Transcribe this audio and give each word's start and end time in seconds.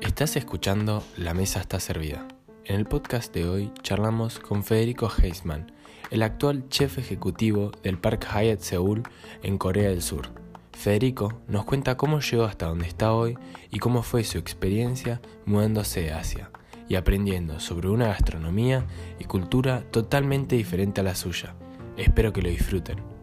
Estás 0.00 0.36
escuchando 0.36 1.04
La 1.18 1.34
Mesa 1.34 1.60
está 1.60 1.78
servida. 1.78 2.26
En 2.64 2.76
el 2.76 2.86
podcast 2.86 3.34
de 3.34 3.46
hoy 3.46 3.70
charlamos 3.82 4.38
con 4.38 4.64
Federico 4.64 5.10
Heisman, 5.10 5.72
el 6.10 6.22
actual 6.22 6.70
chef 6.70 6.96
ejecutivo 6.96 7.70
del 7.82 7.98
Park 7.98 8.26
Hyatt 8.32 8.60
Seúl 8.60 9.02
en 9.42 9.58
Corea 9.58 9.90
del 9.90 10.00
Sur. 10.00 10.30
Federico 10.72 11.42
nos 11.48 11.66
cuenta 11.66 11.98
cómo 11.98 12.20
llegó 12.20 12.44
hasta 12.44 12.64
donde 12.64 12.86
está 12.86 13.12
hoy 13.12 13.36
y 13.70 13.78
cómo 13.78 14.02
fue 14.02 14.24
su 14.24 14.38
experiencia 14.38 15.20
mudándose 15.44 16.00
de 16.00 16.12
Asia 16.12 16.50
y 16.88 16.94
aprendiendo 16.94 17.60
sobre 17.60 17.90
una 17.90 18.06
gastronomía 18.06 18.86
y 19.18 19.24
cultura 19.24 19.82
totalmente 19.90 20.56
diferente 20.56 21.02
a 21.02 21.04
la 21.04 21.14
suya. 21.14 21.54
Espero 21.98 22.32
que 22.32 22.40
lo 22.40 22.48
disfruten. 22.48 23.15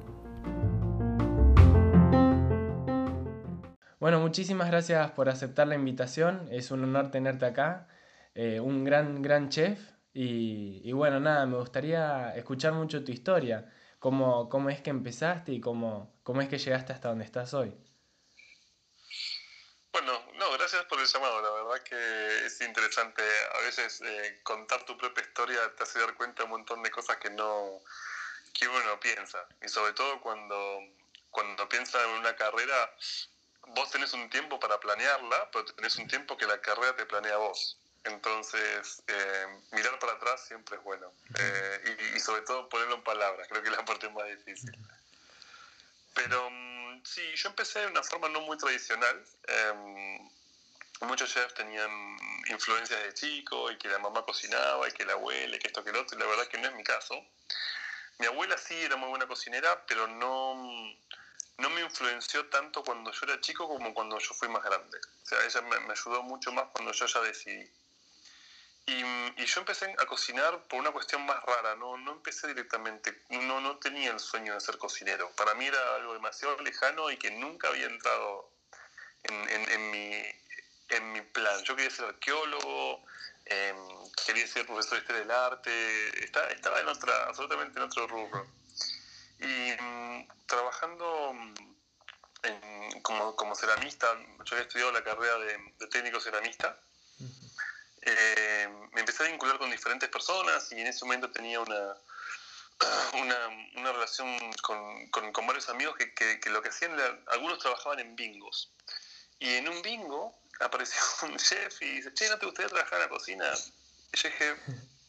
Muchísimas 4.33 4.71
gracias 4.71 5.11
por 5.11 5.29
aceptar 5.29 5.67
la 5.67 5.75
invitación. 5.75 6.49
Es 6.51 6.71
un 6.71 6.83
honor 6.83 7.11
tenerte 7.11 7.45
acá. 7.45 7.87
Eh, 8.33 8.59
un 8.59 8.83
gran, 8.83 9.21
gran 9.21 9.49
chef. 9.49 9.77
Y, 10.11 10.91
bueno, 10.91 11.19
nada, 11.19 11.45
me 11.45 11.55
gustaría 11.55 12.35
escuchar 12.35 12.73
mucho 12.73 13.03
tu 13.03 13.11
historia. 13.11 13.71
Cómo, 13.99 14.49
cómo 14.49 14.71
es 14.71 14.81
que 14.81 14.89
empezaste 14.89 15.51
y 15.51 15.61
cómo, 15.61 16.19
cómo 16.23 16.41
es 16.41 16.49
que 16.49 16.57
llegaste 16.57 16.93
hasta 16.93 17.09
donde 17.09 17.25
estás 17.25 17.53
hoy. 17.53 17.77
Bueno, 19.91 20.19
no, 20.33 20.51
gracias 20.53 20.83
por 20.85 20.99
el 20.99 21.05
llamado. 21.05 21.39
La 21.39 21.51
verdad 21.51 21.83
que 21.83 22.47
es 22.47 22.59
interesante. 22.61 23.21
A 23.53 23.59
veces 23.59 24.01
eh, 24.01 24.39
contar 24.41 24.83
tu 24.83 24.97
propia 24.97 25.23
historia 25.23 25.59
te 25.77 25.83
hace 25.83 25.99
dar 25.99 26.15
cuenta 26.15 26.41
de 26.41 26.45
un 26.45 26.57
montón 26.57 26.81
de 26.81 26.89
cosas 26.89 27.17
que 27.17 27.29
no 27.29 27.83
que 28.51 28.67
uno 28.67 28.99
piensa. 28.99 29.45
Y 29.63 29.67
sobre 29.67 29.93
todo 29.93 30.19
cuando, 30.21 30.79
cuando 31.29 31.69
piensa 31.69 32.03
en 32.03 32.17
una 32.17 32.35
carrera, 32.35 32.89
vos 33.75 33.89
tenés 33.91 34.13
un 34.13 34.29
tiempo 34.29 34.59
para 34.59 34.79
planearla, 34.79 35.49
pero 35.51 35.65
tenés 35.65 35.95
un 35.97 36.07
tiempo 36.07 36.37
que 36.37 36.45
la 36.45 36.59
carrera 36.61 36.95
te 36.95 37.05
planea 37.05 37.37
vos. 37.37 37.77
Entonces, 38.05 39.01
eh, 39.07 39.45
mirar 39.71 39.97
para 39.99 40.13
atrás 40.13 40.45
siempre 40.45 40.75
es 40.75 40.83
bueno. 40.83 41.11
Eh, 41.39 42.11
y, 42.15 42.19
sobre 42.19 42.41
todo 42.41 42.67
ponerlo 42.67 42.95
en 42.95 43.03
palabras, 43.03 43.47
creo 43.47 43.61
que 43.61 43.69
es 43.69 43.75
la 43.75 43.85
parte 43.85 44.09
más 44.09 44.27
difícil. 44.27 44.71
Pero 46.13 46.49
mm, 46.49 47.01
sí, 47.05 47.21
yo 47.35 47.49
empecé 47.49 47.79
de 47.79 47.87
una 47.87 48.03
forma 48.03 48.27
no 48.29 48.41
muy 48.41 48.57
tradicional. 48.57 49.25
Em, 49.47 50.29
muchos 51.01 51.33
chefs 51.33 51.53
tenían 51.53 52.17
influencias 52.49 53.01
de 53.03 53.13
chico 53.13 53.71
y 53.71 53.77
que 53.77 53.87
la 53.87 53.99
mamá 53.99 54.23
cocinaba 54.23 54.87
y 54.87 54.91
que 54.91 55.05
la 55.05 55.13
abuela 55.13 55.55
y 55.55 55.59
que 55.59 55.67
esto 55.67 55.83
que 55.83 55.91
lo 55.91 56.01
otro, 56.01 56.17
y 56.17 56.21
la 56.21 56.27
verdad 56.27 56.47
que 56.47 56.57
no 56.57 56.67
es 56.67 56.75
mi 56.75 56.83
caso. 56.83 57.15
Mi 58.19 58.27
abuela 58.27 58.57
sí 58.57 58.75
era 58.75 58.95
muy 58.97 59.09
buena 59.09 59.27
cocinera, 59.27 59.85
pero 59.87 60.07
no 60.07 60.93
no 61.57 61.69
me 61.69 61.81
influenció 61.81 62.47
tanto 62.49 62.83
cuando 62.83 63.11
yo 63.11 63.19
era 63.23 63.39
chico 63.41 63.67
como 63.67 63.93
cuando 63.93 64.17
yo 64.19 64.33
fui 64.33 64.47
más 64.49 64.63
grande. 64.63 64.97
O 65.23 65.25
sea, 65.25 65.45
ella 65.45 65.61
me, 65.61 65.91
ayudó 65.91 66.23
mucho 66.23 66.51
más 66.51 66.65
cuando 66.73 66.91
yo 66.91 67.05
ya 67.05 67.21
decidí. 67.21 67.69
Y, 68.85 69.45
yo 69.45 69.59
empecé 69.59 69.93
a 69.97 70.05
cocinar 70.05 70.67
por 70.67 70.79
una 70.79 70.91
cuestión 70.91 71.25
más 71.25 71.41
rara, 71.43 71.75
no, 71.75 71.97
no 71.97 72.13
empecé 72.13 72.47
directamente, 72.47 73.23
no, 73.29 73.61
no 73.61 73.77
tenía 73.77 74.11
el 74.11 74.19
sueño 74.19 74.53
de 74.53 74.61
ser 74.61 74.77
cocinero. 74.77 75.29
Para 75.31 75.53
mí 75.53 75.65
era 75.65 75.95
algo 75.95 76.13
demasiado 76.13 76.59
lejano 76.59 77.11
y 77.11 77.17
que 77.17 77.31
nunca 77.31 77.69
había 77.69 77.85
entrado 77.85 78.49
en, 79.23 79.91
mi, 79.91 80.23
en 80.89 81.11
mi 81.13 81.21
plan. 81.21 81.63
Yo 81.63 81.75
quería 81.75 81.91
ser 81.91 82.05
arqueólogo, 82.05 83.05
em, 83.45 83.77
quería 84.25 84.47
ser 84.47 84.65
profesor 84.65 84.93
de 84.93 84.99
historia 84.99 85.21
del 85.21 85.31
arte, 85.31 86.23
estaba, 86.23 86.47
estaba 86.47 86.79
en 86.79 86.87
otra, 86.87 87.25
absolutamente 87.25 87.79
en 87.79 87.85
otro 87.85 88.07
rubro. 88.07 88.47
Y 89.43 89.81
mm, 89.81 90.27
trabajando 90.45 91.33
mm, 91.33 93.01
como, 93.01 93.55
ceramista, 93.55 94.07
yo 94.45 94.55
había 94.55 94.67
estudiado 94.67 94.91
la 94.93 95.03
carrera 95.03 95.37
de, 95.39 95.87
técnico 95.91 96.19
ceramista, 96.19 96.79
eh, 98.01 98.67
me 98.93 99.01
empecé 99.01 99.23
a 99.23 99.27
vincular 99.27 99.57
con 99.57 99.69
diferentes 99.69 100.09
personas 100.09 100.71
y 100.71 100.79
en 100.79 100.87
ese 100.87 101.05
momento 101.05 101.29
tenía 101.31 101.59
una, 101.59 101.95
una, 103.75 103.91
relación 103.91 104.27
con, 104.61 105.09
con, 105.09 105.47
varios 105.47 105.69
amigos 105.69 105.95
que, 105.97 106.13
que, 106.13 106.49
lo 106.49 106.61
que 106.61 106.69
hacían, 106.69 106.97
algunos 107.27 107.59
trabajaban 107.59 107.99
en 107.99 108.15
bingos. 108.15 108.73
Y 109.39 109.55
en 109.55 109.67
un 109.67 109.81
bingo 109.81 110.37
apareció 110.61 111.01
un 111.23 111.37
chef 111.37 111.81
y 111.81 111.95
dice, 111.95 112.13
che, 112.13 112.29
¿no 112.29 112.37
te 112.39 112.45
gustaría 112.45 112.69
trabajar 112.69 112.95
en 112.95 113.03
la 113.03 113.09
cocina? 113.09 113.53
Y 114.13 114.17
yo 114.17 114.29
dije, 114.29 114.55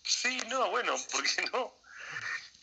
sí, 0.03 0.39
no, 0.49 0.71
bueno, 0.71 0.97
¿por 1.13 1.23
qué 1.23 1.43
no? 1.53 1.85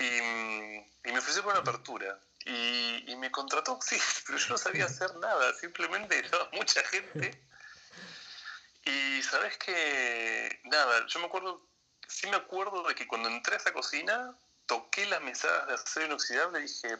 Y, 0.02 1.12
me 1.12 1.20
ofreció 1.20 1.44
por 1.44 1.54
una 1.54 1.62
apertura. 1.62 2.20
Y, 2.46 3.16
me 3.18 3.32
contrató, 3.32 3.80
sí, 3.82 4.00
pero 4.26 4.40
yo 4.40 4.50
no 4.50 4.58
sabía 4.58 4.86
hacer 4.86 5.16
nada, 5.18 5.54
simplemente 5.54 6.18
era 6.26 6.50
mucha 6.54 6.84
gente. 6.86 7.40
Y 8.84 9.22
sabes 9.22 9.58
que, 9.58 10.60
nada, 10.64 11.06
yo 11.06 11.20
me 11.20 11.28
acuerdo, 11.28 11.68
sí 12.08 12.28
me 12.28 12.36
acuerdo 12.38 12.84
de 12.88 12.96
que 12.96 13.08
cuando 13.08 13.30
entré 13.30 13.54
a 13.54 13.58
esa 13.58 13.74
cocina, 13.74 14.36
toqué 14.66 15.06
las 15.06 15.22
mesadas 15.22 15.68
de 15.68 15.74
acero 15.76 16.06
inoxidable 16.08 16.60
y 16.60 16.64
dije, 16.64 16.98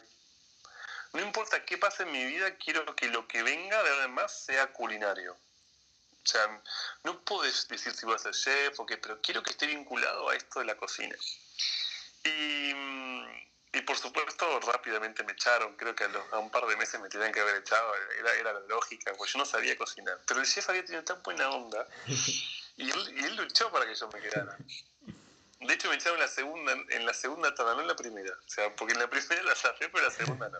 no 1.12 1.22
importa 1.22 1.64
qué 1.64 1.78
pase 1.78 2.04
en 2.04 2.12
mi 2.12 2.24
vida, 2.24 2.56
quiero 2.56 2.94
que 2.94 3.08
lo 3.08 3.26
que 3.26 3.42
venga 3.42 3.82
de 3.82 3.90
además 3.90 4.44
sea 4.44 4.72
culinario. 4.72 5.32
O 5.32 6.26
sea, 6.26 6.62
no 7.02 7.20
puedo 7.24 7.42
decir 7.42 7.92
si 7.92 8.06
voy 8.06 8.14
a 8.14 8.18
ser 8.18 8.32
chef 8.32 8.78
o 8.78 8.86
qué, 8.86 8.96
pero 8.96 9.20
quiero 9.20 9.42
que 9.42 9.50
esté 9.50 9.66
vinculado 9.66 10.28
a 10.28 10.36
esto 10.36 10.60
de 10.60 10.66
la 10.66 10.76
cocina. 10.76 11.16
Y, 12.24 13.78
y, 13.78 13.80
por 13.82 13.96
supuesto, 13.96 14.60
rápidamente 14.60 15.24
me 15.24 15.32
echaron. 15.32 15.76
Creo 15.76 15.94
que 15.94 16.04
a, 16.04 16.38
un 16.38 16.50
par 16.50 16.66
de 16.66 16.76
meses 16.76 17.00
me 17.00 17.08
tenían 17.08 17.32
que 17.32 17.40
haber 17.40 17.56
echado. 17.56 17.92
Era, 18.18 18.34
era 18.34 18.52
la 18.52 18.60
lógica, 18.60 19.12
porque 19.16 19.32
yo 19.32 19.38
no 19.38 19.46
sabía 19.46 19.76
cocinar. 19.76 20.18
Pero 20.26 20.40
el 20.40 20.46
chef 20.46 20.68
había 20.68 20.84
tenido 20.84 21.04
tan 21.04 21.22
buena 21.22 21.50
onda 21.50 21.86
y 22.76 22.90
él, 22.90 23.14
y 23.16 23.24
él 23.24 23.36
luchó 23.36 23.70
para 23.70 23.86
que 23.86 23.94
yo 23.94 24.08
me 24.08 24.20
quedara. 24.20 24.56
De 25.60 25.74
hecho, 25.74 25.88
me 25.88 25.94
echaron 25.94 26.18
en 26.18 26.22
la 26.22 26.28
segunda, 26.28 26.72
en 26.72 27.06
la 27.06 27.14
segunda 27.14 27.54
tabla, 27.54 27.74
no 27.74 27.82
en 27.82 27.88
la 27.88 27.96
primera. 27.96 28.32
O 28.32 28.50
sea, 28.50 28.74
porque 28.74 28.94
en 28.94 28.98
la 28.98 29.08
primera 29.08 29.42
la 29.42 29.54
saqué, 29.54 29.88
pero 29.88 29.98
en 29.98 30.04
la 30.04 30.10
segunda 30.10 30.48
no. 30.48 30.58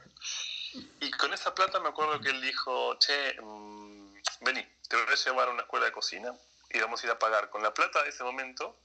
Y 1.01 1.11
con 1.12 1.33
esa 1.34 1.55
plata 1.55 1.81
me 1.81 1.89
acuerdo 1.89 2.21
que 2.21 2.31
él 2.31 2.41
dijo, 2.41 2.97
che, 2.99 3.37
mmm, 3.41 4.15
vení, 4.43 4.67
te 4.89 4.97
voy 4.97 5.06
a 5.12 5.15
llevar 5.17 5.49
a 5.49 5.51
una 5.51 5.62
escuela 5.62 5.87
de 5.87 5.93
cocina 5.93 6.33
y 6.71 6.78
vamos 6.78 7.03
a 7.03 7.06
ir 7.06 7.12
a 7.12 7.19
pagar. 7.19 7.51
Con 7.51 7.62
la 7.62 7.75
plata 7.75 8.03
de 8.03 8.11
ese 8.11 8.22
momento, 8.22 8.78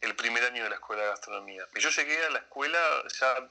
el 0.00 0.16
primer 0.16 0.44
año 0.44 0.64
de 0.64 0.70
la 0.70 0.76
escuela 0.76 1.02
de 1.02 1.08
gastronomía. 1.08 1.66
Y 1.74 1.80
yo 1.80 1.90
llegué 1.90 2.24
a 2.24 2.30
la 2.30 2.38
escuela, 2.38 2.78
ya 3.18 3.50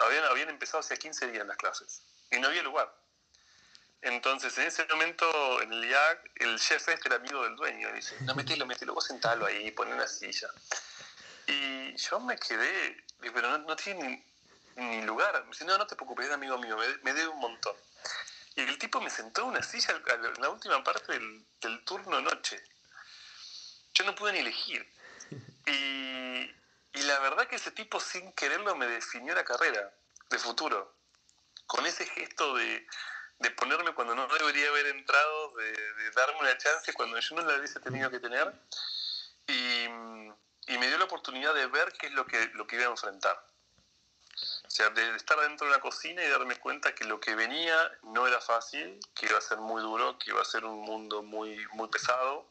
habían, 0.00 0.24
habían 0.24 0.48
empezado 0.50 0.80
hace 0.80 0.96
15 0.96 1.30
días 1.30 1.46
las 1.46 1.56
clases 1.56 2.02
y 2.30 2.38
no 2.38 2.48
había 2.48 2.62
lugar. 2.62 2.92
Entonces, 4.04 4.56
en 4.58 4.66
ese 4.66 4.84
momento, 4.86 5.62
en 5.62 5.72
el 5.72 5.84
IAC, 5.88 6.30
el 6.36 6.58
chef 6.58 6.88
este 6.88 7.08
era 7.08 7.16
amigo 7.16 7.42
del 7.42 7.56
dueño. 7.56 7.90
Dice, 7.94 8.14
no, 8.20 8.34
metelo, 8.34 8.66
metelo, 8.66 8.92
vos 8.92 9.06
sentalo 9.06 9.46
ahí, 9.46 9.70
poné 9.70 9.94
una 9.94 10.06
silla. 10.06 10.48
Y 11.46 11.96
yo 11.96 12.20
me 12.20 12.36
quedé, 12.36 13.02
pero 13.32 13.56
no, 13.56 13.76
tiene 13.76 14.22
ni, 14.76 15.02
lugar. 15.02 15.42
Me 15.44 15.52
dice, 15.52 15.64
no, 15.64 15.78
no 15.78 15.86
te 15.86 15.96
preocupes, 15.96 16.26
es 16.26 16.32
amigo 16.32 16.58
mío, 16.58 16.76
me, 17.02 17.14
debe 17.14 17.28
un 17.28 17.40
montón. 17.40 17.74
Y 18.56 18.60
el 18.60 18.76
tipo 18.76 19.00
me 19.00 19.08
sentó 19.08 19.40
en 19.42 19.48
una 19.48 19.62
silla 19.62 19.94
en 19.94 20.42
la 20.42 20.50
última 20.50 20.84
parte 20.84 21.18
del 21.18 21.84
turno 21.84 22.20
noche. 22.20 22.62
Yo 23.94 24.04
no 24.04 24.14
pude 24.14 24.34
ni 24.34 24.40
elegir. 24.40 24.86
Y, 25.66 26.50
la 27.02 27.18
verdad 27.20 27.46
que 27.46 27.56
ese 27.56 27.70
tipo 27.70 28.00
sin 28.00 28.32
quererlo 28.32 28.74
me 28.76 28.86
definió 28.86 29.34
la 29.34 29.44
carrera 29.44 29.92
de 30.30 30.38
futuro. 30.38 30.96
Con 31.66 31.84
ese 31.86 32.06
gesto 32.06 32.54
de, 32.54 32.86
ponerme 33.56 33.94
cuando 33.94 34.14
no 34.14 34.26
debería 34.26 34.68
haber 34.68 34.86
entrado, 34.86 35.54
de, 35.56 36.10
darme 36.14 36.40
una 36.40 36.56
chance 36.56 36.92
cuando 36.92 37.18
yo 37.18 37.36
no 37.36 37.42
la 37.42 37.58
hubiese 37.58 37.80
tenido 37.80 38.10
que 38.10 38.20
tener. 38.20 38.52
Y, 39.46 39.88
me 40.78 40.88
dio 40.88 40.98
la 40.98 41.04
oportunidad 41.04 41.54
de 41.54 41.66
ver 41.66 41.92
qué 41.92 42.06
es 42.06 42.12
lo 42.12 42.26
que, 42.26 42.50
lo 42.54 42.66
que 42.66 42.76
iba 42.76 42.86
a 42.86 42.90
enfrentar. 42.90 43.38
O 44.66 44.70
sea, 44.70 44.90
de 44.90 45.14
estar 45.14 45.38
dentro 45.40 45.66
de 45.66 45.74
una 45.74 45.80
cocina 45.80 46.24
y 46.24 46.28
darme 46.28 46.58
cuenta 46.58 46.94
que 46.94 47.04
lo 47.04 47.20
que 47.20 47.34
venía 47.34 47.92
no 48.02 48.26
era 48.26 48.40
fácil, 48.40 48.98
que 49.14 49.26
iba 49.26 49.38
a 49.38 49.42
ser 49.42 49.58
muy 49.58 49.80
duro, 49.80 50.18
que 50.18 50.30
iba 50.30 50.42
a 50.42 50.44
ser 50.44 50.64
un 50.64 50.80
mundo 50.80 51.22
muy, 51.22 51.64
muy 51.72 51.88
pesado, 51.88 52.46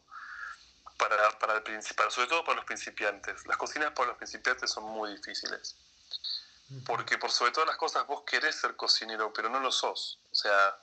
para, 0.97 1.37
para 1.39 1.55
el 1.55 1.63
principal, 1.63 2.11
sobre 2.11 2.27
todo 2.27 2.43
para 2.43 2.57
los 2.57 2.65
principiantes. 2.65 3.45
Las 3.45 3.57
cocinas 3.57 3.91
para 3.91 4.09
los 4.09 4.17
principiantes 4.17 4.71
son 4.71 4.85
muy 4.85 5.15
difíciles. 5.15 5.75
Porque 6.85 7.17
por 7.17 7.31
sobre 7.31 7.51
todas 7.51 7.67
las 7.67 7.77
cosas 7.77 8.07
vos 8.07 8.23
querés 8.25 8.55
ser 8.55 8.75
cocinero, 8.75 9.31
pero 9.33 9.49
no 9.49 9.59
lo 9.59 9.71
sos. 9.71 10.19
O 10.31 10.35
sea, 10.35 10.77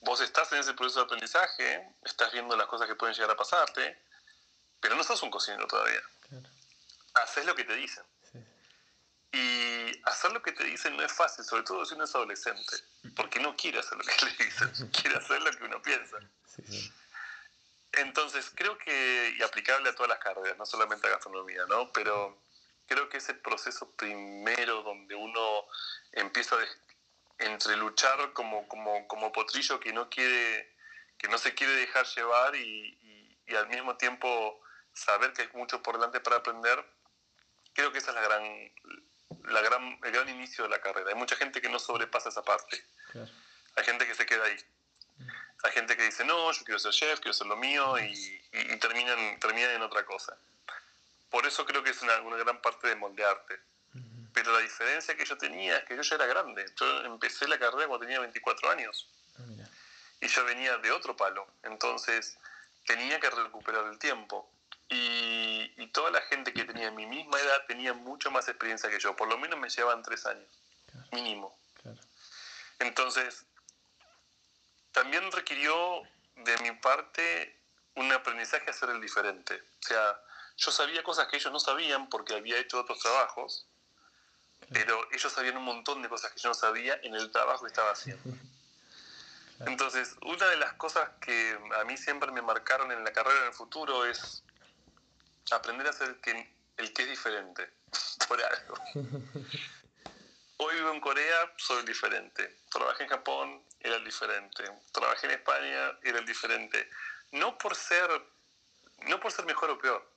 vos 0.00 0.20
estás 0.20 0.52
en 0.52 0.58
ese 0.58 0.74
proceso 0.74 1.00
de 1.00 1.06
aprendizaje, 1.06 1.94
estás 2.04 2.32
viendo 2.32 2.56
las 2.56 2.66
cosas 2.66 2.86
que 2.86 2.94
pueden 2.94 3.14
llegar 3.14 3.30
a 3.30 3.36
pasarte, 3.36 3.98
pero 4.80 4.94
no 4.94 5.02
sos 5.02 5.22
un 5.22 5.30
cocinero 5.30 5.66
todavía. 5.66 6.00
Haces 7.14 7.44
lo 7.44 7.54
que 7.54 7.64
te 7.64 7.74
dicen. 7.74 8.04
Y 9.32 10.00
hacer 10.04 10.32
lo 10.32 10.42
que 10.42 10.52
te 10.52 10.64
dicen 10.64 10.96
no 10.96 11.02
es 11.02 11.12
fácil, 11.12 11.44
sobre 11.44 11.62
todo 11.64 11.84
si 11.84 11.94
uno 11.94 12.04
es 12.04 12.14
adolescente, 12.14 12.76
porque 13.14 13.40
no 13.40 13.56
quiere 13.56 13.80
hacer 13.80 13.98
lo 13.98 14.04
que 14.04 14.24
le 14.24 14.44
dicen, 14.44 14.90
quiere 14.92 15.16
hacer 15.16 15.42
lo 15.42 15.50
que 15.50 15.64
uno 15.64 15.82
piensa. 15.82 16.18
Sí, 16.46 16.92
entonces, 17.92 18.50
creo 18.54 18.76
que, 18.78 19.34
y 19.38 19.42
aplicable 19.42 19.88
a 19.88 19.94
todas 19.94 20.10
las 20.10 20.18
carreras, 20.18 20.58
no 20.58 20.66
solamente 20.66 21.06
a 21.06 21.10
gastronomía, 21.10 21.64
¿no? 21.66 21.92
Pero 21.92 22.42
creo 22.86 23.08
que 23.08 23.18
ese 23.18 23.34
proceso 23.34 23.90
primero 23.92 24.82
donde 24.82 25.14
uno 25.14 25.64
empieza 26.12 26.56
entre 27.38 27.76
luchar 27.76 28.32
como, 28.32 28.66
como, 28.68 29.06
como 29.08 29.32
potrillo 29.32 29.80
que 29.80 29.92
no 29.92 30.08
quiere, 30.08 30.74
que 31.18 31.28
no 31.28 31.38
se 31.38 31.54
quiere 31.54 31.72
dejar 31.74 32.06
llevar 32.06 32.54
y, 32.56 33.38
y, 33.46 33.54
al 33.54 33.68
mismo 33.68 33.96
tiempo 33.96 34.60
saber 34.92 35.32
que 35.32 35.42
hay 35.42 35.48
mucho 35.54 35.82
por 35.82 35.96
delante 35.96 36.20
para 36.20 36.36
aprender, 36.36 36.84
creo 37.72 37.92
que 37.92 37.98
esa 37.98 38.10
es 38.10 38.16
la 38.16 38.22
gran, 38.22 38.72
la 39.44 39.60
gran, 39.60 39.98
el 40.02 40.12
gran 40.12 40.28
inicio 40.28 40.64
de 40.64 40.70
la 40.70 40.80
carrera. 40.80 41.10
Hay 41.10 41.14
mucha 41.14 41.36
gente 41.36 41.60
que 41.60 41.68
no 41.68 41.78
sobrepasa 41.78 42.30
esa 42.30 42.42
parte. 42.42 42.84
Hay 43.76 43.84
gente 43.84 44.06
que 44.06 44.14
se 44.14 44.26
queda 44.26 44.44
ahí. 44.44 44.56
Hay 45.66 45.72
gente 45.72 45.96
que 45.96 46.04
dice, 46.04 46.24
no, 46.24 46.52
yo 46.52 46.64
quiero 46.64 46.78
ser 46.78 46.92
chef, 46.92 47.20
quiero 47.20 47.32
ser 47.34 47.48
lo 47.48 47.56
mío, 47.56 47.98
y, 47.98 48.40
y, 48.52 48.76
terminan, 48.78 49.38
terminan 49.40 49.72
en 49.72 49.82
otra 49.82 50.04
cosa. 50.04 50.36
Por 51.28 51.44
eso 51.46 51.66
creo 51.66 51.82
que 51.82 51.90
es 51.90 52.00
una, 52.02 52.20
una 52.20 52.36
gran 52.36 52.62
parte 52.62 52.88
de 52.88 52.94
moldearte. 52.94 53.58
Pero 54.32 54.52
la 54.52 54.58
diferencia 54.60 55.16
que 55.16 55.24
yo 55.24 55.38
tenía 55.38 55.78
es 55.78 55.84
que 55.84 55.96
yo 55.96 56.02
ya 56.02 56.16
era 56.16 56.26
grande. 56.26 56.66
Yo 56.78 57.04
empecé 57.04 57.48
la 57.48 57.58
carrera 57.58 57.88
cuando 57.88 58.04
tenía 58.04 58.20
24 58.20 58.70
años. 58.70 59.08
Ah, 59.38 59.66
y 60.20 60.28
yo 60.28 60.44
venía 60.44 60.76
de 60.76 60.92
otro 60.92 61.16
palo. 61.16 61.46
Entonces 61.62 62.36
tenía 62.84 63.18
que 63.18 63.30
recuperar 63.30 63.86
el 63.86 63.98
tiempo. 63.98 64.50
Y, 64.90 65.72
y, 65.78 65.86
toda 65.88 66.10
la 66.10 66.20
gente 66.20 66.52
que 66.52 66.64
tenía 66.64 66.90
mi 66.90 67.06
misma 67.06 67.40
edad 67.40 67.64
tenía 67.66 67.94
mucho 67.94 68.30
más 68.30 68.46
experiencia 68.48 68.90
que 68.90 69.00
yo. 69.00 69.16
Por 69.16 69.26
lo 69.28 69.38
menos 69.38 69.58
me 69.58 69.70
llevaban 69.70 70.02
tres 70.02 70.26
años. 70.26 70.48
Mínimo. 71.12 71.58
Entonces, 72.78 73.46
también 74.96 75.30
requirió 75.30 76.02
de 76.36 76.58
mi 76.58 76.72
parte 76.72 77.56
un 77.94 78.10
aprendizaje 78.12 78.70
a 78.70 78.72
ser 78.72 78.90
el 78.90 79.00
diferente. 79.00 79.54
O 79.54 79.86
sea, 79.86 80.20
yo 80.56 80.72
sabía 80.72 81.02
cosas 81.02 81.28
que 81.28 81.36
ellos 81.36 81.52
no 81.52 81.60
sabían 81.60 82.08
porque 82.08 82.34
había 82.34 82.58
hecho 82.58 82.80
otros 82.80 82.98
trabajos 82.98 83.66
pero 84.72 85.00
ellos 85.12 85.32
sabían 85.32 85.56
un 85.56 85.64
montón 85.64 86.02
de 86.02 86.08
cosas 86.08 86.32
que 86.32 86.40
yo 86.40 86.48
no 86.48 86.54
sabía 86.54 86.98
en 87.02 87.14
el 87.14 87.30
trabajo 87.30 87.62
que 87.62 87.68
estaba 87.68 87.92
haciendo. 87.92 88.22
Entonces, 89.60 90.16
una 90.22 90.48
de 90.48 90.56
las 90.56 90.74
cosas 90.74 91.08
que 91.20 91.58
a 91.80 91.84
mí 91.84 91.96
siempre 91.96 92.30
me 92.30 92.42
marcaron 92.42 92.92
en 92.92 93.04
la 93.04 93.12
carrera 93.12 93.40
en 93.40 93.46
el 93.46 93.52
futuro 93.52 94.04
es 94.04 94.42
aprender 95.50 95.86
a 95.86 95.92
ser 95.92 96.08
el 96.08 96.16
que, 96.16 96.52
el 96.76 96.92
que 96.92 97.02
es 97.02 97.08
diferente, 97.08 97.70
por 98.28 98.42
algo. 98.42 98.74
Hoy 100.58 100.74
vivo 100.76 100.90
en 100.90 101.00
Corea, 101.00 101.52
soy 101.56 101.84
diferente. 101.84 102.56
Trabajé 102.70 103.04
en 103.04 103.10
Japón, 103.10 103.62
era 103.80 103.96
el 103.96 104.04
diferente. 104.04 104.64
Trabajé 104.92 105.26
en 105.26 105.32
España, 105.32 105.98
era 106.02 106.18
el 106.18 106.24
diferente. 106.24 106.88
No 107.32 107.58
por 107.58 107.74
ser, 107.74 108.08
no 109.08 109.20
por 109.20 109.32
ser 109.32 109.44
mejor 109.44 109.70
o 109.70 109.78
peor, 109.78 110.10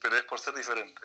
pero 0.00 0.16
es 0.16 0.24
por 0.24 0.38
ser 0.38 0.54
diferente. 0.54 1.00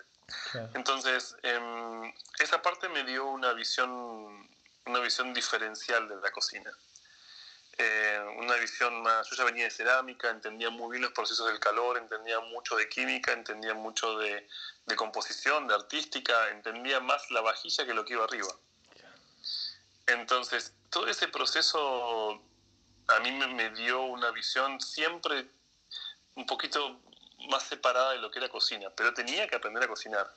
Entonces, 0.73 1.37
em, 1.43 2.13
esa 2.39 2.61
parte 2.61 2.89
me 2.89 3.05
dio 3.05 3.25
una 3.27 3.53
visión, 3.53 4.49
una 4.85 4.99
visión 4.99 5.33
diferencial 5.33 6.09
de 6.09 6.15
la 6.17 6.31
cocina. 6.31 6.71
Eh, 7.79 8.19
una 8.37 8.55
visión 8.55 9.03
más, 9.03 9.29
yo 9.29 9.35
ya 9.35 9.43
venía 9.43 9.65
de 9.65 9.69
cerámica, 9.69 10.31
entendía 10.31 10.71
muy 10.71 10.91
bien 10.91 11.03
los 11.03 11.11
procesos 11.11 11.47
del 11.47 11.59
calor, 11.59 11.97
entendía 11.97 12.39
mucho 12.39 12.75
de 12.75 12.89
química, 12.89 13.33
entendía 13.33 13.75
mucho 13.75 14.17
de, 14.17 14.47
composición, 14.95 15.67
de 15.67 15.75
artística, 15.75 16.49
entendía 16.49 16.99
más 16.99 17.29
la 17.29 17.41
vajilla 17.41 17.85
que 17.85 17.93
lo 17.93 18.03
que 18.03 18.13
iba 18.13 18.23
arriba. 18.23 18.47
Entonces, 20.07 20.73
todo 20.89 21.07
ese 21.07 21.27
proceso 21.27 22.41
a 23.09 23.19
mí 23.19 23.31
me, 23.31 23.47
me 23.47 23.69
dio 23.71 24.01
una 24.01 24.31
visión 24.31 24.81
siempre 24.81 25.47
un 26.33 26.45
poquito 26.47 26.99
más 27.49 27.63
separada 27.63 28.13
de 28.13 28.19
lo 28.19 28.31
que 28.31 28.39
era 28.39 28.49
cocina, 28.49 28.89
pero 28.89 29.13
tenía 29.13 29.47
que 29.47 29.55
aprender 29.55 29.83
a 29.83 29.87
cocinar. 29.87 30.27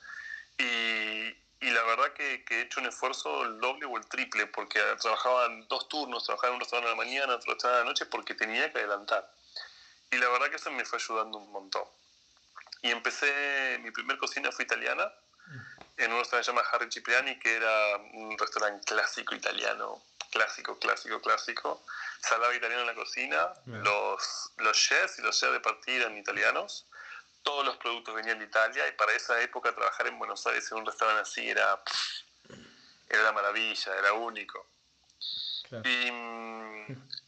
Y, 0.59 1.33
y 1.61 1.69
la 1.69 1.83
verdad 1.83 2.11
que, 2.13 2.43
que, 2.43 2.59
he 2.59 2.61
hecho 2.61 2.79
un 2.79 2.87
esfuerzo 2.87 3.43
el 3.43 3.59
doble 3.59 3.85
o 3.85 3.95
el 3.95 4.05
triple, 4.07 4.47
porque 4.47 4.79
trabajaba 4.99 5.45
en 5.45 5.67
dos 5.67 5.87
turnos, 5.87 6.23
trabajaba 6.23 6.49
en 6.49 6.55
un 6.55 6.59
restaurante 6.61 6.91
en 6.91 6.97
la 6.97 7.03
mañana, 7.03 7.35
otro 7.35 7.53
restaurante 7.53 7.81
en 7.81 7.85
la 7.85 7.91
noche, 7.91 8.05
porque 8.07 8.33
tenía 8.33 8.71
que 8.71 8.79
adelantar. 8.79 9.31
Y 10.09 10.17
la 10.17 10.27
verdad 10.29 10.49
que 10.49 10.55
eso 10.55 10.71
me 10.71 10.83
fue 10.85 10.97
ayudando 10.97 11.37
un 11.37 11.51
montón. 11.51 11.83
Y 12.81 12.89
empecé, 12.89 13.79
mi 13.83 13.91
primer 13.91 14.17
cocina 14.17 14.51
fue 14.51 14.65
italiana, 14.65 15.13
en 15.97 16.11
un 16.11 16.19
restaurante 16.19 16.49
llamado 16.49 16.67
Harry 16.73 16.91
Cipriani, 16.91 17.37
que 17.37 17.55
era 17.55 17.97
un 18.13 18.35
restaurante 18.39 18.83
clásico 18.85 19.35
italiano, 19.35 20.01
clásico, 20.31 20.79
clásico, 20.79 21.21
clásico. 21.21 21.85
Salada 22.21 22.55
italiana 22.55 22.81
en 22.81 22.87
la 22.87 22.95
cocina, 22.95 23.53
los, 23.67 24.51
los 24.57 24.77
chefs 24.77 25.19
y 25.19 25.21
los 25.21 25.39
chefs 25.39 25.53
de 25.53 25.59
partida 25.59 26.05
eran 26.05 26.17
italianos 26.17 26.87
todos 27.43 27.65
los 27.65 27.77
productos 27.77 28.15
venían 28.15 28.39
de 28.39 28.45
Italia 28.45 28.87
y 28.87 28.91
para 28.93 29.13
esa 29.13 29.41
época 29.41 29.73
trabajar 29.73 30.07
en 30.07 30.17
Buenos 30.17 30.45
Aires 30.47 30.71
en 30.71 30.79
un 30.79 30.85
restaurante 30.85 31.21
así 31.21 31.49
era, 31.49 31.81
era 33.09 33.23
la 33.23 33.31
maravilla, 33.31 33.95
era 33.97 34.13
único. 34.13 34.67
Y, 35.85 36.07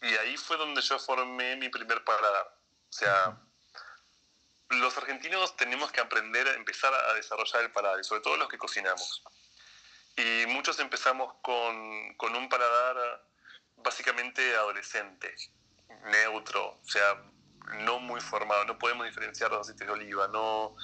y, 0.05 0.15
ahí 0.17 0.35
fue 0.35 0.57
donde 0.57 0.81
yo 0.81 0.99
formé 0.99 1.55
mi 1.55 1.69
primer 1.69 2.03
paladar. 2.03 2.53
O 2.89 2.93
sea, 2.93 3.37
los 4.69 4.97
argentinos 4.97 5.55
tenemos 5.55 5.91
que 5.91 6.01
aprender 6.01 6.47
a 6.47 6.55
empezar 6.55 6.93
a 6.93 7.13
desarrollar 7.13 7.63
el 7.63 7.71
paladar, 7.71 8.03
sobre 8.03 8.21
todo 8.21 8.35
los 8.35 8.49
que 8.49 8.57
cocinamos. 8.57 9.23
Y 10.17 10.45
muchos 10.47 10.77
empezamos 10.79 11.35
con, 11.41 12.13
con 12.15 12.35
un 12.35 12.49
paladar 12.49 13.25
básicamente 13.77 14.55
adolescente, 14.55 15.33
neutro, 16.05 16.79
o 16.83 16.89
sea, 16.89 17.23
no 17.79 17.99
muy 17.99 18.21
formado, 18.21 18.65
no 18.65 18.77
podemos 18.77 19.05
diferenciar 19.05 19.51
los 19.51 19.61
aceites 19.61 19.87
de 19.87 19.93
oliva, 19.93 20.27
no, 20.27 20.75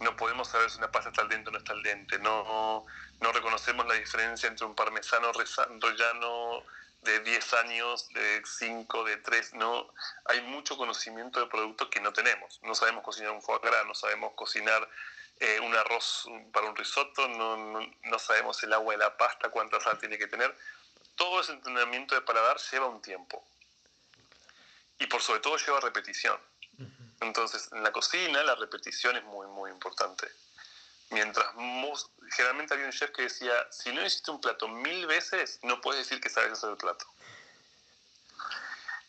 no 0.00 0.16
podemos 0.16 0.48
saber 0.48 0.70
si 0.70 0.78
una 0.78 0.90
pasta 0.90 1.10
está 1.10 1.22
al 1.22 1.28
dente 1.28 1.48
o 1.48 1.52
no 1.52 1.58
está 1.58 1.72
al 1.72 1.82
dente, 1.82 2.18
no, 2.18 2.84
no 3.20 3.32
reconocemos 3.32 3.86
la 3.86 3.94
diferencia 3.94 4.48
entre 4.48 4.66
un 4.66 4.74
parmesano 4.74 5.32
rellano 5.32 6.62
de 7.02 7.20
10 7.20 7.54
años, 7.54 8.08
de 8.10 8.42
5, 8.44 9.04
de 9.04 9.16
3, 9.18 9.54
no, 9.54 9.92
hay 10.26 10.42
mucho 10.42 10.76
conocimiento 10.76 11.40
de 11.40 11.46
productos 11.46 11.88
que 11.88 12.00
no 12.00 12.12
tenemos, 12.12 12.60
no 12.62 12.74
sabemos 12.74 13.04
cocinar 13.04 13.32
un 13.32 13.42
foie 13.42 13.60
gras, 13.62 13.86
no 13.86 13.94
sabemos 13.94 14.32
cocinar 14.34 14.88
eh, 15.40 15.60
un 15.60 15.74
arroz 15.74 16.28
para 16.52 16.68
un 16.68 16.76
risotto, 16.76 17.28
no, 17.28 17.56
no, 17.56 17.80
no 18.04 18.18
sabemos 18.18 18.62
el 18.62 18.72
agua 18.72 18.94
de 18.94 18.98
la 18.98 19.16
pasta, 19.16 19.48
cuánta 19.50 19.80
sal 19.80 19.98
tiene 19.98 20.18
que 20.18 20.26
tener, 20.26 20.54
todo 21.14 21.40
ese 21.40 21.52
entrenamiento 21.52 22.14
de 22.14 22.20
paladar 22.22 22.58
lleva 22.70 22.86
un 22.86 23.02
tiempo 23.02 23.44
y 24.98 25.06
por 25.06 25.22
sobre 25.22 25.40
todo 25.40 25.56
lleva 25.56 25.80
repetición. 25.80 26.38
Entonces, 27.20 27.68
en 27.72 27.82
la 27.82 27.92
cocina 27.92 28.42
la 28.42 28.54
repetición 28.54 29.16
es 29.16 29.24
muy, 29.24 29.46
muy 29.48 29.70
importante. 29.70 30.28
Mientras 31.10 31.46
generalmente 32.30 32.74
había 32.74 32.86
un 32.86 32.92
chef 32.92 33.10
que 33.10 33.22
decía, 33.22 33.66
si 33.70 33.92
no 33.92 34.04
hiciste 34.04 34.30
un 34.30 34.40
plato 34.40 34.68
mil 34.68 35.06
veces, 35.06 35.58
no 35.62 35.80
puedes 35.80 36.06
decir 36.06 36.20
que 36.20 36.28
sabes 36.28 36.52
hacer 36.52 36.70
el 36.70 36.76
plato. 36.76 37.06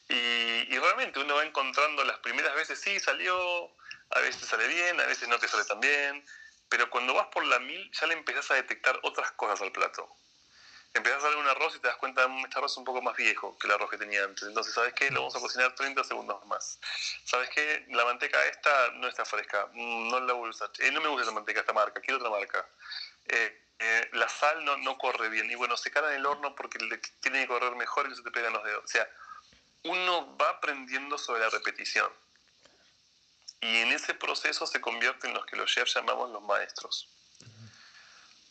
Y, 0.07 0.73
y, 0.73 0.79
realmente 0.79 1.19
uno 1.19 1.35
va 1.35 1.45
encontrando 1.45 2.03
las 2.03 2.17
primeras 2.19 2.55
veces, 2.55 2.79
sí, 2.79 2.99
salió, 2.99 3.69
a 4.09 4.19
veces 4.21 4.47
sale 4.47 4.67
bien, 4.67 4.99
a 4.99 5.05
veces 5.05 5.27
no 5.27 5.37
te 5.37 5.47
sale 5.47 5.65
tan 5.65 5.79
bien, 5.79 6.25
pero 6.67 6.89
cuando 6.89 7.13
vas 7.13 7.27
por 7.27 7.45
la 7.45 7.59
mil 7.59 7.91
ya 7.91 8.07
le 8.07 8.15
empezás 8.15 8.49
a 8.49 8.55
detectar 8.55 8.99
otras 9.03 9.31
cosas 9.33 9.61
al 9.61 9.71
plato 9.71 10.09
empezás 10.93 11.23
a 11.23 11.27
hacer 11.27 11.39
un 11.39 11.47
arroz 11.47 11.75
y 11.75 11.79
te 11.79 11.87
das 11.87 11.97
cuenta, 11.97 12.27
mm, 12.27 12.45
este 12.45 12.57
arroz 12.57 12.71
es 12.71 12.77
un 12.77 12.85
poco 12.85 13.01
más 13.01 13.15
viejo 13.15 13.57
que 13.57 13.67
el 13.67 13.73
arroz 13.73 13.89
que 13.89 13.97
tenía 13.97 14.23
antes. 14.23 14.47
Entonces, 14.47 14.73
¿sabes 14.73 14.93
qué? 14.93 15.09
Lo 15.11 15.21
vamos 15.21 15.35
a 15.35 15.39
cocinar 15.39 15.75
30 15.75 16.03
segundos 16.03 16.45
más. 16.47 16.79
¿Sabes 17.23 17.49
qué? 17.49 17.85
La 17.89 18.05
manteca 18.05 18.43
esta 18.45 18.91
no 18.93 19.07
está 19.07 19.25
fresca. 19.25 19.69
Mm, 19.73 20.09
no 20.09 20.19
la 20.21 20.33
voy 20.33 20.47
a 20.47 20.49
usar. 20.51 20.69
Eh, 20.79 20.91
no 20.91 21.01
me 21.01 21.07
gusta 21.09 21.23
esa 21.23 21.31
manteca, 21.31 21.59
esta 21.61 21.73
marca. 21.73 22.01
Quiero 22.01 22.17
otra 22.17 22.29
marca. 22.29 22.67
Eh, 23.25 23.61
eh, 23.79 24.09
la 24.13 24.27
sal 24.27 24.65
no, 24.65 24.77
no 24.77 24.97
corre 24.97 25.29
bien. 25.29 25.49
Y 25.49 25.55
bueno, 25.55 25.77
se 25.77 25.91
cara 25.91 26.09
en 26.09 26.19
el 26.19 26.25
horno 26.25 26.55
porque 26.55 26.79
tiene 27.21 27.41
que 27.41 27.47
correr 27.47 27.75
mejor 27.75 28.05
y 28.07 28.09
no 28.09 28.15
se 28.15 28.23
te 28.23 28.31
pegan 28.31 28.53
los 28.53 28.63
dedos. 28.63 28.83
O 28.83 28.87
sea, 28.87 29.09
uno 29.83 30.35
va 30.37 30.49
aprendiendo 30.49 31.17
sobre 31.17 31.41
la 31.41 31.49
repetición. 31.49 32.11
Y 33.61 33.77
en 33.77 33.91
ese 33.91 34.13
proceso 34.13 34.65
se 34.65 34.81
convierte 34.81 35.27
en 35.27 35.33
los 35.33 35.45
que 35.45 35.55
los 35.55 35.71
chefs 35.71 35.93
llamamos 35.95 36.29
los 36.31 36.41
maestros. 36.43 37.09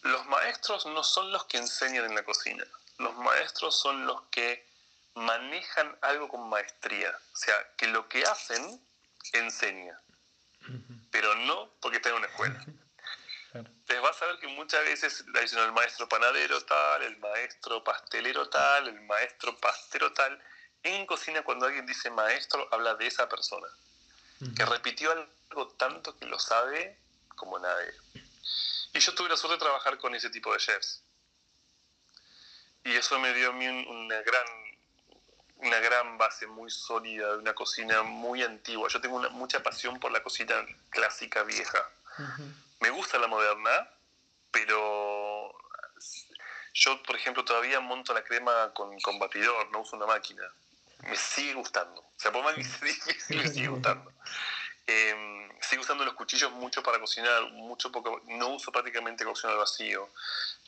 Los 0.03 0.27
maestros 0.27 0.87
no 0.87 1.03
son 1.03 1.33
los 1.33 1.45
que 1.47 1.59
enseñan 1.59 2.05
en 2.05 2.15
la 2.15 2.25
cocina, 2.25 2.65
los 2.99 3.15
maestros 3.17 3.79
son 3.79 4.07
los 4.07 4.23
que 4.31 4.67
manejan 5.15 5.97
algo 6.03 6.29
con 6.29 6.49
maestría, 6.49 7.11
o 7.33 7.37
sea, 7.37 7.55
que 7.77 7.89
lo 7.89 8.09
que 8.09 8.23
hacen 8.23 8.81
enseña, 9.33 10.01
pero 11.11 11.35
no 11.35 11.71
porque 11.81 11.97
está 11.99 12.11
en 12.11 12.17
una 12.17 12.27
escuela. 12.27 12.65
Entonces 13.55 14.03
vas 14.03 14.23
a 14.23 14.27
ver 14.27 14.39
que 14.39 14.49
muchas 14.49 14.85
veces 14.85 15.25
dicen 15.41 15.59
el 15.61 15.73
maestro 15.73 16.09
panadero 16.09 16.61
tal, 16.65 17.03
el 17.03 17.17
maestro 17.19 17.83
pastelero 17.83 18.49
tal, 18.49 18.89
el 18.89 19.01
maestro 19.03 19.57
pastero 19.59 20.13
tal. 20.13 20.41
En 20.83 21.07
cocina 21.07 21.43
cuando 21.43 21.67
alguien 21.67 21.87
dice 21.87 22.11
maestro 22.11 22.69
habla 22.71 22.95
de 22.95 23.07
esa 23.07 23.29
persona, 23.29 23.67
que 24.55 24.65
repitió 24.67 25.11
algo 25.11 25.69
tanto 25.69 26.17
que 26.19 26.27
lo 26.27 26.39
sabe 26.39 26.99
como 27.35 27.59
nadie. 27.59 27.93
Y 28.93 29.01
yo 29.01 29.15
tuve 29.15 29.29
la 29.29 29.37
suerte 29.37 29.55
de 29.55 29.61
trabajar 29.61 29.99
con 29.99 30.15
ese 30.15 30.31
tipo 30.31 30.53
de 30.53 30.59
chefs. 30.59 31.03
Y 32.85 32.95
eso 32.95 33.19
me 33.19 33.33
dio 33.35 33.51
a 33.51 33.53
mí 33.53 33.67
una 33.67 34.21
gran, 34.23 34.47
una 35.57 35.79
gran 35.81 36.17
base 36.17 36.47
muy 36.47 36.71
sólida 36.71 37.33
de 37.33 37.39
una 37.39 37.55
cocina 37.55 38.03
muy 38.03 38.43
antigua. 38.43 38.89
Yo 38.89 39.01
tengo 39.01 39.17
una, 39.17 39.29
mucha 39.29 39.63
pasión 39.63 39.99
por 40.01 40.11
la 40.13 40.23
cocina 40.23 40.55
clásica 40.91 41.43
vieja. 41.43 41.91
Me 42.81 42.91
gusta 42.91 43.19
la 43.19 43.27
moderna, 43.29 43.89
pero 44.51 45.55
Yo, 46.75 47.03
por 47.03 47.17
ejemplo, 47.17 47.45
todavía 47.45 47.81
monto 47.81 48.15
la 48.15 48.23
crema 48.23 48.73
con, 48.73 48.99
con 49.01 49.19
batidor, 49.19 49.71
no 49.73 49.81
uso 49.81 49.97
una 49.97 50.07
máquina. 50.07 50.43
Me 51.03 51.17
sigue 51.17 51.55
gustando. 51.55 52.01
O 52.01 52.15
sea, 52.17 52.33
por 52.33 52.45
más 52.45 52.55
que 52.55 52.65
sea 52.65 52.87
difícil, 52.87 53.39
me 53.39 53.49
sigue 53.49 53.69
gustando. 53.69 54.13
Eh, 54.91 55.49
sigo 55.61 55.83
usando 55.83 56.03
los 56.03 56.15
cuchillos 56.15 56.51
mucho 56.53 56.83
para 56.83 56.99
cocinar, 56.99 57.51
mucho 57.53 57.93
poco, 57.93 58.23
no 58.25 58.49
uso 58.49 58.73
prácticamente 58.73 59.23
cocción 59.23 59.53
al 59.53 59.59
vacío, 59.59 60.09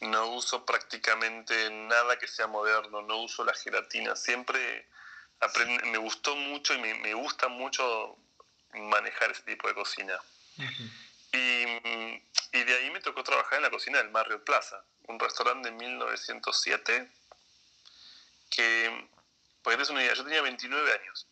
no 0.02 0.26
uso 0.26 0.66
prácticamente 0.66 1.70
nada 1.70 2.18
que 2.18 2.28
sea 2.28 2.46
moderno, 2.46 3.00
no 3.00 3.22
uso 3.22 3.44
la 3.46 3.54
gelatina, 3.54 4.14
siempre 4.14 4.86
me 5.84 5.96
gustó 5.96 6.36
mucho 6.36 6.74
y 6.74 6.78
me, 6.78 6.94
me, 6.96 7.14
gusta 7.14 7.48
mucho 7.48 8.18
manejar 8.74 9.30
ese 9.30 9.42
tipo 9.42 9.68
de 9.68 9.74
cocina. 9.74 10.20
y, 11.32 11.64
y, 12.52 12.64
de 12.64 12.76
ahí 12.76 12.90
me 12.90 13.00
tocó 13.00 13.24
trabajar 13.24 13.56
en 13.56 13.62
la 13.62 13.70
cocina 13.70 13.98
del 13.98 14.10
Marriott 14.10 14.44
Plaza, 14.44 14.84
un 15.08 15.18
restaurante 15.18 15.70
de 15.70 15.76
1907 15.76 17.10
que, 18.50 19.08
pues 19.62 19.78
es 19.78 19.88
una 19.88 20.02
idea, 20.02 20.12
yo 20.12 20.24
tenía 20.24 20.42
29 20.42 20.92
años. 20.92 21.26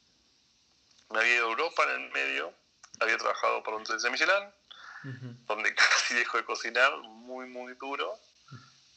Me 1.10 1.20
había 1.20 1.34
ido 1.34 1.46
a 1.46 1.50
Europa 1.50 1.82
en 1.84 2.02
el 2.02 2.10
medio, 2.10 2.54
había 3.00 3.16
trabajado 3.18 3.62
por 3.62 3.74
un 3.74 3.84
3 3.84 4.02
de 4.02 4.10
Michelin, 4.10 4.52
donde 5.46 5.74
casi 5.74 6.14
dejo 6.14 6.38
de 6.38 6.44
cocinar 6.44 6.96
muy, 6.98 7.46
muy 7.46 7.74
duro. 7.74 8.18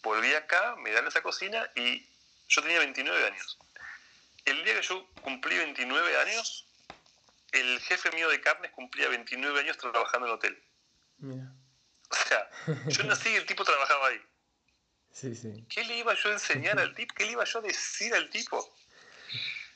Volví 0.04 0.34
acá, 0.34 0.76
me 0.78 0.92
dan 0.92 1.08
esa 1.08 1.22
cocina 1.22 1.70
y 1.76 2.08
yo 2.48 2.62
tenía 2.62 2.80
29 2.80 3.28
años. 3.28 3.58
El 4.46 4.64
día 4.64 4.76
que 4.76 4.82
yo 4.82 5.08
cumplí 5.22 5.56
29 5.58 6.18
años, 6.18 6.68
el 7.52 7.80
jefe 7.82 8.12
mío 8.12 8.30
de 8.30 8.42
carnes 8.42 8.72
cumplía 8.72 9.10
29 9.10 9.60
años 9.60 9.78
trabajando 9.78 10.28
en 10.28 10.32
el 10.32 10.38
hotel. 10.38 10.64
O 12.10 12.16
sea, 12.28 12.50
yo 12.88 13.04
nací 13.04 13.30
y 13.30 13.36
el 13.36 13.46
tipo 13.46 13.64
trabajaba 13.64 14.08
ahí. 14.08 14.22
Sí, 15.14 15.36
sí. 15.36 15.66
¿Qué 15.68 15.84
le 15.84 15.98
iba 15.98 16.14
yo 16.14 16.30
a 16.30 16.32
enseñar 16.32 16.80
al 16.80 16.96
tipo? 16.96 17.14
¿Qué 17.14 17.26
le 17.26 17.34
iba 17.34 17.44
yo 17.44 17.60
a 17.60 17.64
decir 17.64 18.14
al 18.14 18.30
tipo? 18.30 18.74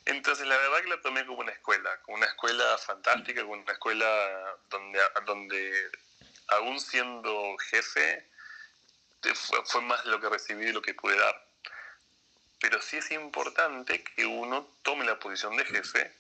Entonces, 0.05 0.45
la 0.47 0.57
verdad 0.57 0.81
que 0.83 0.89
la 0.89 1.01
tomé 1.01 1.25
como 1.25 1.39
una 1.39 1.51
escuela, 1.51 1.89
como 2.03 2.17
una 2.17 2.27
escuela 2.27 2.77
fantástica, 2.77 3.41
como 3.41 3.53
una 3.53 3.71
escuela 3.71 4.57
donde, 4.69 4.99
donde 5.25 5.91
aún 6.47 6.79
siendo 6.79 7.57
jefe, 7.69 8.29
fue, 9.33 9.65
fue 9.65 9.81
más 9.81 10.05
lo 10.05 10.21
que 10.21 10.29
recibí 10.29 10.67
y 10.67 10.73
lo 10.73 10.81
que 10.81 10.93
pude 10.93 11.17
dar. 11.17 11.47
Pero 12.59 12.81
sí 12.81 12.97
es 12.97 13.09
importante 13.11 14.03
que 14.03 14.25
uno 14.25 14.67
tome 14.83 15.05
la 15.05 15.19
posición 15.19 15.55
de 15.57 15.65
jefe 15.65 16.15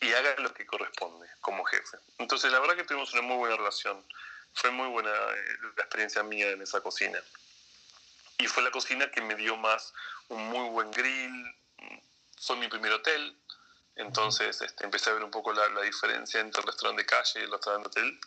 y 0.00 0.12
haga 0.12 0.34
lo 0.38 0.52
que 0.52 0.66
corresponde 0.66 1.26
como 1.40 1.64
jefe. 1.64 1.96
Entonces, 2.18 2.52
la 2.52 2.60
verdad 2.60 2.76
que 2.76 2.84
tuvimos 2.84 3.12
una 3.14 3.22
muy 3.22 3.36
buena 3.36 3.56
relación. 3.56 4.04
Fue 4.52 4.70
muy 4.70 4.88
buena 4.88 5.10
eh, 5.10 5.58
la 5.76 5.82
experiencia 5.82 6.22
mía 6.22 6.50
en 6.50 6.62
esa 6.62 6.80
cocina. 6.80 7.18
Y 8.38 8.46
fue 8.46 8.62
la 8.62 8.70
cocina 8.70 9.10
que 9.10 9.22
me 9.22 9.34
dio 9.34 9.56
más 9.56 9.94
un 10.28 10.46
muy 10.48 10.68
buen 10.70 10.90
grill, 10.90 11.54
fue 12.40 12.56
mi 12.56 12.68
primer 12.68 12.92
hotel, 12.92 13.36
entonces 13.96 14.60
este, 14.60 14.84
empecé 14.84 15.10
a 15.10 15.14
ver 15.14 15.24
un 15.24 15.30
poco 15.30 15.52
la, 15.52 15.68
diferencia 15.82 16.40
entre 16.40 16.60
el 16.60 16.66
restaurante 16.66 17.02
de 17.02 17.06
calle 17.06 17.40
y 17.40 17.42
el 17.44 17.50
restaurante 17.50 18.00
de 18.00 18.06
hotel 18.06 18.20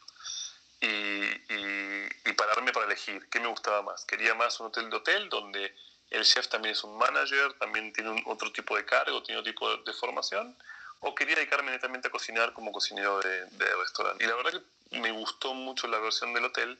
y, 0.79 2.29
y, 2.29 2.33
pararme 2.33 2.71
para 2.71 2.85
elegir 2.85 3.27
qué 3.29 3.39
me 3.39 3.47
gustaba 3.47 3.81
más. 3.81 4.05
Quería 4.05 4.35
más 4.35 4.59
un 4.59 4.67
hotel 4.67 4.89
de 4.89 4.95
hotel 4.95 5.29
donde 5.29 5.73
el 6.11 6.23
chef 6.23 6.47
también 6.47 6.73
es 6.73 6.83
un 6.83 6.97
manager, 6.97 7.53
también 7.53 7.91
tiene 7.93 8.11
un, 8.11 8.21
otro 8.27 8.51
tipo 8.51 8.77
de 8.77 8.85
cargo, 8.85 9.23
tiene 9.23 9.41
otro 9.41 9.51
tipo 9.51 9.75
de, 9.75 9.93
formación, 9.93 10.55
o 10.99 11.15
quería 11.15 11.35
dedicarme 11.35 11.71
netamente 11.71 12.07
a 12.07 12.11
cocinar 12.11 12.53
como 12.53 12.71
cocinero 12.71 13.19
de, 13.19 13.45
de, 13.45 13.75
restaurante. 13.75 14.23
Y 14.23 14.27
la 14.27 14.35
verdad 14.35 14.61
que 14.91 14.99
me 14.99 15.11
gustó 15.11 15.53
mucho 15.53 15.87
la 15.87 15.99
versión 15.99 16.33
del 16.33 16.45
hotel 16.45 16.77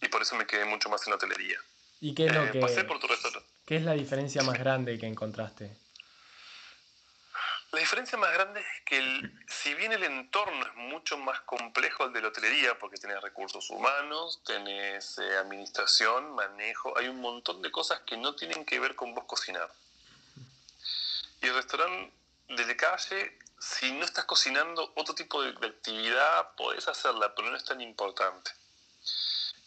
y 0.00 0.08
por 0.08 0.22
eso 0.22 0.34
me 0.34 0.46
quedé 0.46 0.64
mucho 0.64 0.88
más 0.88 1.06
en 1.06 1.10
la 1.10 1.16
hotelería. 1.16 1.58
¿Y 2.00 2.14
qué 2.14 2.26
es 2.26 2.34
lo 2.34 2.44
eh, 2.44 2.50
que... 2.52 2.60
Pasé 2.60 2.84
por 2.84 2.98
tu 2.98 3.06
restaurante. 3.06 3.48
¿Qué 3.66 3.76
es 3.76 3.82
la 3.82 3.92
diferencia 3.92 4.42
más 4.42 4.58
grande 4.58 4.98
que 4.98 5.06
encontraste? 5.06 5.76
La 7.72 7.78
diferencia 7.78 8.18
más 8.18 8.32
grande 8.32 8.60
es 8.60 8.82
que 8.84 8.98
el, 8.98 9.44
si 9.48 9.74
bien 9.74 9.92
el 9.92 10.02
entorno 10.02 10.66
es 10.66 10.74
mucho 10.74 11.16
más 11.18 11.40
complejo 11.42 12.02
al 12.02 12.12
de 12.12 12.20
la 12.20 12.28
hotelería, 12.28 12.76
porque 12.80 12.96
tenés 12.96 13.20
recursos 13.20 13.70
humanos, 13.70 14.42
tenés 14.44 15.18
eh, 15.18 15.36
administración, 15.38 16.34
manejo, 16.34 16.98
hay 16.98 17.06
un 17.06 17.20
montón 17.20 17.62
de 17.62 17.70
cosas 17.70 18.00
que 18.00 18.16
no 18.16 18.34
tienen 18.34 18.64
que 18.64 18.80
ver 18.80 18.96
con 18.96 19.14
vos 19.14 19.24
cocinar. 19.24 19.70
Y 21.42 21.46
el 21.46 21.54
restaurante 21.54 22.12
de 22.48 22.76
calle, 22.76 23.38
si 23.60 23.92
no 23.92 24.04
estás 24.04 24.24
cocinando 24.24 24.92
otro 24.96 25.14
tipo 25.14 25.40
de, 25.40 25.52
de 25.52 25.68
actividad, 25.68 26.54
podés 26.56 26.88
hacerla, 26.88 27.32
pero 27.36 27.50
no 27.50 27.56
es 27.56 27.64
tan 27.64 27.80
importante. 27.80 28.50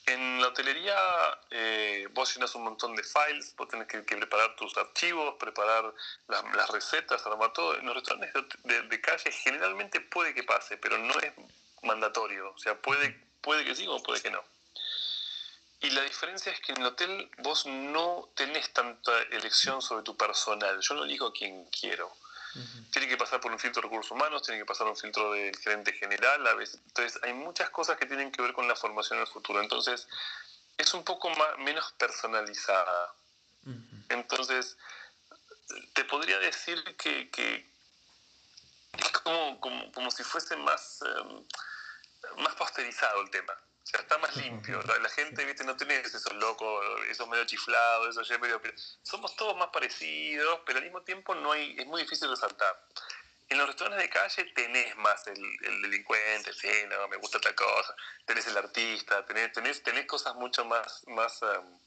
En 0.05 0.41
la 0.41 0.50
hotelería 0.50 0.95
eh, 1.50 2.07
vos 2.12 2.33
llenas 2.33 2.53
un 2.55 2.63
montón 2.63 2.93
de 2.95 3.03
files, 3.03 3.55
vos 3.55 3.69
tenés 3.69 3.88
que, 3.88 4.01
preparar 4.01 4.55
tus 4.57 4.75
archivos, 4.75 5.36
preparar 5.39 5.93
las, 6.27 6.69
recetas, 6.69 7.25
armar 7.25 7.53
todo. 7.53 7.75
En 7.77 7.86
los 7.86 7.95
restaurantes 7.95 8.33
de, 8.63 9.01
calle 9.01 9.31
generalmente 9.31 10.01
puede 10.01 10.33
que 10.33 10.43
pase, 10.43 10.77
pero 10.77 10.98
no 10.98 11.17
es 11.19 11.31
mandatorio. 11.83 12.51
O 12.51 12.57
sea, 12.57 12.75
puede, 12.75 13.17
puede 13.39 13.63
que 13.63 13.75
sí 13.75 13.88
o 13.88 14.03
puede 14.03 14.22
que 14.22 14.31
no. 14.31 14.43
Y 15.79 15.89
la 15.91 16.01
diferencia 16.01 16.51
es 16.51 16.60
que 16.60 16.74
en 16.74 16.81
el 16.81 16.88
hotel 16.88 17.29
vos 17.39 17.65
no 17.65 18.29
tenés 18.36 18.72
tanta 18.74 19.22
elección 19.31 19.81
sobre 19.81 20.03
tu 20.03 20.17
personal. 20.17 20.79
Yo 20.81 20.95
no 20.95 21.05
elijo 21.05 21.27
a 21.27 21.33
quien 21.33 21.65
quiero. 21.65 22.12
Tiene 22.91 23.07
que 23.07 23.17
pasar 23.17 23.39
por 23.39 23.51
un 23.51 23.60
filtro 23.60 23.81
de 23.81 23.88
recursos 23.88 24.12
humanos, 24.12 24.43
tiene 24.43 24.60
que 24.60 24.65
pasar 24.65 24.88
un 24.88 24.95
filtro 24.95 25.31
del 25.31 25.55
gerente 25.57 25.93
general, 25.93 26.45
a 26.45 26.53
veces. 26.53 26.79
Entonces, 26.86 27.19
hay 27.24 27.33
muchas 27.33 27.69
cosas 27.72 27.98
que 27.98 28.05
tienen 28.05 28.31
que 28.31 28.41
ver 28.41 28.53
con 28.53 28.67
la 28.67 28.75
formación 28.75 29.17
en 29.17 29.25
el 29.25 29.31
futuro. 29.31 29.62
Entonces, 29.62 30.07
es 30.77 30.93
un 30.93 31.03
poco 31.03 31.29
más, 31.31 31.57
menos 31.60 31.91
personalizada. 31.93 33.15
Entonces, 34.10 34.77
te 35.93 36.05
podría 36.05 36.38
decir 36.39 36.83
que, 36.98 37.29
que 37.29 37.65
es 38.98 39.10
como, 39.24 39.60
como, 39.60 39.91
como, 39.91 40.12
si 40.12 40.24
fuese 40.24 40.55
más, 40.57 41.00
um, 41.01 41.45
más 42.43 42.55
posterizado 42.55 43.22
el 43.22 43.29
tema. 43.29 43.53
O 43.84 43.86
sea, 43.86 44.00
está 44.00 44.18
más 44.18 44.36
limpio. 44.38 44.82
La, 44.82 45.10
gente, 45.10 45.44
viste, 45.44 45.63
no 45.66 45.75
tiene 45.75 46.00
esos 46.00 46.32
locos, 46.34 46.86
esos 47.10 47.28
medio 47.28 47.46
chiflados, 47.46 48.10
esos 48.10 48.28
ya 48.28 48.38
medio... 48.38 48.62
Somos 49.02 49.36
todos 49.36 49.58
más 49.58 49.70
parecidos, 49.70 50.62
pero 50.66 50.80
al 50.80 50.86
mismo 50.86 51.02
tiempo 51.02 51.36
no 51.36 51.52
hay, 51.52 51.75
es 51.78 51.86
muy 51.86 52.02
difícil 52.02 52.30
resaltar. 52.30 52.80
En 53.50 53.58
los 53.58 53.68
restaurantes 53.68 54.02
de 54.02 54.10
calle 54.10 54.46
tenés 54.56 54.96
más 54.98 55.28
el, 55.28 55.38
el 55.63 55.82
delincuente, 55.82 56.54
sí, 56.54 56.70
no, 56.90 57.08
me 57.10 57.18
gusta 57.18 57.38
otra 57.38 57.54
cosa. 57.54 57.94
Tenés 58.25 58.48
el 58.48 58.58
artista, 58.58 59.25
tenés, 59.25 59.52
tenés, 59.52 59.84
tenés 59.84 60.06
cosas 60.06 60.34
mucho 60.36 60.63
más, 60.63 61.04
más, 61.08 61.42
um, 61.42 61.80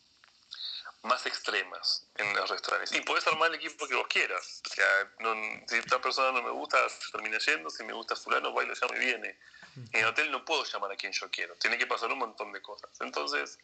más 1.02 1.24
extremas 1.24 2.06
en 2.16 2.36
los 2.36 2.50
restaurantes. 2.50 2.92
Y 2.92 3.00
podés 3.00 3.26
armar 3.26 3.48
el 3.48 3.56
equipo 3.56 3.88
que 3.88 3.94
vos 3.94 4.06
quieras. 4.06 4.62
O 4.66 4.74
sea, 4.74 5.12
no, 5.20 5.34
si 5.66 5.76
esta 5.76 6.00
persona 6.00 6.30
no 6.32 6.42
me 6.42 6.50
gusta, 6.50 6.88
se 6.90 7.10
termina 7.10 7.38
yendo. 7.38 7.70
Si 7.70 7.82
me 7.84 7.94
gusta 7.94 8.14
fulano, 8.14 8.52
bailo, 8.52 8.74
ya 8.74 8.86
me 8.88 8.98
viene. 8.98 9.38
En 9.76 10.00
el 10.00 10.06
hotel 10.06 10.30
no 10.30 10.44
puedo 10.44 10.64
llamar 10.64 10.92
a 10.92 10.96
quien 10.96 11.12
yo 11.12 11.30
quiero, 11.30 11.54
tiene 11.56 11.78
que 11.78 11.86
pasar 11.86 12.10
un 12.10 12.18
montón 12.18 12.52
de 12.52 12.62
cosas. 12.62 12.90
Entonces, 13.00 13.58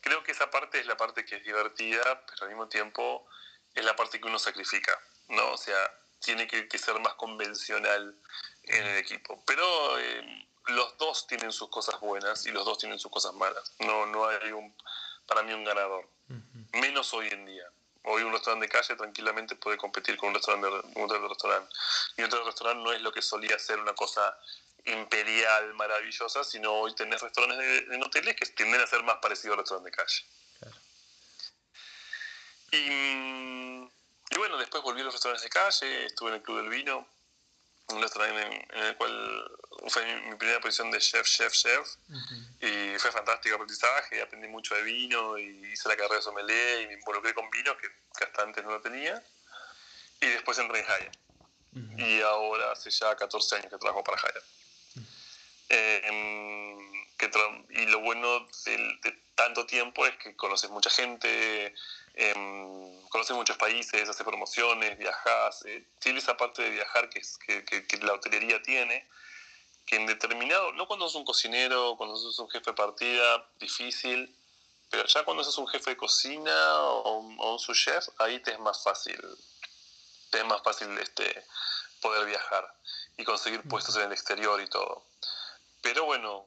creo 0.00 0.22
que 0.22 0.32
esa 0.32 0.50
parte 0.50 0.78
es 0.78 0.86
la 0.86 0.96
parte 0.96 1.24
que 1.24 1.36
es 1.36 1.44
divertida, 1.44 2.24
pero 2.26 2.44
al 2.44 2.48
mismo 2.48 2.68
tiempo 2.68 3.26
es 3.74 3.84
la 3.84 3.96
parte 3.96 4.20
que 4.20 4.26
uno 4.26 4.38
sacrifica, 4.38 4.96
¿no? 5.28 5.52
O 5.52 5.56
sea, 5.56 5.78
tiene 6.20 6.46
que, 6.46 6.78
ser 6.78 6.98
más 7.00 7.14
convencional 7.14 8.16
en 8.64 8.86
el 8.86 8.96
equipo. 8.98 9.42
Pero 9.46 9.98
eh, 9.98 10.48
los 10.66 10.96
dos 10.98 11.26
tienen 11.26 11.52
sus 11.52 11.68
cosas 11.68 11.98
buenas 12.00 12.46
y 12.46 12.50
los 12.50 12.64
dos 12.64 12.78
tienen 12.78 12.98
sus 12.98 13.10
cosas 13.10 13.34
malas. 13.34 13.74
No, 13.80 14.06
no 14.06 14.26
hay 14.28 14.52
un, 14.52 14.74
para 15.26 15.42
mí 15.42 15.52
un 15.52 15.64
ganador. 15.64 16.08
Menos 16.72 17.12
hoy 17.14 17.28
en 17.28 17.46
día. 17.46 17.64
Hoy 18.04 18.22
un 18.22 18.32
restaurante 18.32 18.66
de 18.66 18.72
calle 18.72 18.96
tranquilamente 18.96 19.56
puede 19.56 19.76
competir 19.76 20.16
con 20.16 20.30
un 20.30 20.34
restaurante, 20.34 20.88
un 20.94 21.04
hotel 21.04 21.22
de 21.22 21.28
restaurante. 21.28 21.74
Y 22.16 22.22
un 22.22 22.30
restaurante 22.30 22.82
no 22.82 22.92
es 22.92 23.00
lo 23.00 23.12
que 23.12 23.22
solía 23.22 23.58
ser 23.58 23.78
una 23.80 23.94
cosa 23.94 24.36
imperial, 24.92 25.74
maravillosa, 25.74 26.44
sino 26.44 26.72
hoy 26.72 26.94
tenés 26.94 27.20
restaurantes 27.20 27.84
en 27.90 28.02
hoteles 28.02 28.36
que 28.36 28.46
tienden 28.46 28.80
a 28.80 28.86
ser 28.86 29.02
más 29.02 29.16
parecidos 29.18 29.56
a 29.56 29.60
restaurantes 29.60 29.92
de 29.92 29.96
calle. 29.96 30.38
Y, 32.70 34.36
bueno, 34.36 34.58
después 34.58 34.82
volví 34.82 35.00
a 35.00 35.04
los 35.04 35.14
restaurantes 35.14 35.44
de 35.44 35.50
calle, 35.50 36.06
estuve 36.06 36.30
en 36.30 36.36
el 36.36 36.42
Club 36.42 36.58
del 36.58 36.68
Vino, 36.68 37.08
un 37.88 38.02
restaurante 38.02 38.66
en, 38.70 38.82
el 38.84 38.96
cual 38.96 39.50
fue 39.88 40.04
mi, 40.04 40.36
primera 40.36 40.60
posición 40.60 40.90
de 40.90 40.98
chef, 40.98 41.26
chef, 41.26 41.52
chef, 41.52 41.88
y 42.60 42.98
fue 42.98 43.10
fantástico 43.10 43.54
aprendizaje, 43.54 44.20
aprendí 44.20 44.48
mucho 44.48 44.74
de 44.74 44.82
vino, 44.82 45.38
y 45.38 45.72
hice 45.72 45.88
la 45.88 45.96
carrera 45.96 46.16
de 46.16 46.22
sommelier, 46.22 46.82
y 46.82 46.86
me 46.88 46.94
involucré 46.94 47.32
con 47.32 47.48
vino 47.50 47.76
que, 47.78 47.88
hasta 48.24 48.42
antes 48.42 48.62
no 48.64 48.70
lo 48.70 48.80
tenía, 48.82 49.22
y 50.20 50.26
después 50.26 50.58
entré 50.58 50.80
en 50.80 50.86
Hyatt. 50.86 51.16
Y 51.96 52.20
ahora 52.22 52.72
hace 52.72 52.90
ya 52.90 53.14
14 53.14 53.56
años 53.56 53.70
que 53.70 53.78
trabajo 53.78 54.02
para 54.02 54.20
Hyatt. 54.20 54.57
Eh, 55.68 56.78
que 57.18 57.30
y 57.70 57.86
lo 57.86 58.00
bueno 58.00 58.48
de, 58.64 59.22
tanto 59.34 59.66
tiempo 59.66 60.06
es 60.06 60.16
que 60.16 60.36
conoces 60.36 60.70
mucha 60.70 60.88
gente, 60.88 61.74
eh, 62.14 63.00
conoces 63.10 63.36
muchos 63.36 63.56
países, 63.56 64.08
haces 64.08 64.24
promociones, 64.24 64.96
viajas. 64.98 65.64
Eh, 65.66 65.84
tiene 65.98 66.20
esa 66.20 66.36
parte 66.36 66.62
de 66.62 66.70
viajar 66.70 67.08
que, 67.10 67.18
es, 67.18 67.36
que, 67.38 67.64
que, 67.64 67.96
la 67.98 68.14
hotelería 68.14 68.62
tiene, 68.62 69.06
que 69.84 69.96
en 69.96 70.06
determinado, 70.06 70.72
no 70.72 70.86
cuando 70.86 71.06
sos 71.06 71.16
un 71.16 71.24
cocinero, 71.24 71.96
cuando 71.96 72.16
sos 72.16 72.38
un 72.38 72.48
jefe 72.50 72.70
de 72.70 72.76
partida, 72.76 73.48
difícil, 73.58 74.34
Pero 74.90 75.04
ya 75.06 75.24
cuando 75.24 75.44
sos 75.44 75.58
un 75.58 75.68
jefe 75.68 75.90
de 75.90 75.96
cocina 75.96 76.82
o, 76.82 77.18
un 77.18 77.58
sous 77.58 77.76
chef, 77.76 78.08
ahí 78.18 78.40
te 78.40 78.52
es 78.52 78.58
más 78.60 78.82
fácil, 78.82 79.20
te 80.30 80.38
es 80.38 80.44
más 80.46 80.62
fácil 80.62 80.96
este, 80.98 81.44
poder 82.00 82.26
viajar 82.26 82.74
y 83.16 83.24
conseguir 83.24 83.62
puestos 83.68 83.96
en 83.96 84.02
el 84.02 84.12
exterior 84.12 84.60
y 84.60 84.66
todo. 84.68 85.04
Pero 85.88 86.04
bueno, 86.04 86.46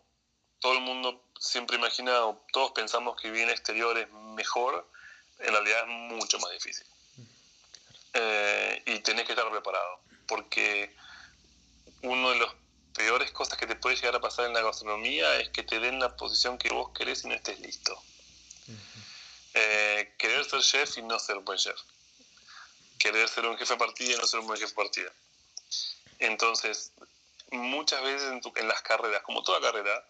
todo 0.60 0.74
el 0.74 0.82
mundo 0.82 1.26
siempre 1.40 1.76
imagina, 1.76 2.12
todos 2.54 2.74
pensamos 2.74 3.20
que 3.20 3.32
vivir 3.32 3.46
en 3.46 3.50
exterior 3.50 3.98
es 3.98 4.08
mejor, 4.12 4.88
en 5.40 5.52
realidad 5.52 5.80
es 5.80 5.88
mucho 5.88 6.38
más 6.38 6.52
difícil. 6.52 6.86
Eh, 8.14 8.84
y 8.86 9.00
tenés 9.00 9.26
que 9.26 9.32
estar 9.32 9.50
preparado, 9.50 10.00
porque 10.28 10.96
uno 12.04 12.30
de 12.30 12.36
los 12.36 12.54
peores 12.94 13.32
cosas 13.32 13.58
que 13.58 13.66
te 13.66 13.76
puede 13.76 13.96
llegar 13.96 14.16
a 14.16 14.22
pasar 14.22 14.46
en 14.46 14.54
la 14.54 14.62
gastronomía 14.62 15.40
es 15.40 15.50
que 15.50 15.64
te 15.64 15.80
den 15.80 16.00
la 16.00 16.16
posición 16.16 16.60
que 16.60 16.70
vos 16.70 16.92
querés 16.96 17.24
y 17.24 17.28
no 17.28 17.34
estés 17.34 17.60
listo. 17.62 18.00
Eh, 19.56 20.14
querer 20.20 20.46
ser 20.46 20.62
chef 20.62 21.00
y 21.00 21.02
no 21.02 21.18
ser 21.18 21.38
un 21.38 21.46
buen 21.46 21.58
chef. 21.58 21.80
Querer 23.00 23.28
ser 23.28 23.48
un 23.48 23.58
jefe 23.58 23.74
de 23.74 23.80
partida 23.80 24.14
y 24.14 24.18
no 24.18 24.28
ser 24.28 24.42
un 24.42 24.46
buen 24.46 24.60
jefe 24.60 24.70
de 24.70 24.76
partida. 24.76 25.12
Entonces, 26.20 26.92
muchas 27.58 28.02
veces 28.04 28.32
en, 28.56 28.68
las 28.68 28.82
carreras, 28.82 29.22
como 29.24 29.44
toda 29.44 29.62
carrera, 29.62 30.06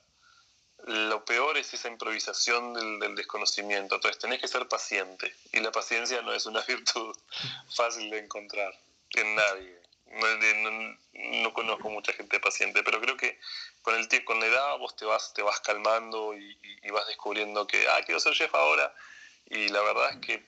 lo 0.85 1.25
peor 1.25 1.57
es 1.57 1.73
esa 1.73 1.87
improvisación 1.87 2.99
del, 2.99 3.15
desconocimiento. 3.15 3.95
Entonces, 3.95 4.19
tenés 4.19 4.39
que 4.39 4.47
ser 4.47 4.67
paciente. 4.67 5.33
Y 5.51 5.59
la 5.59 5.71
paciencia 5.71 6.21
no 6.21 6.33
es 6.33 6.45
una 6.45 6.61
virtud 6.67 7.15
fácil 7.75 8.09
de 8.09 8.19
encontrar 8.19 8.73
en 9.11 9.35
nadie. 9.35 9.81
No, 11.13 11.53
conozco 11.53 11.89
mucha 11.89 12.11
gente 12.13 12.39
paciente, 12.39 12.83
pero 12.83 12.99
creo 12.99 13.15
que 13.15 13.39
con 13.81 13.95
el 13.95 14.07
tiempo, 14.09 14.33
con 14.33 14.39
la 14.41 14.47
edad 14.47 14.77
vos 14.77 14.95
te 14.95 15.05
vas, 15.05 15.33
te 15.33 15.41
vas 15.41 15.61
calmando 15.61 16.35
y, 16.35 16.57
vas 16.91 17.07
descubriendo 17.07 17.65
que, 17.65 17.87
ah, 17.87 18.01
quiero 18.05 18.19
ser 18.19 18.33
chef 18.33 18.53
ahora. 18.53 18.93
Y 19.45 19.69
la 19.69 19.81
verdad 19.81 20.11
es 20.11 20.17
que 20.17 20.45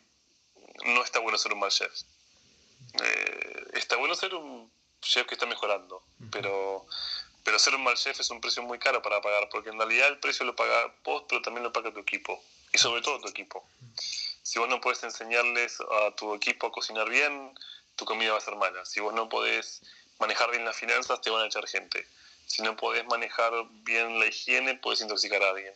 no 0.86 1.04
está 1.04 1.20
bueno 1.20 1.38
ser 1.38 1.54
un 1.54 1.60
mal 1.60 1.72
chef. 1.72 1.94
Eh, 3.02 3.66
está 3.74 3.96
bueno 3.96 4.16
ser 4.16 4.36
un 4.36 4.73
chef 5.04 5.28
que 5.28 5.36
está 5.36 5.46
mejorando, 5.46 6.04
pero, 6.32 6.86
pero 7.44 7.60
ser 7.60 7.76
un 7.76 7.84
mal 7.84 7.96
chef 7.96 8.20
es 8.20 8.30
un 8.30 8.42
precio 8.42 8.64
muy 8.64 8.80
caro 8.80 9.02
para 9.02 9.22
pagar, 9.22 9.50
porque 9.50 9.70
en 9.70 9.78
realidad 9.78 10.08
el 10.08 10.20
precio 10.20 10.46
lo 10.46 10.56
paga 10.56 10.94
vos, 11.04 11.24
pero 11.30 11.42
también 11.42 11.64
lo 11.64 11.72
paga 11.72 11.94
tu 11.94 12.00
equipo, 12.00 12.44
y 12.72 12.78
sobre 12.78 13.02
todo 13.02 13.20
tu 13.20 13.28
equipo. 13.28 13.66
Si 14.42 14.60
vos 14.60 14.68
no 14.68 14.82
puedes 14.82 15.04
enseñarles 15.04 15.80
a 15.80 16.16
tu 16.16 16.34
equipo 16.36 16.68
a 16.68 16.72
cocinar 16.72 17.10
bien, 17.10 17.54
tu 17.96 18.06
comida 18.06 18.32
va 18.32 18.38
a 18.38 18.42
ser 18.42 18.56
mala. 18.56 18.86
Si 18.86 19.00
vos 19.00 19.14
no 19.14 19.30
podés 19.30 19.82
manejar 20.20 20.52
bien 20.52 20.66
las 20.66 20.76
finanzas, 20.76 21.22
te 21.22 21.30
van 21.30 21.44
a 21.44 21.48
echar 21.48 21.68
gente. 21.68 22.06
Si 22.46 22.62
no 22.62 22.76
podés 22.76 23.06
manejar 23.06 23.52
bien 23.84 24.20
la 24.20 24.28
higiene, 24.28 24.76
puedes 24.76 25.02
intoxicar 25.02 25.42
a 25.44 25.52
alguien. 25.52 25.74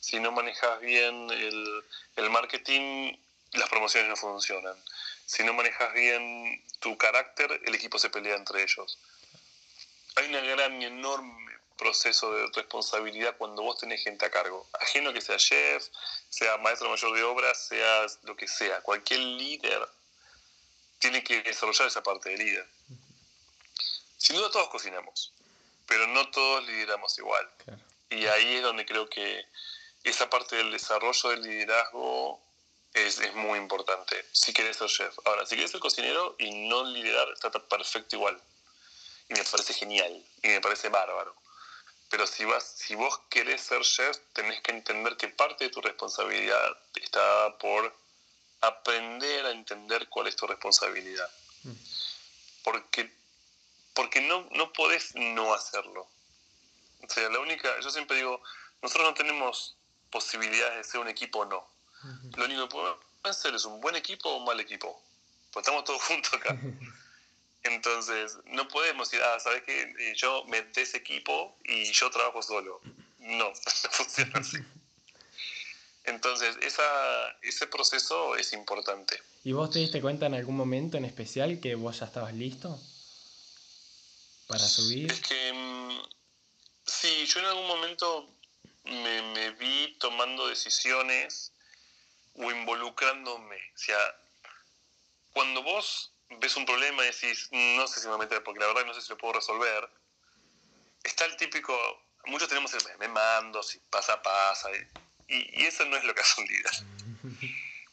Si 0.00 0.20
no 0.20 0.32
manejas 0.32 0.80
bien 0.80 1.30
el, 1.30 1.84
el 2.16 2.30
marketing, 2.30 3.16
las 3.52 3.68
promociones 3.68 4.08
no 4.08 4.16
funcionan. 4.16 4.76
Si 5.30 5.44
no 5.44 5.52
manejas 5.52 5.92
bien 5.92 6.60
tu 6.80 6.98
carácter, 6.98 7.60
el 7.64 7.72
equipo 7.72 8.00
se 8.00 8.10
pelea 8.10 8.34
entre 8.34 8.64
ellos. 8.64 8.98
Hay 10.16 10.26
un 10.26 10.32
gran 10.32 10.82
y 10.82 10.86
enorme 10.86 11.56
proceso 11.78 12.32
de 12.34 12.48
responsabilidad 12.52 13.36
cuando 13.38 13.62
vos 13.62 13.78
tenés 13.78 14.02
gente 14.02 14.26
a 14.26 14.30
cargo. 14.32 14.66
Ajeno 14.80 15.12
que 15.12 15.20
sea 15.20 15.36
chef, 15.36 15.86
sea 16.28 16.56
maestro 16.56 16.90
mayor 16.90 17.14
de 17.14 17.22
obras, 17.22 17.64
sea 17.68 18.06
lo 18.24 18.34
que 18.34 18.48
sea. 18.48 18.80
Cualquier 18.80 19.20
líder 19.20 19.88
tiene 20.98 21.22
que 21.22 21.42
desarrollar 21.42 21.86
esa 21.86 22.02
parte 22.02 22.30
de 22.30 22.36
líder. 22.36 22.68
Sin 24.18 24.34
duda 24.34 24.50
todos 24.50 24.68
cocinamos, 24.70 25.32
pero 25.86 26.08
no 26.08 26.28
todos 26.32 26.66
lideramos 26.66 27.16
igual. 27.18 27.48
Y 28.10 28.26
ahí 28.26 28.56
es 28.56 28.62
donde 28.62 28.84
creo 28.84 29.08
que 29.08 29.46
esa 30.02 30.28
parte 30.28 30.56
del 30.56 30.72
desarrollo 30.72 31.28
del 31.28 31.42
liderazgo 31.42 32.49
es, 32.94 33.20
es, 33.20 33.34
muy 33.34 33.58
importante. 33.58 34.24
Si 34.32 34.52
quieres 34.52 34.76
ser 34.76 34.88
chef. 34.88 35.16
Ahora, 35.24 35.46
si 35.46 35.54
quieres 35.54 35.70
ser 35.70 35.80
cocinero 35.80 36.34
y 36.38 36.68
no 36.68 36.84
liderar, 36.84 37.28
está 37.32 37.50
perfecto 37.50 38.16
igual. 38.16 38.40
Y 39.28 39.34
me 39.34 39.44
parece 39.44 39.74
genial. 39.74 40.24
Y 40.42 40.48
me 40.48 40.60
parece 40.60 40.88
bárbaro. 40.88 41.34
Pero 42.10 42.26
si, 42.26 42.44
vas, 42.44 42.64
si 42.64 42.96
vos 42.96 43.20
querés 43.30 43.60
ser 43.60 43.82
chef, 43.82 44.18
tenés 44.32 44.60
que 44.62 44.72
entender 44.72 45.16
que 45.16 45.28
parte 45.28 45.64
de 45.64 45.70
tu 45.70 45.80
responsabilidad 45.80 46.76
está 46.96 47.56
por 47.58 47.94
aprender 48.60 49.46
a 49.46 49.50
entender 49.52 50.08
cuál 50.08 50.26
es 50.26 50.36
tu 50.36 50.46
responsabilidad. 50.46 51.30
Mm. 51.62 51.72
Porque, 52.64 53.14
porque 53.94 54.20
no, 54.22 54.48
no 54.50 54.72
podés 54.72 55.14
no 55.14 55.54
hacerlo. 55.54 56.08
O 57.02 57.08
sea, 57.08 57.28
la 57.28 57.38
única, 57.38 57.78
yo 57.80 57.90
siempre 57.90 58.16
digo, 58.16 58.42
nosotros 58.82 59.08
no 59.08 59.14
tenemos 59.14 59.76
posibilidades 60.10 60.76
de 60.78 60.84
ser 60.84 61.00
un 61.00 61.08
equipo 61.08 61.40
o 61.40 61.44
no. 61.44 61.69
Lo 62.36 62.44
único 62.44 62.68
que 62.68 62.74
podemos 62.74 62.98
hacer 63.24 63.54
es 63.54 63.64
un 63.64 63.80
buen 63.80 63.96
equipo 63.96 64.30
o 64.30 64.38
un 64.38 64.44
mal 64.44 64.60
equipo. 64.60 65.00
Pues 65.52 65.64
estamos 65.64 65.84
todos 65.84 66.02
juntos 66.08 66.32
acá. 66.34 66.58
Entonces, 67.62 68.38
no 68.46 68.66
podemos 68.68 69.10
decir, 69.10 69.24
ah, 69.24 69.38
¿sabes 69.38 69.62
qué? 69.64 69.82
Eh, 69.82 70.14
yo 70.16 70.44
me 70.46 70.64
ese 70.76 70.96
equipo 70.96 71.56
y 71.64 71.92
yo 71.92 72.10
trabajo 72.10 72.42
solo. 72.42 72.80
No, 73.18 73.48
no 73.84 73.90
funciona 73.90 74.38
así. 74.38 74.58
Entonces, 76.04 76.56
esa, 76.62 76.82
ese 77.42 77.66
proceso 77.66 78.36
es 78.36 78.52
importante. 78.54 79.20
¿Y 79.44 79.52
vos 79.52 79.70
te 79.70 79.78
diste 79.78 80.00
cuenta 80.00 80.26
en 80.26 80.34
algún 80.34 80.56
momento 80.56 80.96
en 80.96 81.04
especial 81.04 81.60
que 81.60 81.74
vos 81.74 82.00
ya 82.00 82.06
estabas 82.06 82.34
listo 82.34 82.80
para 84.46 84.66
subir? 84.66 85.10
Es 85.10 85.20
que 85.20 85.52
mm, 85.52 85.98
sí, 86.84 87.26
yo 87.26 87.40
en 87.40 87.46
algún 87.46 87.66
momento 87.66 88.28
me, 88.84 89.22
me, 89.32 89.50
vi 89.52 89.96
tomando 89.98 90.48
decisiones 90.48 91.52
o 92.34 92.50
involucrándome. 92.50 93.56
O 93.74 93.78
sea, 93.78 94.16
cuando 95.32 95.62
vos 95.62 96.12
ves 96.38 96.56
un 96.56 96.64
problema 96.64 97.02
y 97.02 97.06
decís, 97.06 97.48
no 97.50 97.86
sé 97.88 98.00
si 98.00 98.06
me 98.06 98.14
voy 98.14 98.22
a 98.22 98.28
meter 98.28 98.42
porque 98.42 98.60
la 98.60 98.68
verdad 98.68 98.86
no 98.86 98.94
sé 98.94 99.02
si 99.02 99.08
lo 99.10 99.18
puedo 99.18 99.34
resolver, 99.34 99.88
está 101.02 101.24
el 101.24 101.36
típico, 101.36 101.74
muchos 102.26 102.48
tenemos 102.48 102.72
el 102.74 102.98
me 102.98 103.08
mando, 103.08 103.62
si 103.62 103.78
pasa, 103.90 104.20
pasa. 104.22 104.70
Y, 105.28 105.64
eso 105.64 105.84
no 105.84 105.96
es 105.96 106.04
lo 106.04 106.14
que 106.14 106.20
hace 106.20 106.40
un 106.40 106.46
líder. 106.46 106.72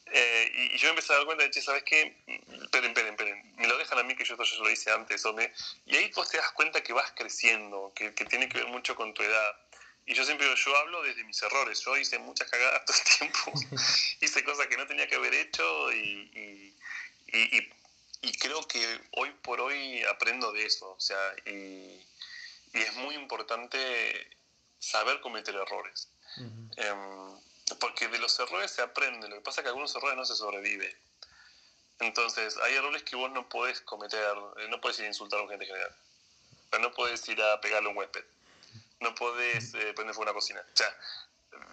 Y, 0.10 0.78
yo 0.78 0.88
me 0.88 0.90
empecé 0.92 1.14
a 1.14 1.18
dar 1.18 1.26
cuenta 1.26 1.44
de, 1.44 1.52
che, 1.52 1.62
¿sabes 1.62 1.84
qué? 1.84 2.16
Esperen, 2.64 2.92
esperen. 2.92 3.56
Me 3.58 3.68
lo 3.68 3.78
dejan 3.78 4.00
a 4.00 4.04
mí 4.04 4.16
que 4.16 4.24
yo, 4.24 4.42
yo 4.42 4.64
lo 4.64 4.72
hice 4.72 4.92
antes. 4.92 5.26
O 5.26 5.36
y 5.86 5.96
ahí 5.96 6.12
vos 6.16 6.30
te 6.30 6.38
das 6.38 6.52
cuenta 6.54 6.82
que 6.82 6.94
vas 6.94 7.12
creciendo, 7.12 7.92
que, 7.96 8.14
que, 8.14 8.26
tiene 8.26 8.48
que 8.48 8.60
ver 8.60 8.68
mucho 8.68 8.96
con 8.96 9.14
tu 9.14 9.22
edad. 9.24 9.56
Y 10.08 10.14
yo 10.14 10.24
siempre 10.24 10.48
yo 10.56 10.78
hablo 10.78 11.04
desde 11.04 11.24
mis 11.26 11.42
errores. 11.44 11.82
Yo 11.82 11.98
hice 11.98 12.18
muchas 12.18 12.50
cagadas 12.50 12.86
todo 12.86 12.98
el 12.98 13.18
tiempo. 13.18 13.76
hice 14.22 14.44
cosas 14.44 14.68
que 14.68 14.78
no 14.78 14.88
tenía 14.88 15.08
que 15.08 15.16
haber 15.16 15.34
hecho 15.34 15.92
y, 15.92 16.74
y, 17.28 17.70
y, 18.22 18.38
creo 18.40 18.66
que 18.68 19.02
hoy 19.12 19.32
por 19.44 19.60
hoy 19.60 20.02
aprendo 20.06 20.54
de 20.54 20.66
eso. 20.66 20.92
O 20.92 21.00
sea, 21.00 21.20
y, 21.46 22.02
es 22.74 22.94
muy 22.96 23.16
importante 23.16 23.78
saber 24.80 25.20
cometer 25.20 25.56
errores. 25.56 26.10
Em, 26.78 27.40
porque 27.80 28.08
de 28.08 28.20
los 28.20 28.40
errores 28.40 28.72
se 28.72 28.82
aprende, 28.82 29.28
lo 29.28 29.36
que 29.36 29.42
pasa 29.42 29.62
es 29.62 29.64
que 29.64 29.70
algunos 29.70 29.94
errores 29.96 30.16
no 30.16 30.26
se 30.26 30.36
sobrevive. 30.36 30.96
Entonces, 32.00 32.56
hay 32.58 32.76
errores 32.76 33.04
que 33.04 33.16
vos 33.16 33.32
no 33.32 33.50
podés 33.50 33.82
cometer, 33.82 34.36
no 34.70 34.80
podés 34.80 35.00
ir 35.00 35.06
a 35.06 35.08
insultar 35.08 35.40
a 35.40 35.44
un 35.44 35.50
gente 35.50 35.66
general, 35.66 35.96
no 36.80 36.92
podés 36.94 37.28
ir 37.28 37.42
a 37.42 37.60
pegarle 37.60 37.90
a 37.90 37.92
un 37.92 37.98
huésped, 37.98 38.24
no 39.00 39.14
podés 39.16 39.74
eh, 39.74 39.94
prender 39.94 40.16
fuego 40.16 40.24
una 40.24 40.34
cocina. 40.34 40.62
O 40.62 40.78
sea, 40.78 40.98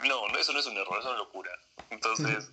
no, 0.05 0.27
eso 0.39 0.53
no 0.53 0.61
es 0.61 0.67
un 0.67 0.77
error, 0.77 0.99
eso 0.99 1.09
es 1.09 1.15
una 1.15 1.19
locura. 1.19 1.51
Entonces, 1.91 2.51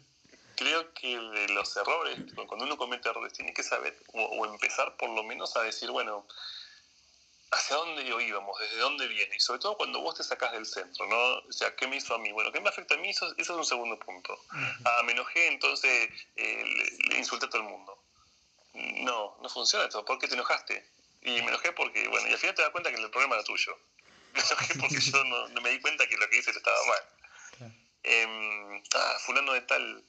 creo 0.56 0.94
que 0.94 1.18
de 1.18 1.50
los 1.50 1.76
errores, 1.78 2.20
cuando 2.36 2.66
uno 2.66 2.78
comete 2.78 3.10
errores, 3.10 3.34
tiene 3.34 3.54
que 3.54 3.64
saber 3.64 3.98
o 4.14 4.46
empezar 4.46 4.96
por 4.98 5.10
lo 5.10 5.24
menos 5.24 5.56
a 5.58 5.64
decir, 5.64 5.90
bueno, 5.92 6.26
hacia 7.52 7.76
dónde 7.76 8.04
íbamos, 8.04 8.58
desde 8.60 8.78
dónde 8.78 9.08
viene, 9.08 9.36
y 9.36 9.40
sobre 9.40 9.60
todo 9.60 9.76
cuando 9.76 10.00
vos 10.00 10.16
te 10.16 10.24
sacás 10.24 10.54
del 10.54 10.66
centro, 10.66 11.06
¿no? 11.08 11.18
O 11.18 11.52
sea, 11.52 11.76
¿qué 11.76 11.86
me 11.86 11.98
hizo 11.98 12.16
a 12.16 12.18
mí? 12.18 12.32
Bueno, 12.32 12.52
¿qué 12.52 12.62
me 12.62 12.70
afecta 12.70 12.96
a 12.96 12.98
mí? 12.98 13.10
Eso, 13.10 13.34
es 13.38 13.50
un 13.50 13.66
segundo 13.66 14.00
punto. 14.00 14.40
Ah, 14.86 15.04
me 15.04 15.12
enojé, 15.12 15.48
entonces 15.48 16.10
eh, 16.38 16.64
le, 17.10 17.18
insulté 17.18 17.48
a 17.48 17.50
todo 17.50 17.62
el 17.62 17.68
mundo. 17.68 17.98
No, 18.74 19.38
no 19.42 19.50
funciona 19.50 19.86
esto. 19.86 20.04
¿Por 20.06 20.18
qué 20.18 20.30
te 20.30 20.36
enojaste? 20.36 20.90
Y 21.24 21.42
me 21.42 21.50
enojé 21.50 21.74
porque, 21.74 22.08
bueno, 22.08 22.30
y 22.30 22.32
al 22.32 22.40
final 22.40 22.56
te 22.56 22.62
das 22.62 22.72
cuenta 22.72 22.90
que 22.90 23.02
el 23.02 23.10
problema 23.12 23.36
era 23.36 23.44
tuyo. 23.44 23.78
Me 24.34 24.40
enojé 24.40 24.76
porque 24.80 25.00
yo 25.00 25.24
no, 25.24 25.62
me 25.62 25.70
di 25.70 25.80
cuenta 25.80 26.08
que 26.08 26.18
lo 26.18 26.30
que 26.30 26.38
hice 26.38 26.52
estaba 26.52 26.78
mal. 26.86 27.74
Em, 28.04 28.84
ah, 28.96 29.18
fulano 29.26 29.54
de 29.54 29.62
tal. 29.62 30.04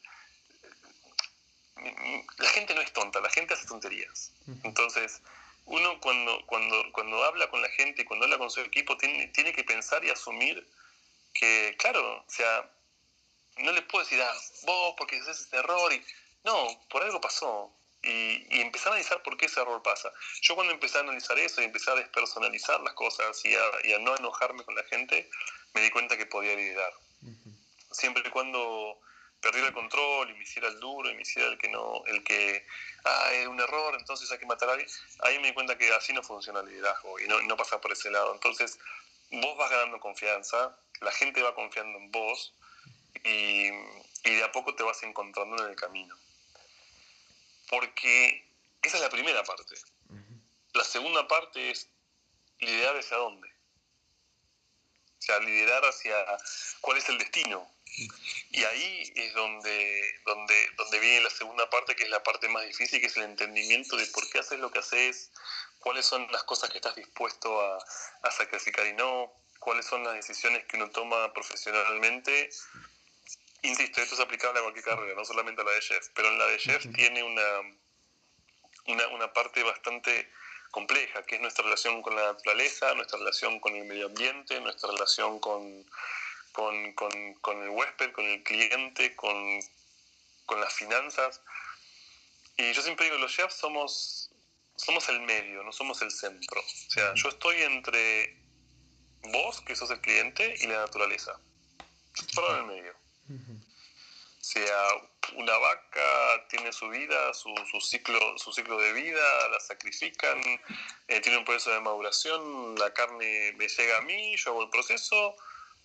La 2.38 2.48
gente 2.50 2.74
no 2.74 2.80
es 2.80 2.92
tonta, 2.92 3.20
la 3.20 3.30
gente 3.30 3.54
hace 3.54 3.66
tonterías. 3.66 4.32
Entonces, 4.62 5.20
uno 5.64 6.00
cuando, 6.00 6.44
cuando, 6.46 6.92
cuando 6.92 7.22
habla 7.24 7.48
con 7.48 7.60
la 7.60 7.68
gente, 7.70 8.04
cuando 8.04 8.24
habla 8.24 8.38
con 8.38 8.50
su 8.50 8.60
equipo, 8.60 8.96
tiene, 8.96 9.28
tiene 9.28 9.52
que 9.52 9.64
pensar 9.64 10.04
y 10.04 10.10
asumir 10.10 10.66
que, 11.34 11.74
claro, 11.78 12.24
o 12.26 12.30
sea, 12.30 12.70
no 13.58 13.72
le 13.72 13.82
puedo 13.82 14.04
decir, 14.04 14.20
ah, 14.22 14.34
vos 14.62 14.94
porque 14.96 15.16
haces 15.16 15.40
este 15.40 15.56
error, 15.56 15.92
y 15.92 16.04
no, 16.44 16.80
por 16.88 17.02
algo 17.02 17.20
pasó. 17.20 17.72
Y, 18.02 18.46
y 18.50 18.60
empezar 18.60 18.88
a 18.88 18.96
analizar 18.96 19.22
por 19.22 19.36
qué 19.36 19.46
ese 19.46 19.60
error 19.60 19.80
pasa. 19.82 20.12
Yo 20.40 20.56
cuando 20.56 20.72
empecé 20.72 20.98
a 20.98 21.02
analizar 21.02 21.38
eso 21.38 21.62
y 21.62 21.66
empecé 21.66 21.90
a 21.90 21.94
despersonalizar 21.94 22.80
las 22.80 22.94
cosas 22.94 23.40
y 23.44 23.54
a, 23.54 23.98
no 24.00 24.16
enojarme 24.16 24.64
con 24.64 24.74
la 24.74 24.82
gente, 24.84 25.30
me 25.72 25.82
di 25.82 25.90
cuenta 25.90 26.16
que 26.16 26.26
podía 26.26 26.56
liderar. 26.56 26.92
Siempre 27.92 28.22
y 28.26 28.30
cuando 28.30 28.98
perdiera 29.42 29.68
el 29.68 29.74
control 29.74 30.30
y 30.30 30.34
me 30.34 30.44
hiciera 30.44 30.68
el 30.68 30.80
duro 30.80 31.10
y 31.10 31.14
me 31.14 31.22
hiciera 31.22 31.48
el 31.48 31.58
que 31.58 31.68
no, 31.68 32.02
el 32.06 32.22
que, 32.22 32.64
ah, 33.04 33.30
es 33.32 33.46
un 33.48 33.60
error, 33.60 33.94
entonces 33.98 34.30
hay 34.30 34.38
que 34.38 34.46
matar 34.46 34.68
a 34.70 34.72
alguien, 34.72 34.88
ahí 35.20 35.38
me 35.40 35.48
di 35.48 35.54
cuenta 35.54 35.76
que 35.76 35.92
así 35.92 36.12
no 36.12 36.22
funciona 36.22 36.60
el 36.60 36.66
liderazgo 36.66 37.18
y 37.18 37.26
no, 37.26 37.42
no 37.42 37.56
pasa 37.56 37.80
por 37.80 37.92
ese 37.92 38.10
lado. 38.10 38.32
Entonces, 38.32 38.78
vos 39.30 39.56
vas 39.58 39.70
ganando 39.70 39.98
confianza, 39.98 40.76
la 41.00 41.10
gente 41.10 41.42
va 41.42 41.54
confiando 41.54 41.98
en 41.98 42.10
vos 42.12 42.54
y, 43.24 43.66
y 44.24 44.34
de 44.34 44.44
a 44.44 44.52
poco 44.52 44.74
te 44.76 44.84
vas 44.84 45.02
encontrando 45.02 45.62
en 45.64 45.70
el 45.70 45.76
camino. 45.76 46.16
Porque 47.72 48.46
esa 48.82 48.98
es 48.98 49.02
la 49.02 49.08
primera 49.08 49.42
parte. 49.44 49.74
La 50.74 50.84
segunda 50.84 51.26
parte 51.26 51.70
es 51.70 51.88
liderar 52.58 52.98
hacia 52.98 53.16
dónde. 53.16 53.48
O 53.48 55.22
sea, 55.22 55.38
liderar 55.38 55.82
hacia 55.86 56.14
cuál 56.82 56.98
es 56.98 57.08
el 57.08 57.16
destino. 57.16 57.66
Y 58.50 58.62
ahí 58.62 59.10
es 59.16 59.32
donde, 59.32 60.20
donde, 60.26 60.68
donde 60.76 61.00
viene 61.00 61.22
la 61.22 61.30
segunda 61.30 61.70
parte, 61.70 61.96
que 61.96 62.02
es 62.02 62.10
la 62.10 62.22
parte 62.22 62.46
más 62.50 62.66
difícil, 62.66 63.00
que 63.00 63.06
es 63.06 63.16
el 63.16 63.22
entendimiento 63.22 63.96
de 63.96 64.06
por 64.08 64.28
qué 64.28 64.40
haces 64.40 64.60
lo 64.60 64.70
que 64.70 64.80
haces, 64.80 65.30
cuáles 65.78 66.04
son 66.04 66.30
las 66.30 66.44
cosas 66.44 66.68
que 66.68 66.76
estás 66.76 66.94
dispuesto 66.94 67.58
a, 67.58 67.78
a 68.22 68.30
sacrificar 68.32 68.86
y 68.86 68.92
no, 68.92 69.32
cuáles 69.58 69.86
son 69.86 70.04
las 70.04 70.14
decisiones 70.14 70.66
que 70.66 70.76
uno 70.76 70.90
toma 70.90 71.32
profesionalmente. 71.32 72.50
Insisto, 73.62 74.00
esto 74.00 74.16
es 74.16 74.20
aplicable 74.20 74.58
a 74.58 74.62
cualquier 74.62 74.84
carrera, 74.84 75.14
no 75.14 75.24
solamente 75.24 75.62
a 75.62 75.64
la 75.64 75.70
de 75.70 75.80
chef, 75.80 76.08
pero 76.14 76.28
en 76.28 76.38
la 76.38 76.46
de 76.46 76.58
chef 76.58 76.84
tiene 76.94 77.22
una, 77.22 77.60
una, 78.86 79.08
una 79.08 79.32
parte 79.32 79.62
bastante 79.62 80.28
compleja, 80.72 81.24
que 81.24 81.36
es 81.36 81.40
nuestra 81.40 81.62
relación 81.62 82.02
con 82.02 82.16
la 82.16 82.32
naturaleza, 82.32 82.92
nuestra 82.94 83.18
relación 83.18 83.60
con 83.60 83.76
el 83.76 83.84
medio 83.84 84.06
ambiente, 84.06 84.60
nuestra 84.60 84.90
relación 84.90 85.38
con, 85.38 85.84
con, 86.50 86.92
con, 86.94 87.34
con 87.34 87.62
el 87.62 87.68
huésped, 87.68 88.10
con 88.12 88.24
el 88.24 88.42
cliente, 88.42 89.14
con, 89.14 89.60
con, 90.46 90.60
las 90.60 90.72
finanzas. 90.74 91.40
Y 92.56 92.72
yo 92.72 92.82
siempre 92.82 93.06
digo, 93.06 93.18
los 93.18 93.32
chefs 93.32 93.54
somos, 93.54 94.30
somos 94.74 95.08
el 95.08 95.20
medio, 95.20 95.62
no 95.62 95.72
somos 95.72 96.02
el 96.02 96.10
centro. 96.10 96.60
O 96.60 96.90
sea, 96.90 97.14
yo 97.14 97.28
estoy 97.28 97.62
entre 97.62 98.36
vos, 99.30 99.60
que 99.60 99.76
sos 99.76 99.90
el 99.90 100.00
cliente, 100.00 100.56
y 100.58 100.66
la 100.66 100.80
naturaleza. 100.80 101.38
Yo 102.34 102.50
en 102.50 102.56
el 102.56 102.66
medio. 102.66 103.01
Sea, 104.52 104.88
una 105.36 105.56
vaca 105.56 106.46
tiene 106.48 106.72
su 106.72 106.88
vida, 106.88 107.32
su, 107.32 107.54
su, 107.70 107.80
ciclo, 107.80 108.36
su 108.38 108.52
ciclo 108.52 108.78
de 108.78 108.92
vida, 108.92 109.48
la 109.48 109.60
sacrifican, 109.60 110.38
eh, 111.08 111.20
tiene 111.20 111.38
un 111.38 111.44
proceso 111.44 111.70
de 111.70 111.80
maduración, 111.80 112.74
la 112.76 112.92
carne 112.92 113.52
me 113.56 113.68
llega 113.68 113.98
a 113.98 114.02
mí, 114.02 114.36
yo 114.36 114.50
hago 114.50 114.64
el 114.64 114.70
proceso, 114.70 115.36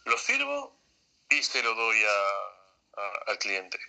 lo 0.06 0.18
sirvo 0.18 0.78
y 1.30 1.42
se 1.44 1.64
lo 1.64 1.76
doy 1.76 1.98
al 3.28 3.38
cliente. 3.40 3.80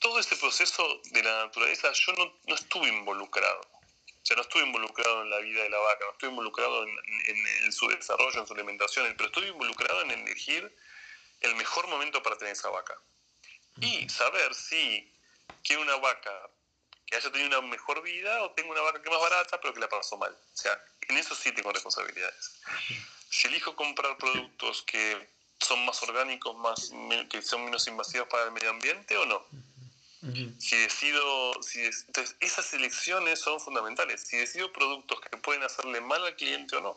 Todo 0.00 0.18
este 0.18 0.36
proceso 0.36 1.00
de 1.12 1.22
la 1.22 1.46
naturaleza 1.46 1.92
yo 1.92 2.12
no, 2.14 2.38
no, 2.46 2.54
estuve 2.56 2.88
involucrado. 2.88 3.60
O 3.60 4.24
sea, 4.24 4.36
no 4.36 4.42
estuve 4.42 4.62
involucrado 4.62 5.22
en 5.22 5.30
la 5.30 5.38
vida 5.38 5.62
de 5.62 5.70
la 5.70 5.78
vaca, 5.78 6.04
no 6.04 6.12
estuve 6.12 6.30
involucrado 6.30 6.82
en, 6.82 6.90
en, 7.26 7.46
en 7.64 7.72
su 7.72 7.86
desarrollo, 7.88 8.40
en 8.40 8.46
su 8.46 8.54
alimentación, 8.54 9.12
pero 9.16 9.28
estuve 9.28 9.48
involucrado 9.48 10.02
en 10.02 10.10
elegir 10.12 10.74
el 11.40 11.54
mejor 11.56 11.86
momento 11.88 12.22
para 12.22 12.36
tener 12.38 12.52
esa 12.52 12.70
vaca 12.70 12.96
y 13.82 14.08
saber 14.08 14.54
si 14.54 15.12
quiero 15.62 15.82
una 15.82 15.96
vaca 15.96 16.32
que 17.04 17.16
haya 17.16 17.30
tenido 17.30 17.58
una 17.58 17.68
mejor 17.68 18.02
vida 18.02 18.42
o 18.42 18.52
tengo 18.52 18.72
una 18.72 18.80
vaca 18.80 19.02
que 19.02 19.08
es 19.08 19.12
más 19.12 19.20
barata 19.20 19.60
pero 19.60 19.74
que 19.74 19.80
la 19.80 19.88
pasó 19.88 20.16
mal. 20.16 20.32
O 20.32 20.56
sea, 20.56 20.82
en 21.08 21.18
eso 21.18 21.34
sí 21.34 21.52
tengo 21.52 21.72
responsabilidades. 21.72 22.60
Si 23.28 23.48
elijo 23.48 23.74
comprar 23.76 24.16
productos 24.18 24.82
que 24.82 25.28
son 25.60 25.84
más 25.84 26.02
orgánicos, 26.02 26.56
más, 26.56 26.92
que 27.28 27.42
son 27.42 27.64
menos 27.64 27.86
invasivos 27.86 28.28
para 28.28 28.44
el 28.44 28.52
medio 28.52 28.70
ambiente 28.70 29.16
o 29.16 29.26
no. 29.26 29.44
Si 30.58 30.76
decido, 30.76 31.60
si 31.64 31.80
entonces 31.80 32.36
esas 32.38 32.72
elecciones 32.74 33.40
son 33.40 33.58
fundamentales. 33.58 34.22
Si 34.22 34.36
decido 34.36 34.72
productos 34.72 35.20
que 35.20 35.36
pueden 35.36 35.64
hacerle 35.64 36.00
mal 36.00 36.24
al 36.24 36.36
cliente 36.36 36.76
o 36.76 36.80
no. 36.80 36.96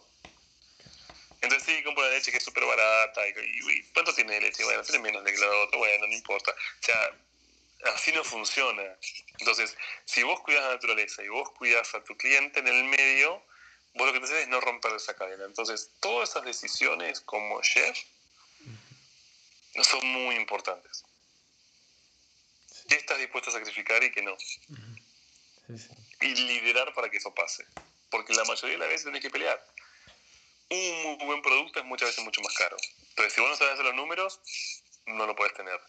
Entonces 1.45 1.75
sí, 1.75 1.83
compro 1.83 2.03
la 2.03 2.11
leche 2.11 2.31
que 2.31 2.37
es 2.37 2.43
súper 2.43 2.65
barata. 2.65 3.21
Y, 3.27 3.31
y, 3.31 3.83
¿Cuánto 3.93 4.13
tiene 4.13 4.39
leche? 4.41 4.63
Bueno, 4.63 4.83
tiene 4.83 4.99
menos 4.99 5.23
de 5.23 5.31
que 5.31 5.39
la 5.39 5.49
otra. 5.63 5.77
Bueno, 5.77 6.07
no 6.07 6.13
importa. 6.13 6.51
O 6.51 6.83
sea, 6.83 7.11
así 7.93 8.11
no 8.11 8.23
funciona. 8.23 8.83
Entonces, 9.39 9.77
si 10.05 10.23
vos 10.23 10.39
cuidas 10.41 10.63
la 10.63 10.73
naturaleza 10.73 11.23
y 11.23 11.29
vos 11.29 11.51
cuidas 11.51 11.93
a 11.93 12.03
tu 12.03 12.17
cliente 12.17 12.59
en 12.59 12.67
el 12.67 12.83
medio, 12.85 13.43
vos 13.93 14.07
lo 14.07 14.13
que 14.13 14.19
te 14.19 14.25
haces 14.25 14.41
es 14.43 14.47
no 14.47 14.59
romper 14.59 14.93
esa 14.93 15.15
cadena. 15.15 15.45
Entonces, 15.45 15.91
todas 15.99 16.29
esas 16.29 16.43
decisiones 16.45 17.21
como 17.21 17.61
chef 17.61 17.97
son 19.83 20.05
muy 20.07 20.35
importantes. 20.35 21.03
¿Qué 22.87 22.95
estás 22.95 23.17
dispuesto 23.19 23.49
a 23.49 23.53
sacrificar 23.53 24.03
y 24.03 24.11
qué 24.11 24.21
no? 24.21 24.35
Sí, 24.39 25.77
sí. 25.77 25.89
Y 26.21 26.35
liderar 26.35 26.93
para 26.93 27.09
que 27.09 27.17
eso 27.17 27.33
pase. 27.33 27.65
Porque 28.09 28.33
la 28.33 28.45
mayoría 28.45 28.75
de 28.75 28.79
las 28.79 28.89
veces 28.89 29.05
tenés 29.05 29.21
que 29.21 29.29
pelear 29.29 29.63
un 30.69 31.17
muy 31.17 31.25
buen 31.25 31.41
producto 31.41 31.79
es 31.79 31.85
muchas 31.85 32.09
veces 32.09 32.23
mucho 32.23 32.41
más 32.41 32.53
caro. 32.55 32.77
Entonces, 33.09 33.33
si 33.33 33.41
vos 33.41 33.49
no 33.49 33.55
sabes 33.55 33.73
hacer 33.73 33.85
los 33.85 33.95
números, 33.95 34.39
no 35.05 35.25
lo 35.25 35.35
puedes 35.35 35.53
tener. 35.53 35.79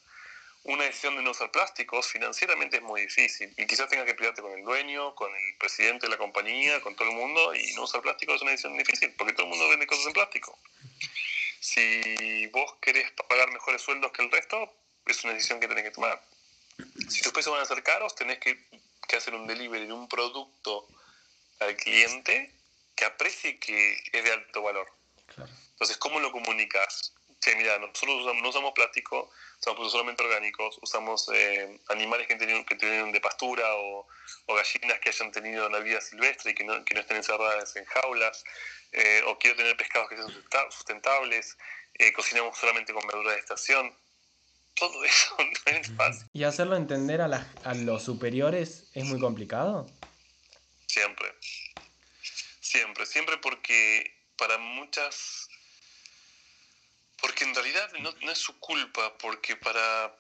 Una 0.65 0.85
decisión 0.85 1.15
de 1.17 1.23
no 1.23 1.31
usar 1.31 1.51
plásticos 1.53 2.09
financieramente 2.09 2.79
es 2.79 2.83
muy 2.83 3.03
difícil 3.03 3.55
y 3.57 3.67
quizás 3.67 3.89
tengas 3.89 4.05
que 4.05 4.15
pelearte 4.15 4.43
con 4.43 4.53
el 4.53 4.65
dueño, 4.65 5.15
con 5.15 5.35
el 5.35 5.57
presidente 5.59 6.07
de 6.07 6.11
la 6.11 6.19
compañía, 6.19 6.81
con 6.81 6.97
todo 6.97 7.09
el 7.09 7.15
mundo 7.15 7.55
y 7.55 7.73
no 7.75 7.85
usar 7.85 8.03
plástico 8.03 8.35
es 8.35 8.43
una 8.43 8.51
decisión 8.51 8.77
difícil 8.77 9.15
porque 9.17 9.33
todo 9.33 9.45
el 9.45 9.51
mundo 9.51 9.69
vende 9.69 9.87
cosas 9.87 10.07
en 10.07 10.13
plástico. 10.13 10.59
Si 11.61 12.47
vos 12.49 12.75
querés 12.81 13.13
pagar 13.29 13.51
mejores 13.53 13.81
sueldos 13.81 14.11
que 14.11 14.23
el 14.23 14.31
resto, 14.31 14.73
es 15.07 15.23
una 15.23 15.35
decisión 15.35 15.61
que 15.61 15.69
tenés 15.69 15.85
que 15.85 15.93
tomar. 15.93 16.21
Si 17.09 17.23
tus 17.23 17.33
precios 17.33 17.55
van 17.55 17.63
a 17.63 17.67
ser 17.67 17.83
caros, 17.85 18.17
tenés 18.17 18.39
que, 18.39 18.59
que 19.09 19.17
hacer 19.17 19.37
un 19.37 19.47
delivery 19.47 19.87
de 19.87 19.93
un 19.93 20.09
producto 20.09 20.89
al 21.61 21.77
cliente 21.77 22.56
que 22.97 23.05
aprecie 23.05 23.59
que 23.59 24.03
es 24.13 24.25
de 24.25 24.33
alto 24.33 24.63
valor. 24.63 24.89
Claro. 25.27 25.51
Entonces, 25.71 25.99
¿cómo 25.99 26.19
lo 26.19 26.33
comunicas? 26.33 27.13
Che, 27.39 27.55
mira, 27.55 27.79
nosotros 27.79 28.23
usamos, 28.23 28.43
no 28.43 28.49
usamos 28.49 28.73
plástico, 28.73 29.31
usamos 29.61 29.93
solamente 29.93 30.25
orgánicos, 30.25 30.79
usamos 30.81 31.29
eh, 31.35 31.79
animales 31.89 32.27
que 32.27 32.37
tienen, 32.37 32.65
que 32.65 32.77
tienen 32.77 33.13
de 33.13 33.21
pastura 33.21 33.75
o, 33.75 34.09
o, 34.47 34.55
gallinas 34.55 34.99
que 35.01 35.11
hayan 35.11 35.31
tenido 35.31 35.67
una 35.67 35.81
vida 35.81 36.01
silvestre 36.01 36.53
y 36.53 36.55
que 36.55 36.65
no, 36.65 36.83
que 36.85 36.95
no 36.95 37.01
estén 37.01 37.19
encerradas 37.19 37.77
en 37.77 37.85
jaulas, 37.85 38.43
eh, 38.93 39.23
o 39.27 39.39
quiero 39.39 39.57
tener 39.57 39.77
pescados 39.77 40.09
que 40.09 40.17
sean 40.17 40.73
sustentables, 40.73 41.59
eh, 41.99 42.13
cocinamos 42.15 42.57
solamente 42.57 42.95
con 42.95 43.07
verduras 43.07 43.35
de 43.35 43.41
estación. 43.41 43.95
Todo 44.75 45.05
eso 45.05 45.37
no 45.39 45.73
es 45.73 45.95
fácil. 45.95 46.27
¿Y 46.33 46.45
hacerlo 46.45 46.77
entender 46.77 47.21
a, 47.21 47.29
la, 47.29 47.47
a 47.65 47.75
los 47.75 48.03
superiores 48.03 48.91
es 48.95 49.05
muy 49.05 49.21
complicado? 49.21 49.87
Siempre. 50.87 51.35
Siempre, 52.77 53.07
siempre 53.07 53.39
porque 53.39 54.15
para 54.37 54.59
muchas, 54.59 55.49
porque 57.19 57.45
en 57.45 57.55
realidad 57.55 57.91
no, 58.01 58.13
no 58.21 58.31
es 58.31 58.37
su 58.37 58.61
culpa, 58.61 59.17
porque 59.17 59.57
para, 59.57 60.15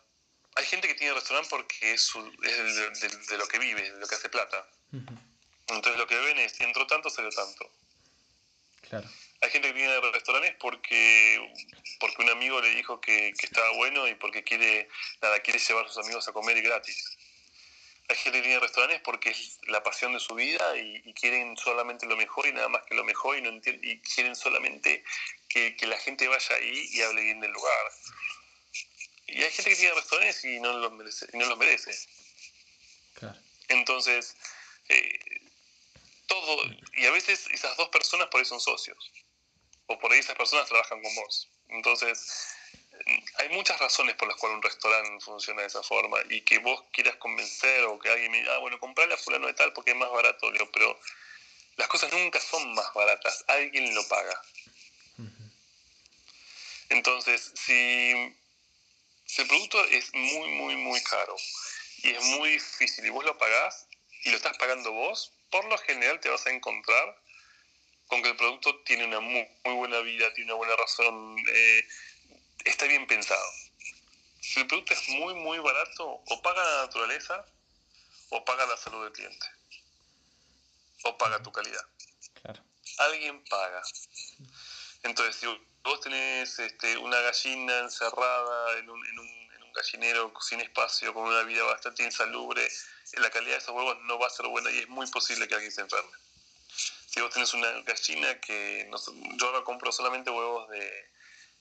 hay 0.54 0.64
gente 0.64 0.88
que 0.88 0.94
tiene 0.94 1.12
restaurante 1.12 1.50
porque 1.50 1.92
es, 1.92 2.00
su, 2.00 2.18
es 2.42 2.56
de, 2.56 3.08
de, 3.08 3.16
de, 3.28 3.36
lo 3.36 3.46
que 3.46 3.58
vive, 3.58 3.82
de 3.92 3.98
lo 3.98 4.06
que 4.08 4.14
hace 4.14 4.30
plata. 4.30 4.66
Uh 4.92 4.96
-huh. 4.96 5.18
Entonces 5.68 5.98
lo 5.98 6.06
que 6.06 6.16
ven 6.16 6.38
es, 6.38 6.58
entró 6.62 6.86
tanto, 6.86 7.10
salió 7.10 7.30
tanto. 7.30 7.70
Claro. 8.88 9.06
Hay 9.42 9.50
gente 9.50 9.68
que 9.68 9.74
tiene 9.74 10.00
restaurantes 10.12 10.56
porque, 10.58 11.52
porque 12.00 12.22
un 12.22 12.30
amigo 12.30 12.58
le 12.62 12.70
dijo 12.70 13.02
que, 13.02 13.34
que 13.38 13.46
estaba 13.46 13.70
bueno 13.72 14.08
y 14.08 14.14
porque 14.14 14.42
quiere, 14.42 14.88
nada, 15.20 15.40
quiere 15.40 15.58
llevar 15.58 15.84
a 15.84 15.88
sus 15.88 16.02
amigos 16.02 16.26
a 16.26 16.32
comer 16.32 16.56
y 16.56 16.62
gratis 16.62 17.18
hay 18.08 18.16
gente 18.16 18.38
que 18.38 18.44
tiene 18.44 18.60
restaurantes 18.60 19.00
porque 19.02 19.30
es 19.30 19.58
la 19.68 19.82
pasión 19.82 20.12
de 20.12 20.20
su 20.20 20.34
vida 20.34 20.76
y, 20.76 21.02
y, 21.04 21.12
quieren 21.14 21.56
solamente 21.56 22.06
lo 22.06 22.16
mejor 22.16 22.46
y 22.46 22.52
nada 22.52 22.68
más 22.68 22.82
que 22.84 22.94
lo 22.94 23.04
mejor 23.04 23.36
y, 23.36 23.42
no 23.42 23.50
y 23.50 24.00
quieren 24.00 24.36
solamente 24.36 25.02
que, 25.48 25.76
que, 25.76 25.86
la 25.86 25.98
gente 25.98 26.28
vaya 26.28 26.54
ahí 26.54 26.88
y 26.92 27.02
hable 27.02 27.22
bien 27.22 27.40
del 27.40 27.50
lugar. 27.50 27.74
Y 29.26 29.42
hay 29.42 29.50
gente 29.50 29.70
que 29.70 29.76
tiene 29.76 29.94
restaurantes 29.94 30.44
y 30.44 30.60
no 30.60 30.72
los 30.74 30.92
merece. 30.92 31.26
Y 31.32 31.38
no 31.38 31.46
los 31.46 31.58
merece. 31.58 31.98
Claro. 33.14 33.38
Entonces, 33.68 34.36
eh, 34.88 35.18
todo, 36.26 36.62
y 36.94 37.06
a 37.06 37.10
veces 37.10 37.46
esas 37.50 37.76
dos 37.76 37.88
personas 37.88 38.28
por 38.28 38.40
ahí 38.40 38.44
son 38.44 38.60
socios, 38.60 39.12
o 39.86 39.98
por 39.98 40.12
ahí 40.12 40.20
esas 40.20 40.36
personas 40.36 40.68
trabajan 40.68 41.02
con 41.02 41.14
vos. 41.14 41.50
Entonces, 41.68 42.54
hay 43.38 43.48
muchas 43.50 43.78
razones 43.78 44.14
por 44.16 44.28
las 44.28 44.36
cuales 44.36 44.56
un 44.56 44.62
restaurante 44.62 45.24
funciona 45.24 45.62
de 45.62 45.68
esa 45.68 45.82
forma 45.82 46.18
y 46.30 46.40
que 46.42 46.58
vos 46.58 46.82
quieras 46.92 47.16
convencer 47.16 47.84
o 47.84 47.98
que 47.98 48.08
alguien 48.08 48.30
me 48.30 48.38
diga, 48.38 48.54
ah, 48.54 48.58
bueno, 48.58 48.78
comprarle 48.80 49.14
a 49.14 49.18
fulano 49.18 49.46
de 49.46 49.54
tal 49.54 49.72
porque 49.72 49.92
es 49.92 49.96
más 49.96 50.10
barato, 50.10 50.50
pero 50.72 50.98
las 51.76 51.88
cosas 51.88 52.12
nunca 52.12 52.40
son 52.40 52.74
más 52.74 52.92
baratas, 52.94 53.44
alguien 53.48 53.94
lo 53.94 54.06
paga. 54.08 54.42
Entonces, 56.88 57.52
si, 57.56 58.12
si, 59.24 59.42
el 59.42 59.48
producto 59.48 59.84
es 59.86 60.14
muy, 60.14 60.48
muy, 60.50 60.76
muy 60.76 61.02
caro 61.02 61.34
y 62.02 62.10
es 62.10 62.22
muy 62.22 62.50
difícil 62.50 63.04
y 63.04 63.10
vos 63.10 63.24
lo 63.24 63.36
pagás 63.36 63.88
y 64.22 64.30
lo 64.30 64.36
estás 64.36 64.56
pagando 64.56 64.92
vos, 64.92 65.32
por 65.50 65.64
lo 65.64 65.76
general 65.78 66.20
te 66.20 66.28
vas 66.28 66.46
a 66.46 66.50
encontrar 66.50 67.16
con 68.06 68.22
que 68.22 68.30
el 68.30 68.36
producto 68.36 68.82
tiene 68.84 69.04
una 69.04 69.20
muy, 69.20 69.48
muy 69.64 69.74
buena 69.74 70.00
vida, 70.00 70.32
tiene 70.34 70.52
una 70.52 70.58
buena 70.58 70.76
razón. 70.76 71.36
Eh, 71.48 71.86
está 72.66 72.86
bien 72.86 73.06
pensado. 73.06 73.44
si 74.40 74.60
el 74.60 74.66
producto 74.66 74.92
es 74.94 75.08
muy, 75.08 75.34
muy 75.34 75.58
barato, 75.58 76.06
o 76.06 76.42
paga 76.42 76.62
la 76.64 76.82
naturaleza, 76.82 77.44
o 78.30 78.44
paga 78.44 78.66
la 78.66 78.76
salud 78.76 79.04
del 79.04 79.12
cliente, 79.12 79.46
o 81.04 81.16
paga 81.16 81.42
tu 81.42 81.50
calidad. 81.50 81.84
Claro. 82.42 82.62
Alguien 82.98 83.42
paga. 83.44 83.82
Entonces, 85.02 85.36
si 85.36 85.46
vos 85.82 86.00
tenés 86.00 86.58
este, 86.58 86.96
una 86.98 87.20
gallina 87.20 87.78
encerrada 87.78 88.78
en 88.78 88.90
un, 88.90 89.06
en, 89.06 89.18
un, 89.18 89.28
en 89.54 89.62
un 89.62 89.72
gallinero 89.72 90.32
sin 90.40 90.60
espacio, 90.60 91.12
con 91.14 91.24
una 91.24 91.42
vida 91.42 91.62
bastante 91.64 92.04
insalubre, 92.04 92.68
la 93.14 93.30
calidad 93.30 93.52
de 93.52 93.58
esos 93.58 93.74
huevos 93.74 93.98
no 94.02 94.18
va 94.18 94.26
a 94.26 94.30
ser 94.30 94.46
buena 94.48 94.70
y 94.70 94.80
es 94.80 94.88
muy 94.88 95.06
posible 95.08 95.46
que 95.48 95.54
alguien 95.54 95.72
se 95.72 95.80
enferme. 95.80 96.10
Si 97.06 97.20
vos 97.20 97.32
tenés 97.32 97.54
una 97.54 97.70
gallina 97.82 98.40
que 98.40 98.86
no, 98.90 98.98
yo 99.36 99.46
ahora 99.46 99.64
compro 99.64 99.90
solamente 99.92 100.30
huevos 100.30 100.68
de 100.68 101.15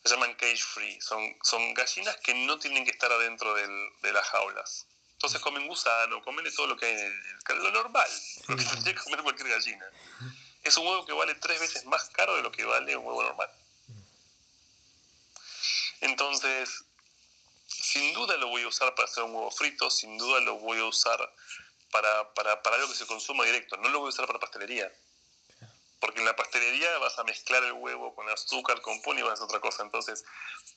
se 0.06 0.14
llaman 0.14 0.36
cage 0.36 0.64
free, 0.64 1.02
son, 1.02 1.36
son 1.42 1.74
gallinas 1.74 2.16
que 2.18 2.34
no 2.34 2.60
tienen 2.60 2.86
que 2.86 2.92
estar 2.92 3.12
adentro 3.12 3.56
del, 3.56 3.90
de 4.04 4.14
las 4.14 4.28
jaulas. 4.28 4.86
Entonces 5.14 5.42
comen 5.42 5.68
gusano, 5.68 6.22
comen 6.24 6.46
todo 6.54 6.68
lo 6.68 6.78
que 6.78 6.86
hay, 6.86 6.94
en 6.94 7.64
lo 7.64 7.72
normal, 7.72 8.08
lo 8.48 8.56
que 8.56 8.64
tendría 8.72 8.94
que 8.94 9.02
comer 9.02 9.24
cualquier 9.24 9.50
gallina. 9.50 9.86
Es 10.62 10.78
un 10.78 10.86
huevo 10.86 11.06
que 11.06 11.14
vale 11.14 11.34
tres 11.36 11.60
veces 11.60 11.86
más 11.86 12.10
caro 12.10 12.36
de 12.36 12.44
lo 12.44 12.52
que 12.52 12.64
vale 12.66 12.96
un 12.96 13.06
huevo 13.06 13.24
normal. 13.24 13.50
Entonces, 16.02 16.84
sin 17.68 18.14
duda 18.14 18.38
lo 18.38 18.50
voy 18.50 18.62
a 18.62 18.68
usar 18.68 18.94
para 18.94 19.08
hacer 19.08 19.24
un 19.24 19.34
huevo 19.34 19.50
frito, 19.50 19.90
sin 19.90 20.18
duda 20.18 20.40
lo 20.42 20.60
voy 20.60 20.78
a 20.80 20.86
usar 20.86 21.18
para, 21.90 22.34
para, 22.36 22.62
para 22.62 22.76
algo 22.76 22.90
que 22.90 22.96
se 22.96 23.08
consuma 23.08 23.44
directo, 23.46 23.78
no 23.78 23.90
lo 23.90 24.00
voy 24.00 24.08
a 24.08 24.10
usar 24.10 24.28
para 24.28 24.40
pastelería. 24.40 24.92
Porque 26.06 26.20
en 26.20 26.26
la 26.28 26.36
pastelería 26.36 27.00
vas 27.00 27.18
a 27.18 27.24
mezclar 27.24 27.64
el 27.64 27.74
huevo 27.74 28.14
con 28.14 28.30
azúcar, 28.30 28.80
con 28.82 29.02
pan 29.02 29.18
y 29.18 29.24
vas 29.24 29.32
a 29.32 29.34
hacer 29.34 29.46
otra 29.46 29.60
cosa. 29.60 29.82
Entonces, 29.82 30.24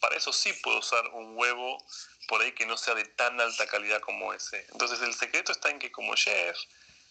para 0.01 0.17
eso 0.17 0.33
sí 0.33 0.55
puedo 0.63 0.79
usar 0.79 1.07
un 1.09 1.37
huevo 1.37 1.85
por 2.29 2.41
ahí 2.41 2.53
que 2.53 2.65
no 2.65 2.79
sea 2.79 2.95
de 2.95 3.05
tan 3.05 3.39
alta 3.39 3.67
calidad 3.67 4.01
como 4.01 4.33
ese. 4.33 4.67
Entonces, 4.73 5.03
el 5.03 5.13
secreto 5.13 5.53
está 5.53 5.69
en 5.69 5.81
que 5.81 5.93
como 5.93 6.15
chef, 6.15 6.57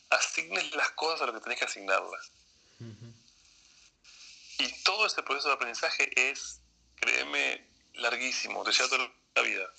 asignes 0.09 0.75
las 0.75 0.89
cosas 0.93 1.21
a 1.21 1.25
lo 1.27 1.33
que 1.33 1.41
tenés 1.41 1.59
que 1.59 1.65
asignarlas. 1.65 2.31
Y 4.57 4.83
todo 4.83 5.05
ese 5.05 5.21
proceso 5.21 5.49
de 5.49 5.53
aprendizaje 5.53 6.09
es, 6.31 6.59
créeme, 6.95 7.63
larguísimo, 7.93 8.63
te 8.63 8.71
lleva 8.71 8.89
toda 8.89 9.11
la 9.35 9.41
vida. 9.43 9.71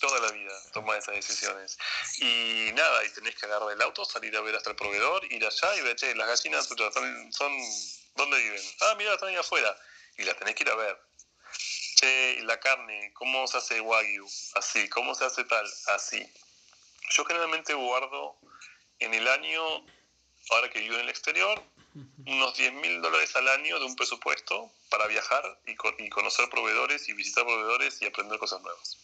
Toda 0.00 0.20
la 0.20 0.30
vida 0.30 0.52
tomar 0.72 0.98
esas 0.98 1.14
decisiones. 1.14 1.78
Y 2.18 2.70
nada, 2.74 3.04
y 3.04 3.10
tenés 3.10 3.34
que 3.34 3.46
agarrar 3.46 3.72
el 3.72 3.80
auto, 3.82 4.04
salir 4.04 4.36
a 4.36 4.40
ver 4.42 4.54
hasta 4.54 4.70
el 4.70 4.76
proveedor, 4.76 5.24
ir 5.32 5.44
allá 5.44 5.76
y 5.76 5.80
ver, 5.82 5.96
che, 5.96 6.14
las 6.14 6.28
gallinas 6.28 6.66
son, 6.66 7.32
son 7.32 7.52
¿dónde 8.14 8.38
viven? 8.38 8.62
Ah, 8.80 8.94
mira, 8.96 9.14
están 9.14 9.30
ahí 9.30 9.36
afuera. 9.36 9.76
Y 10.18 10.24
las 10.24 10.36
tenés 10.36 10.54
que 10.54 10.64
ir 10.64 10.70
a 10.70 10.76
ver. 10.76 10.98
Che, 11.96 12.42
la 12.42 12.58
carne, 12.60 13.12
¿cómo 13.14 13.46
se 13.46 13.58
hace 13.58 13.80
wagyu? 13.80 14.26
Así, 14.54 14.88
¿cómo 14.88 15.14
se 15.14 15.24
hace 15.24 15.44
tal? 15.44 15.66
Así. 15.86 16.26
Yo 17.10 17.24
generalmente 17.24 17.72
guardo 17.74 18.36
en 18.98 19.14
el 19.14 19.26
año, 19.28 19.62
ahora 20.50 20.70
que 20.70 20.80
vivo 20.80 20.94
en 20.94 21.02
el 21.02 21.08
exterior, 21.08 21.62
unos 22.26 22.56
10 22.56 22.72
mil 22.74 23.00
dólares 23.00 23.34
al 23.36 23.48
año 23.48 23.78
de 23.78 23.86
un 23.86 23.96
presupuesto 23.96 24.70
para 24.90 25.06
viajar 25.06 25.60
y, 25.66 25.72
y, 26.04 26.08
conocer 26.10 26.48
proveedores 26.50 27.08
y 27.08 27.14
visitar 27.14 27.44
proveedores 27.44 28.00
y 28.02 28.06
aprender 28.06 28.38
cosas 28.38 28.60
nuevas. 28.60 28.98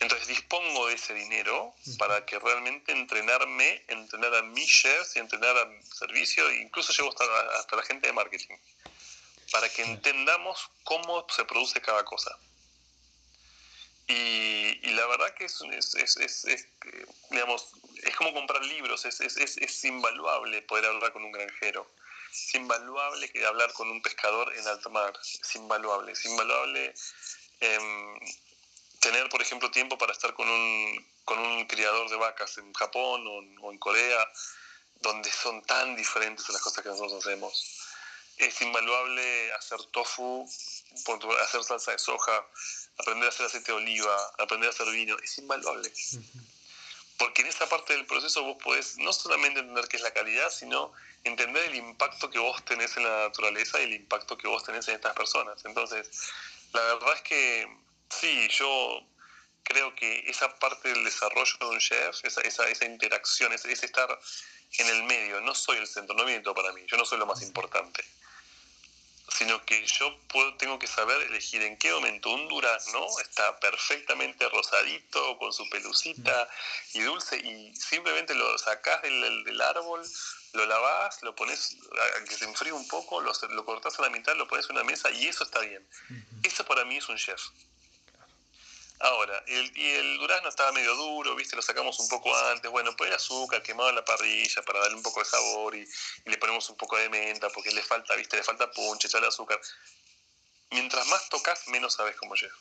Entonces 0.00 0.28
dispongo 0.28 0.88
de 0.88 0.94
ese 0.94 1.12
dinero 1.12 1.74
para 1.98 2.24
que 2.24 2.38
realmente 2.38 2.92
entrenarme, 2.92 3.84
entrenar 3.86 4.34
a 4.34 4.42
mis 4.42 4.66
chefs 4.66 5.16
y 5.16 5.18
entrenar 5.18 5.56
a 5.58 5.68
servicio, 5.94 6.48
e 6.48 6.62
incluso 6.62 6.92
llevo 6.94 7.10
hasta, 7.10 7.24
hasta 7.58 7.76
la 7.76 7.82
gente 7.82 8.06
de 8.06 8.14
marketing, 8.14 8.56
para 9.52 9.68
que 9.68 9.82
entendamos 9.82 10.70
cómo 10.84 11.26
se 11.28 11.44
produce 11.44 11.82
cada 11.82 12.02
cosa. 12.04 12.34
Y, 14.08 14.80
y 14.82 14.90
la 14.92 15.06
verdad 15.06 15.34
que 15.34 15.44
es, 15.44 15.60
es, 15.70 16.16
es, 16.16 16.44
es, 16.46 16.66
digamos, 17.30 17.72
es 18.02 18.16
como 18.16 18.32
comprar 18.32 18.64
libros, 18.64 19.04
es, 19.04 19.84
invaluable 19.84 20.62
poder 20.62 20.86
hablar 20.86 21.12
con 21.12 21.24
un 21.24 21.32
granjero, 21.32 21.86
es 22.32 22.54
invaluable 22.54 23.30
que 23.30 23.44
hablar 23.44 23.70
con 23.74 23.90
un 23.90 24.00
pescador 24.00 24.52
en 24.56 24.66
alta 24.66 24.88
mar, 24.88 25.12
es 25.22 25.54
invaluable, 25.54 26.12
es 26.12 26.24
invaluable 26.24 26.94
eh, 27.60 27.78
tener, 29.00 29.28
por 29.28 29.42
ejemplo, 29.42 29.70
tiempo 29.70 29.98
para 29.98 30.12
estar 30.12 30.34
con 30.34 30.48
un, 30.48 31.06
con 31.24 31.38
un 31.38 31.66
criador 31.66 32.08
de 32.08 32.16
vacas 32.16 32.58
en 32.58 32.72
Japón 32.74 33.26
o, 33.26 33.66
o 33.66 33.72
en 33.72 33.78
Corea, 33.78 34.30
donde 35.00 35.30
son 35.30 35.62
tan 35.62 35.96
diferentes 35.96 36.48
a 36.48 36.52
las 36.52 36.62
cosas 36.62 36.82
que 36.82 36.90
nosotros 36.90 37.26
hacemos. 37.26 37.78
Es 38.36 38.60
invaluable 38.62 39.52
hacer 39.54 39.82
tofu, 39.92 40.48
hacer 41.42 41.64
salsa 41.64 41.92
de 41.92 41.98
soja, 41.98 42.46
aprender 42.98 43.26
a 43.26 43.28
hacer 43.28 43.46
aceite 43.46 43.72
de 43.72 43.78
oliva, 43.78 44.16
aprender 44.38 44.68
a 44.68 44.72
hacer 44.72 44.88
vino, 44.90 45.16
es 45.22 45.38
invaluable. 45.38 45.92
Porque 47.18 47.42
en 47.42 47.48
esa 47.48 47.68
parte 47.68 47.92
del 47.92 48.06
proceso 48.06 48.42
vos 48.42 48.56
podés 48.62 48.96
no 48.96 49.12
solamente 49.12 49.60
entender 49.60 49.88
qué 49.88 49.98
es 49.98 50.02
la 50.02 50.12
calidad, 50.12 50.50
sino 50.50 50.92
entender 51.24 51.64
el 51.66 51.74
impacto 51.74 52.30
que 52.30 52.38
vos 52.38 52.64
tenés 52.64 52.96
en 52.96 53.04
la 53.04 53.28
naturaleza 53.28 53.78
y 53.78 53.84
el 53.84 53.94
impacto 53.94 54.38
que 54.38 54.48
vos 54.48 54.64
tenés 54.64 54.88
en 54.88 54.94
estas 54.94 55.14
personas. 55.14 55.62
Entonces, 55.66 56.08
la 56.72 56.80
verdad 56.80 57.14
es 57.14 57.20
que 57.22 57.68
sí, 58.10 58.48
yo 58.48 59.00
creo 59.62 59.94
que 59.94 60.28
esa 60.28 60.58
parte 60.58 60.88
del 60.88 61.04
desarrollo 61.04 61.56
de 61.60 61.66
un 61.66 61.78
chef, 61.78 62.24
esa, 62.24 62.40
esa, 62.42 62.68
esa 62.68 62.84
interacción, 62.84 63.52
ese, 63.52 63.72
ese 63.72 63.86
estar 63.86 64.18
en 64.78 64.86
el 64.88 65.04
medio, 65.04 65.40
no 65.40 65.54
soy 65.54 65.78
el 65.78 65.86
centro, 65.86 66.14
no 66.14 66.24
viene 66.24 66.42
todo 66.42 66.54
para 66.54 66.72
mí, 66.72 66.82
yo 66.86 66.96
no 66.96 67.04
soy 67.04 67.18
lo 67.18 67.26
más 67.26 67.42
importante 67.42 68.04
sino 69.36 69.64
que 69.64 69.86
yo 69.86 70.18
puedo, 70.28 70.54
tengo 70.56 70.78
que 70.78 70.86
saber 70.86 71.20
elegir 71.22 71.62
en 71.62 71.76
qué 71.78 71.92
momento 71.92 72.30
un 72.30 72.48
durazno 72.48 73.06
está 73.20 73.58
perfectamente 73.60 74.48
rosadito, 74.48 75.38
con 75.38 75.52
su 75.52 75.68
pelucita 75.70 76.48
y 76.92 77.00
dulce, 77.00 77.36
y 77.38 77.74
simplemente 77.76 78.34
lo 78.34 78.58
sacás 78.58 79.02
del, 79.02 79.44
del 79.44 79.60
árbol, 79.60 80.02
lo 80.52 80.66
lavás, 80.66 81.22
lo 81.22 81.34
pones 81.34 81.76
a 82.18 82.24
que 82.24 82.34
se 82.34 82.44
enfríe 82.44 82.72
un 82.72 82.86
poco, 82.88 83.20
lo, 83.20 83.32
lo 83.50 83.64
cortás 83.64 83.98
a 83.98 84.02
la 84.02 84.10
mitad, 84.10 84.34
lo 84.36 84.48
pones 84.48 84.66
en 84.66 84.72
una 84.72 84.84
mesa 84.84 85.10
y 85.10 85.28
eso 85.28 85.44
está 85.44 85.60
bien. 85.60 85.86
Eso 86.42 86.64
para 86.64 86.84
mí 86.84 86.96
es 86.96 87.08
un 87.08 87.16
chef. 87.16 87.40
Ahora, 89.02 89.42
el, 89.46 89.72
y 89.78 89.90
el 89.92 90.18
durazno 90.18 90.50
estaba 90.50 90.72
medio 90.72 90.94
duro, 90.94 91.34
¿viste? 91.34 91.56
Lo 91.56 91.62
sacamos 91.62 91.98
un 92.00 92.08
poco 92.08 92.36
antes. 92.36 92.70
Bueno, 92.70 92.94
pues 92.96 93.08
el 93.08 93.16
azúcar 93.16 93.62
quemado 93.62 93.88
en 93.88 93.94
la 93.94 94.04
parrilla 94.04 94.62
para 94.62 94.80
darle 94.80 94.96
un 94.96 95.02
poco 95.02 95.20
de 95.20 95.26
sabor 95.26 95.74
y, 95.74 95.88
le 96.26 96.36
ponemos 96.36 96.68
un 96.68 96.76
poco 96.76 96.98
de 96.98 97.08
menta 97.08 97.48
porque 97.48 97.70
le 97.70 97.82
falta, 97.82 98.14
¿viste? 98.14 98.36
Le 98.36 98.42
falta 98.42 98.70
punche, 98.70 99.08
echarle 99.08 99.28
azúcar. 99.28 99.58
Mientras 100.70 101.06
más 101.06 101.30
tocas, 101.30 101.66
menos 101.68 101.94
sabes 101.94 102.14
cómo 102.16 102.34
llega. 102.34 102.54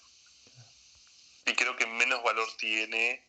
Y 1.46 1.54
creo 1.56 1.76
que 1.76 1.86
menos 1.86 2.24
valor 2.24 2.50
tiene 2.58 3.28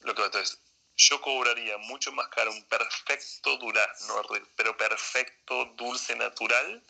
lo 0.00 0.14
que 0.14 0.22
entonces 0.22 0.58
yo 0.96 1.22
cobraría 1.22 1.78
mucho 1.78 2.12
más 2.12 2.28
caro 2.28 2.50
un 2.50 2.62
perfecto 2.64 3.56
durazno, 3.56 4.20
pero 4.54 4.76
perfecto, 4.76 5.64
dulce, 5.76 6.14
natural, 6.14 6.84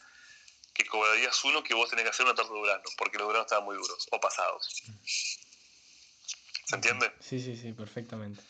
que 0.79 0.87
cobrarías 0.87 1.45
uno 1.45 1.62
que 1.64 1.75
vos 1.75 1.91
tenés 1.91 2.05
que 2.05 2.11
hacer 2.11 2.25
una 2.25 2.37
tarta 2.37 2.53
de 2.53 2.59
durazno, 2.61 2.91
porque 2.97 3.19
los 3.19 3.27
duranos 3.27 3.47
estaban 3.47 3.64
muy 3.64 3.77
duros 3.77 4.07
o 4.12 4.21
pasados. 4.21 4.81
¿Se 6.67 6.77
entiende? 6.77 7.12
Sí, 7.21 7.41
sí, 7.41 7.57
sí, 7.57 7.73
perfectamente. 7.73 8.41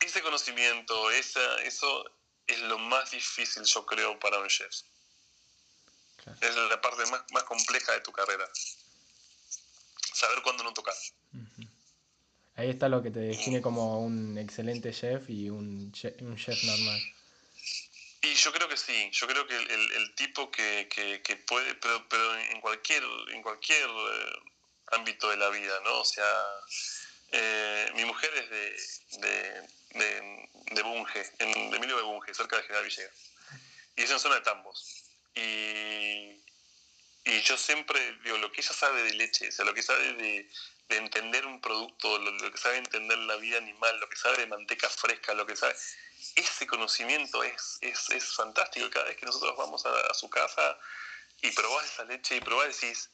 Ese 0.00 0.22
conocimiento, 0.22 1.10
esa, 1.10 1.62
eso 1.62 2.10
es 2.46 2.60
lo 2.60 2.78
más 2.78 3.10
difícil, 3.10 3.62
yo 3.64 3.84
creo, 3.84 4.18
para 4.18 4.38
un 4.38 4.48
chef. 4.48 4.74
Claro. 6.16 6.38
Es 6.40 6.56
la 6.56 6.80
parte 6.80 7.04
más, 7.10 7.22
más 7.32 7.44
compleja 7.44 7.92
de 7.92 8.00
tu 8.00 8.10
carrera. 8.10 8.48
Saber 10.14 10.42
cuándo 10.42 10.64
no 10.64 10.72
tocar. 10.72 10.94
Uh 11.34 11.36
-huh. 11.36 11.68
Ahí 12.54 12.70
está 12.70 12.88
lo 12.88 13.02
que 13.02 13.10
te 13.10 13.20
define 13.20 13.60
como 13.60 14.00
un 14.00 14.38
excelente 14.38 14.92
chef 14.92 15.28
y 15.28 15.50
un 15.50 15.92
chef, 15.92 16.14
un 16.22 16.36
chef 16.36 16.64
normal. 16.64 17.00
Y 18.20 18.34
yo 18.34 18.52
creo 18.52 18.68
que 18.68 18.76
sí, 18.76 19.10
yo 19.12 19.26
creo 19.28 19.46
que 19.46 19.56
el, 19.56 19.92
el, 19.92 20.14
tipo 20.16 20.50
que, 20.50 20.88
que, 20.90 21.22
que, 21.22 21.36
puede, 21.36 21.74
pero, 21.76 22.08
pero 22.08 22.36
en 22.36 22.60
cualquier, 22.60 23.02
en 23.32 23.42
cualquier 23.42 23.88
eh, 23.88 24.32
ámbito 24.92 25.30
de 25.30 25.36
la 25.36 25.50
vida, 25.50 25.78
¿no? 25.84 26.00
O 26.00 26.04
sea, 26.04 26.44
eh, 27.30 27.92
mi 27.94 28.04
mujer 28.04 28.30
es 28.34 28.50
de, 28.50 29.20
de, 29.20 29.68
de, 29.98 30.48
de 30.72 30.82
Bunge, 30.82 31.32
en, 31.38 31.70
de 31.70 31.76
Emilio 31.76 31.96
de 31.96 32.02
Bunge, 32.02 32.34
cerca 32.34 32.56
de 32.56 32.62
General 32.62 32.84
Villegas. 32.84 33.32
Y 33.96 34.02
es 34.02 34.10
en 34.10 34.18
zona 34.18 34.36
de 34.36 34.40
tambos. 34.40 35.04
Y, 35.36 36.42
y 37.24 37.40
yo 37.42 37.56
siempre 37.56 38.18
digo, 38.24 38.38
lo 38.38 38.50
que 38.50 38.62
ella 38.62 38.72
sabe 38.72 39.04
de 39.04 39.12
leche, 39.14 39.48
o 39.48 39.52
sea, 39.52 39.64
lo 39.64 39.74
que 39.74 39.82
sabe 39.82 40.14
de, 40.14 40.50
de 40.88 40.96
entender 40.96 41.44
un 41.46 41.60
producto, 41.60 42.18
lo, 42.18 42.30
lo 42.30 42.50
que 42.50 42.58
sabe 42.58 42.78
entender 42.78 43.18
la 43.18 43.36
vida 43.36 43.58
animal, 43.58 43.98
lo 44.00 44.08
que 44.08 44.16
sabe 44.16 44.38
de 44.38 44.46
manteca 44.46 44.88
fresca, 44.88 45.34
lo 45.34 45.46
que 45.46 45.56
sabe 45.56 45.76
ese 46.36 46.66
conocimiento 46.66 47.42
es, 47.42 47.78
es, 47.80 48.10
es, 48.10 48.34
fantástico. 48.34 48.88
Cada 48.90 49.06
vez 49.06 49.16
que 49.16 49.26
nosotros 49.26 49.56
vamos 49.56 49.84
a, 49.86 49.90
a, 49.90 50.14
su 50.14 50.28
casa 50.28 50.78
y 51.42 51.50
probás 51.52 51.86
esa 51.86 52.04
leche 52.04 52.36
y 52.36 52.40
probás, 52.40 52.80
decís, 52.80 53.10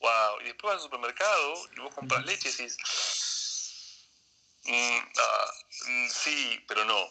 wow. 0.00 0.40
Y 0.40 0.44
después 0.44 0.74
vas 0.74 0.76
al 0.76 0.82
supermercado 0.82 1.68
y 1.76 1.80
vos 1.80 1.94
compras 1.94 2.24
leche 2.24 2.48
y 2.48 2.52
decís, 2.52 2.76
mm, 4.64 4.98
ah, 5.18 5.52
mm, 5.86 6.08
sí, 6.08 6.64
pero 6.66 6.84
no. 6.84 7.08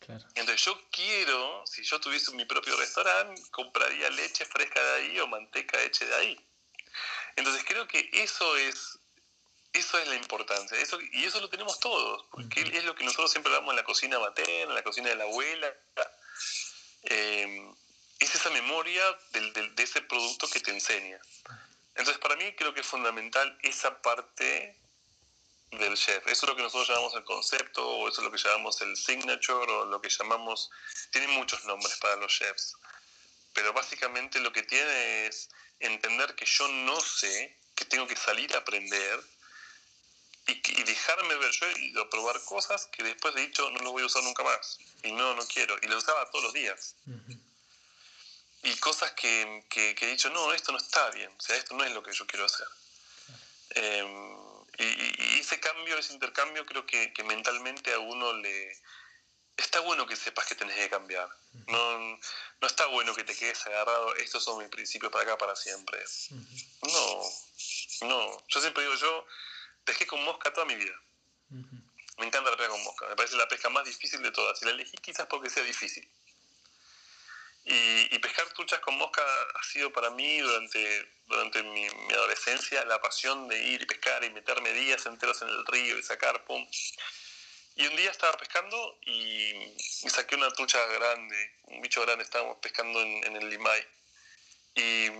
Claro. 0.00 0.24
Entonces 0.34 0.64
yo 0.64 0.80
quiero, 0.90 1.66
si 1.66 1.82
yo 1.82 2.00
tuviese 2.00 2.32
mi 2.32 2.44
propio 2.44 2.76
restaurante, 2.76 3.42
compraría 3.50 4.08
leche 4.10 4.44
fresca 4.46 4.82
de 4.82 5.02
ahí 5.02 5.20
o 5.20 5.26
manteca 5.26 5.80
hecha 5.82 6.06
de 6.06 6.14
ahí. 6.14 6.46
Entonces 7.36 7.64
creo 7.66 7.86
que 7.86 8.08
eso 8.12 8.56
es 8.56 8.97
eso 9.72 9.98
es 9.98 10.08
la 10.08 10.14
importancia. 10.14 10.78
Eso, 10.78 10.98
y 11.12 11.24
eso 11.24 11.40
lo 11.40 11.48
tenemos 11.48 11.78
todos, 11.80 12.24
porque 12.30 12.60
es 12.60 12.84
lo 12.84 12.94
que 12.94 13.04
nosotros 13.04 13.30
siempre 13.30 13.52
damos 13.52 13.70
en 13.70 13.76
la 13.76 13.84
cocina 13.84 14.18
materna, 14.18 14.70
en 14.70 14.74
la 14.74 14.82
cocina 14.82 15.08
de 15.08 15.16
la 15.16 15.24
abuela. 15.24 15.72
Eh, 17.02 17.72
es 18.18 18.34
esa 18.34 18.50
memoria 18.50 19.02
de 19.32 19.82
ese 19.82 20.02
producto 20.02 20.48
que 20.48 20.60
te 20.60 20.70
enseña. 20.70 21.20
Entonces, 21.94 22.18
para 22.18 22.36
mí 22.36 22.54
creo 22.54 22.74
que 22.74 22.80
es 22.80 22.86
fundamental 22.86 23.58
esa 23.62 24.00
parte 24.02 24.76
del 25.70 25.94
chef. 25.96 26.26
Eso 26.26 26.46
es 26.46 26.48
lo 26.48 26.56
que 26.56 26.62
nosotros 26.62 26.88
llamamos 26.88 27.14
el 27.14 27.24
concepto, 27.24 27.86
o 27.86 28.08
eso 28.08 28.20
es 28.20 28.24
lo 28.24 28.32
que 28.32 28.38
llamamos 28.38 28.80
el 28.80 28.96
signature, 28.96 29.72
o 29.72 29.84
lo 29.86 30.00
que 30.00 30.08
llamamos... 30.08 30.70
Tiene 31.10 31.28
muchos 31.28 31.64
nombres 31.64 31.96
para 31.98 32.16
los 32.16 32.32
chefs. 32.32 32.74
Pero 33.52 33.72
básicamente 33.72 34.40
lo 34.40 34.52
que 34.52 34.62
tiene 34.62 35.26
es 35.26 35.48
entender 35.80 36.34
que 36.34 36.46
yo 36.46 36.68
no 36.68 37.00
sé, 37.00 37.56
que 37.74 37.84
tengo 37.84 38.06
que 38.06 38.16
salir 38.16 38.54
a 38.54 38.58
aprender 38.58 39.20
y, 40.48 40.82
dejarme 40.82 41.36
ver. 41.36 41.50
Yo 41.50 41.66
he 41.66 41.80
ido 41.80 42.02
a 42.02 42.10
probar 42.10 42.42
cosas 42.44 42.86
que 42.86 43.02
después 43.02 43.34
he 43.36 43.40
dicho 43.40 43.70
no 43.70 43.80
lo 43.80 43.92
voy 43.92 44.02
a 44.02 44.06
usar 44.06 44.22
nunca 44.22 44.42
más. 44.42 44.78
Y 45.02 45.12
no, 45.12 45.34
no 45.34 45.46
quiero. 45.46 45.76
Y 45.82 45.86
lo 45.86 45.98
usaba 45.98 46.30
todos 46.30 46.44
los 46.44 46.52
días. 46.52 46.96
Y 48.62 48.74
cosas 48.76 49.12
que, 49.12 49.64
que, 49.68 49.94
he 50.00 50.06
dicho, 50.06 50.30
no, 50.30 50.52
esto 50.52 50.72
no 50.72 50.78
está 50.78 51.10
bien. 51.10 51.30
O 51.38 51.40
sea, 51.40 51.56
esto 51.56 51.74
no 51.74 51.84
es 51.84 51.92
lo 51.92 52.02
que 52.02 52.12
yo 52.12 52.26
quiero 52.26 52.46
hacer. 52.46 52.66
Em, 53.70 54.38
y, 54.78 55.38
ese 55.38 55.60
cambio, 55.60 55.98
ese 55.98 56.14
intercambio, 56.14 56.66
creo 56.66 56.86
que, 56.86 57.12
que, 57.12 57.22
mentalmente 57.24 57.92
a 57.92 57.98
uno 57.98 58.32
le... 58.32 58.76
Está 59.56 59.80
bueno 59.80 60.06
que 60.06 60.16
sepas 60.16 60.46
que 60.46 60.54
tenés 60.54 60.76
que 60.76 60.88
cambiar. 60.88 61.28
No, 61.66 61.98
no 61.98 62.66
está 62.66 62.86
bueno 62.86 63.14
que 63.14 63.24
te 63.24 63.34
quedes 63.36 63.66
agarrado, 63.66 64.14
estos 64.16 64.44
son 64.44 64.58
mis 64.58 64.68
principios 64.68 65.10
para 65.10 65.24
acá 65.24 65.36
para 65.36 65.56
siempre. 65.56 65.98
No, 66.82 67.22
no. 68.02 68.46
Yo 68.46 68.60
siempre 68.60 68.84
digo, 68.84 68.94
yo 68.94 69.26
pesqué 69.88 70.06
con 70.06 70.22
mosca 70.22 70.52
toda 70.52 70.66
mi 70.66 70.76
vida. 70.76 70.94
Me 72.18 72.26
encanta 72.26 72.50
la 72.50 72.56
pesca 72.56 72.72
con 72.72 72.84
mosca. 72.84 73.08
Me 73.08 73.16
parece 73.16 73.36
la 73.36 73.48
pesca 73.48 73.70
más 73.70 73.84
difícil 73.86 74.22
de 74.22 74.30
todas. 74.30 74.60
Y 74.60 74.66
la 74.66 74.72
elegí 74.72 74.96
quizás 74.98 75.26
porque 75.26 75.48
sea 75.48 75.62
difícil. 75.62 76.06
Y, 77.64 78.18
pescar 78.18 78.46
truchas 78.54 78.80
con 78.80 78.96
mosca 78.98 79.22
ha 79.22 79.62
sido 79.62 79.92
para 79.92 80.10
mí 80.10 80.40
durante, 80.40 81.08
durante 81.26 81.62
mi, 81.62 81.86
adolescencia 82.12 82.84
la 82.84 83.00
pasión 83.00 83.48
de 83.48 83.58
ir 83.62 83.82
y 83.82 83.86
pescar 83.86 84.24
y 84.24 84.30
meterme 84.30 84.72
días 84.72 85.06
enteros 85.06 85.40
en 85.42 85.48
el 85.48 85.64
río 85.66 85.98
y 85.98 86.02
sacar, 86.02 86.44
pum. 86.44 86.66
Y 87.76 87.86
un 87.86 87.96
día 87.96 88.10
estaba 88.10 88.36
pescando 88.36 88.98
y, 89.02 89.76
saqué 90.08 90.34
una 90.34 90.50
trucha 90.50 90.84
grande, 90.86 91.56
un 91.64 91.80
bicho 91.80 92.02
grande, 92.02 92.24
estábamos 92.24 92.58
pescando 92.58 93.00
en, 93.00 93.24
en 93.24 93.36
el 93.36 93.48
Limay. 93.48 93.86
Y 94.74 95.10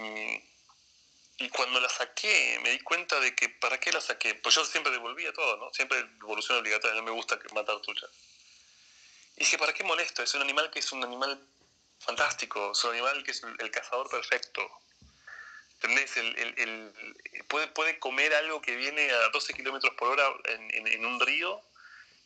y 1.41 1.49
cuando 1.51 1.81
la 1.81 1.89
saqué, 1.89 2.59
me 2.63 2.71
di 2.71 2.81
cuenta 2.81 3.19
de 3.21 3.35
que, 3.35 3.49
¿para 3.49 3.79
qué 3.79 3.93
la 3.93 4.01
saqué? 4.01 4.35
Pues 4.35 4.57
yo 4.57 4.65
siempre 4.65 4.93
devolvía 4.93 5.33
todo, 5.33 5.57
¿no? 5.57 5.73
Siempre 5.73 6.03
devolución 6.03 6.59
obligatoria, 6.59 6.97
no 6.97 7.05
me 7.05 7.13
gusta 7.13 7.39
matar 7.55 7.81
truchas. 7.81 8.11
Y 9.37 9.41
dije, 9.41 9.57
¿para 9.57 9.73
qué 9.73 9.85
molesto? 9.85 10.21
Es 10.25 10.35
un 10.35 10.43
animal 10.43 10.69
que 10.71 10.81
es 10.81 10.91
un 10.91 11.05
animal 11.05 11.41
fantástico, 12.01 12.73
es 12.73 12.83
un 12.83 12.91
animal 12.91 13.23
que 13.23 13.31
es 13.31 13.43
el, 13.45 13.71
cazador 13.71 14.11
perfecto. 14.11 14.69
¿Entendés? 15.75 16.17
El, 16.17 16.37
el, 16.59 17.45
puede, 17.47 17.69
puede 17.69 18.01
comer 18.01 18.35
algo 18.35 18.61
que 18.61 18.75
viene 18.75 19.09
a 19.09 19.29
12 19.29 19.55
kilómetros 19.55 19.95
por 19.95 20.09
hora 20.09 20.29
en, 20.47 20.89
en, 20.89 21.07
un 21.07 21.21
río 21.21 21.63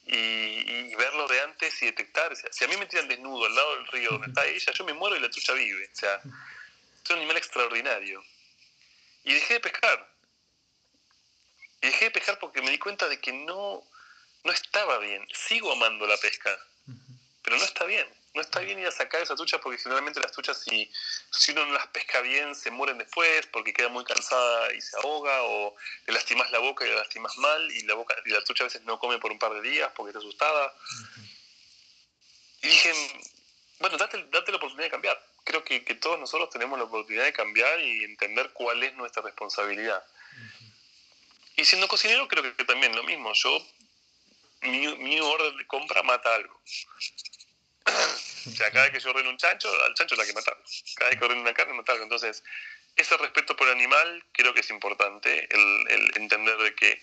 y, 0.07 0.95
verlo 0.95 1.29
de 1.29 1.39
antes 1.43 1.83
y 1.83 1.87
detectar. 1.87 2.35
si 2.35 2.65
a 2.65 2.69
mí 2.69 2.79
me 2.79 2.87
tiran 2.87 3.09
desnudo 3.09 3.45
al 3.45 3.55
lado 3.55 3.77
del 3.77 3.87
río 3.89 4.11
donde 4.13 4.29
está 4.29 4.47
ella, 4.47 4.73
yo 4.73 4.85
me 4.87 4.95
muero 4.95 5.17
y 5.17 5.21
la 5.21 5.29
trucha 5.29 5.53
vive. 5.53 5.91
O 5.93 5.97
sea, 5.97 6.19
es 7.05 7.11
un 7.11 7.19
animal 7.19 7.37
extraordinario. 7.37 8.25
Y 9.25 9.35
dejé 9.35 9.55
de 9.55 9.61
pescar. 9.61 10.09
Y 11.81 11.87
dejé 11.87 12.07
de 12.07 12.11
pescar 12.11 12.39
porque 12.39 12.63
me 12.63 12.71
di 12.71 12.79
cuenta 12.79 13.09
de 13.09 13.21
que 13.21 13.33
no, 13.33 13.83
no 14.45 14.53
estaba 14.53 14.99
bien. 14.99 15.27
Sigo 15.33 15.73
amando 15.73 16.07
la 16.07 16.17
pesca, 16.17 16.57
pero 17.43 17.57
no 17.57 17.65
está 17.65 17.85
bien. 17.85 18.07
No 18.35 18.41
está 18.41 18.61
bien 18.61 18.79
ir 18.79 18.87
a 18.87 18.91
sacar 18.91 19.21
esa 19.21 19.35
trucha 19.35 19.61
porque 19.61 19.79
generalmente 19.79 20.19
las 20.19 20.33
truchas, 20.33 20.63
si, 20.63 20.91
si 21.31 21.53
uno 21.53 21.67
no 21.67 21.75
las 21.75 21.87
pesca 21.89 22.23
bien, 22.23 22.55
se 22.55 22.71
mueren 22.71 22.97
después 22.97 23.47
porque 23.49 23.75
queda 23.75 23.89
muy 23.89 24.05
cansada 24.05 24.73
y 24.73 24.81
se 24.81 24.97
ahoga, 24.97 25.43
o 25.43 25.77
le 26.07 26.15
lastimas 26.15 26.51
la 26.51 26.59
boca 26.59 26.87
y 26.87 26.89
la 26.89 26.97
lastimas 26.97 27.37
mal, 27.37 27.71
y 27.71 27.83
la, 27.83 27.95
boca, 27.95 28.17
y 28.25 28.31
la 28.31 28.43
trucha 28.43 28.65
a 28.65 28.69
veces 28.69 28.83
no 28.83 28.99
come 28.99 29.19
por 29.19 29.33
un 29.33 29.39
par 29.39 29.53
de 29.53 29.61
días 29.61 29.93
porque 29.95 30.11
está 30.11 30.21
asustada. 30.21 30.75
Y 32.63 32.69
dije, 32.69 32.95
bueno, 33.83 33.99
date, 33.99 34.25
date 34.31 34.51
la 34.51 34.57
oportunidad 34.57 34.87
de 34.87 34.91
cambiar 34.91 35.33
creo 35.45 35.65
que, 35.65 35.85
que, 35.85 35.95
todos 35.95 36.19
nosotros 36.19 36.51
tenemos 36.51 36.79
la 36.79 36.85
oportunidad 36.85 37.25
de 37.25 37.33
cambiar 37.33 37.81
y 37.81 38.05
entender 38.05 38.51
cuál 38.53 38.83
es 38.83 38.95
nuestra 38.95 39.23
responsabilidad. 39.23 40.05
Y 41.57 41.65
siendo 41.65 41.89
cocinero 41.89 42.29
creo 42.29 42.43
que, 42.57 42.65
también 42.65 42.95
lo 42.95 43.03
mismo. 43.03 43.33
Yo, 43.35 43.59
mi, 44.63 44.87
mi, 44.99 45.21
orden 45.21 45.57
de 45.57 45.67
compra 45.67 46.03
mata 46.03 46.35
algo. 46.35 46.61
o 48.47 48.51
sea, 48.51 48.71
cada 48.71 48.85
vez 48.85 48.93
que 48.93 49.01
yo 49.01 49.11
ordeno 49.11 49.31
un 49.31 49.37
chancho, 49.37 49.69
al 49.85 49.95
chancho 49.95 50.17
la 50.17 50.25
que 50.25 50.33
matarlo. 50.33 50.63
Cada 50.97 51.11
vez 51.11 51.19
que 51.19 51.25
ordeno 51.25 51.43
una 51.43 51.55
carne, 51.55 51.75
matarlo. 51.75 52.05
Entonces, 52.05 52.43
ese 52.97 53.17
respeto 53.17 53.57
por 53.57 53.69
el 53.69 53.75
animal 53.75 54.25
creo 54.33 54.55
que 54.55 54.61
es 54.61 54.71
importante, 54.71 55.49
el, 55.55 55.87
el 55.89 56.13
entender 56.17 56.57
de 56.59 56.75
que 56.75 57.03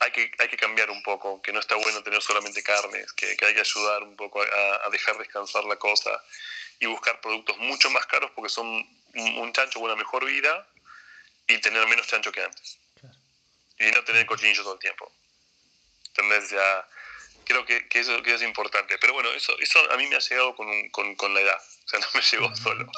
hay 0.00 0.12
que, 0.12 0.30
hay 0.38 0.48
que 0.48 0.56
cambiar 0.56 0.90
un 0.90 1.02
poco, 1.02 1.42
que 1.42 1.52
no 1.52 1.60
está 1.60 1.74
bueno 1.76 2.02
tener 2.02 2.22
solamente 2.22 2.62
carnes, 2.62 3.12
que, 3.12 3.36
que 3.36 3.44
hay 3.46 3.54
que 3.54 3.60
ayudar 3.60 4.02
un 4.02 4.16
poco 4.16 4.42
a, 4.42 4.86
a, 4.86 4.90
dejar 4.90 5.18
descansar 5.18 5.64
la 5.64 5.76
cosa 5.76 6.10
y 6.78 6.86
buscar 6.86 7.20
productos 7.20 7.58
mucho 7.58 7.90
más 7.90 8.06
caros 8.06 8.30
porque 8.34 8.48
son 8.48 8.66
un 8.66 9.52
chancho 9.52 9.80
con 9.80 9.90
una 9.90 9.96
mejor 9.96 10.24
vida 10.24 10.66
y 11.48 11.58
tener 11.58 11.86
menos 11.88 12.06
chancho 12.06 12.30
que 12.30 12.42
antes. 12.42 12.78
Y 13.80 13.90
no 13.90 14.04
tener 14.04 14.26
cochinillo 14.26 14.62
todo 14.62 14.74
el 14.74 14.80
tiempo. 14.80 15.10
Entonces 16.08 16.50
ya 16.50 16.88
creo 17.44 17.64
que, 17.64 17.88
que, 17.88 18.00
eso, 18.00 18.22
que 18.22 18.34
es 18.34 18.42
importante. 18.42 18.98
Pero 18.98 19.14
bueno, 19.14 19.30
eso, 19.30 19.58
eso 19.58 19.78
a 19.90 19.96
mí 19.96 20.06
me 20.06 20.16
ha 20.16 20.20
llegado 20.20 20.54
con, 20.54 20.88
con, 20.90 21.14
con 21.16 21.34
la 21.34 21.40
edad. 21.40 21.60
O 21.84 21.88
sea, 21.88 21.98
no 22.00 22.06
me 22.14 22.20
llegó 22.20 22.54
solo. 22.54 22.90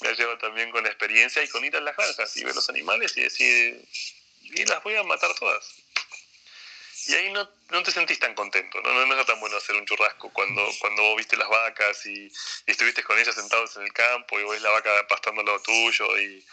Me 0.00 0.08
ha 0.08 0.12
llegado 0.12 0.38
también 0.38 0.70
con 0.70 0.84
la 0.84 0.90
experiencia 0.90 1.42
y 1.42 1.48
con 1.48 1.64
ir 1.64 1.76
a 1.76 1.80
las 1.80 1.96
granjas 1.96 2.36
y 2.36 2.44
ver 2.44 2.54
los 2.54 2.68
animales 2.68 3.16
y 3.16 3.22
decir, 3.22 3.84
y 4.42 4.64
las 4.64 4.82
voy 4.82 4.94
a 4.96 5.02
matar 5.02 5.34
todas. 5.34 5.81
Y 7.06 7.14
ahí 7.14 7.32
no, 7.32 7.48
no, 7.70 7.82
te 7.82 7.90
sentís 7.90 8.18
tan 8.18 8.34
contento, 8.34 8.80
¿no? 8.80 8.92
No, 8.92 9.06
no 9.06 9.20
es 9.20 9.26
tan 9.26 9.40
bueno 9.40 9.56
hacer 9.56 9.74
un 9.74 9.84
churrasco 9.84 10.32
cuando, 10.32 10.64
cuando 10.80 11.02
vos 11.02 11.16
viste 11.16 11.36
las 11.36 11.48
vacas 11.48 12.06
y, 12.06 12.30
estuviste 12.66 13.02
con 13.02 13.18
ellas 13.18 13.34
sentados 13.34 13.76
en 13.76 13.82
el 13.82 13.92
campo 13.92 14.38
y 14.38 14.44
ves 14.48 14.62
la 14.62 14.70
vaca 14.70 14.90
pastando 15.08 15.42
lo 15.42 15.60
tuyo 15.62 16.18
y 16.18 16.44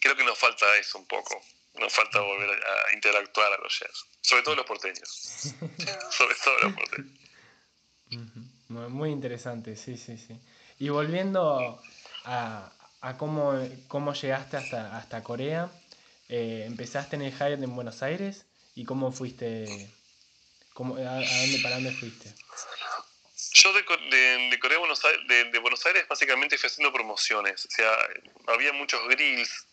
creo 0.00 0.14
que 0.14 0.24
nos 0.24 0.38
falta 0.38 0.76
eso 0.76 0.98
un 0.98 1.06
poco, 1.06 1.42
nos 1.74 1.92
falta 1.92 2.20
volver 2.20 2.50
a, 2.50 2.94
interactuar 2.94 3.52
a 3.52 3.58
los 3.58 3.76
chefs, 3.76 4.06
sobre 4.20 4.42
todo 4.42 4.54
los 4.54 4.66
porteños, 4.66 5.08
sobre 6.10 6.34
todo 6.44 6.58
los 6.60 6.72
porteños. 6.74 7.18
Muy 8.68 9.10
interesante, 9.10 9.76
sí, 9.76 9.96
sí, 9.96 10.16
sí. 10.16 10.38
Y 10.78 10.90
volviendo 10.90 11.82
a, 12.24 12.70
a 13.00 13.16
cómo, 13.16 13.54
cómo 13.88 14.14
llegaste 14.14 14.56
hasta, 14.56 14.96
hasta 14.96 15.22
Corea, 15.24 15.70
eh, 16.28 16.64
empezaste 16.66 17.16
en 17.16 17.22
el 17.22 17.32
Hyatt 17.32 17.62
en 17.62 17.74
Buenos 17.74 18.02
Aires 18.02 18.47
¿Y 18.78 18.84
cómo 18.84 19.10
fuiste? 19.10 19.90
Cómo, 20.72 20.94
a, 20.94 21.00
dónde, 21.00 21.58
¿Para 21.64 21.74
dónde 21.74 21.90
fuiste? 21.90 22.32
Yo 23.54 23.72
de, 23.72 23.82
de, 23.82 24.50
de 24.50 24.58
Corea 24.60 24.78
Buenos 24.78 25.04
Aires, 25.04 25.50
de, 25.50 25.58
Buenos 25.58 25.84
Aires 25.84 26.06
básicamente 26.06 26.56
fui 26.56 26.68
haciendo 26.68 26.92
promociones. 26.92 27.66
O 27.66 27.70
sea, 27.70 27.90
había 28.46 28.72
muchos 28.72 29.00
grills. 29.08 29.66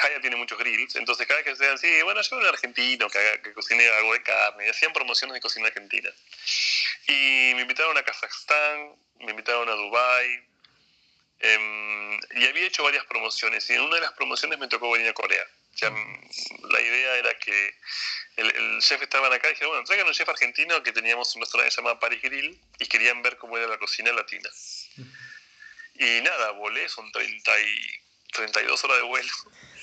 Haya 0.00 0.20
tiene 0.20 0.36
muchos 0.36 0.56
grills. 0.60 0.94
Entonces 0.94 1.26
cada 1.26 1.42
vez 1.42 1.44
que 1.44 1.50
decían, 1.58 1.76
sí, 1.76 1.88
bueno, 2.04 2.22
yo 2.22 2.36
un 2.36 2.46
argentino 2.46 3.10
que, 3.10 3.40
que 3.42 3.52
cocine 3.52 3.88
algo 3.88 4.12
de 4.12 4.22
carne. 4.22 4.66
Y 4.66 4.70
hacían 4.70 4.92
promociones 4.92 5.34
de 5.34 5.40
cocina 5.40 5.66
argentina. 5.66 6.10
Y 7.08 7.52
me 7.56 7.62
invitaron 7.62 7.98
a 7.98 8.04
Kazajstán, 8.04 8.94
me 9.22 9.32
invitaron 9.32 9.68
a 9.68 9.72
Dubai 9.72 10.48
em, 11.40 12.20
y 12.36 12.46
había 12.46 12.68
hecho 12.68 12.84
varias 12.84 13.04
promociones. 13.06 13.68
Y 13.70 13.72
en 13.72 13.80
una 13.80 13.96
de 13.96 14.02
las 14.02 14.12
promociones 14.12 14.56
me 14.56 14.68
tocó 14.68 14.92
venir 14.92 15.08
a 15.08 15.14
Corea. 15.14 15.44
Sea, 15.76 15.90
la 15.90 16.80
idea 16.80 17.16
era 17.16 17.38
que 17.38 17.74
el, 18.36 18.78
chef 18.80 19.02
estaba 19.02 19.34
acá 19.34 19.48
y 19.48 19.52
dije, 19.52 19.66
bueno, 19.66 19.84
traigan 19.84 20.06
un 20.06 20.14
chef 20.14 20.28
argentino 20.28 20.82
que 20.82 20.92
teníamos 20.92 21.34
un 21.36 21.42
restaurante 21.42 21.74
llamado 21.76 22.00
Paris 22.00 22.22
Grill 22.22 22.58
y 22.78 22.86
querían 22.86 23.22
ver 23.22 23.36
cómo 23.36 23.58
era 23.58 23.66
la 23.66 23.78
cocina 23.78 24.12
latina. 24.12 24.48
Y 25.94 26.20
nada, 26.22 26.52
volé, 26.52 26.88
son 26.88 27.10
30 27.12 27.60
y 27.60 28.00
32 28.32 28.84
horas 28.84 28.96
de 28.98 29.02
vuelo. 29.02 29.32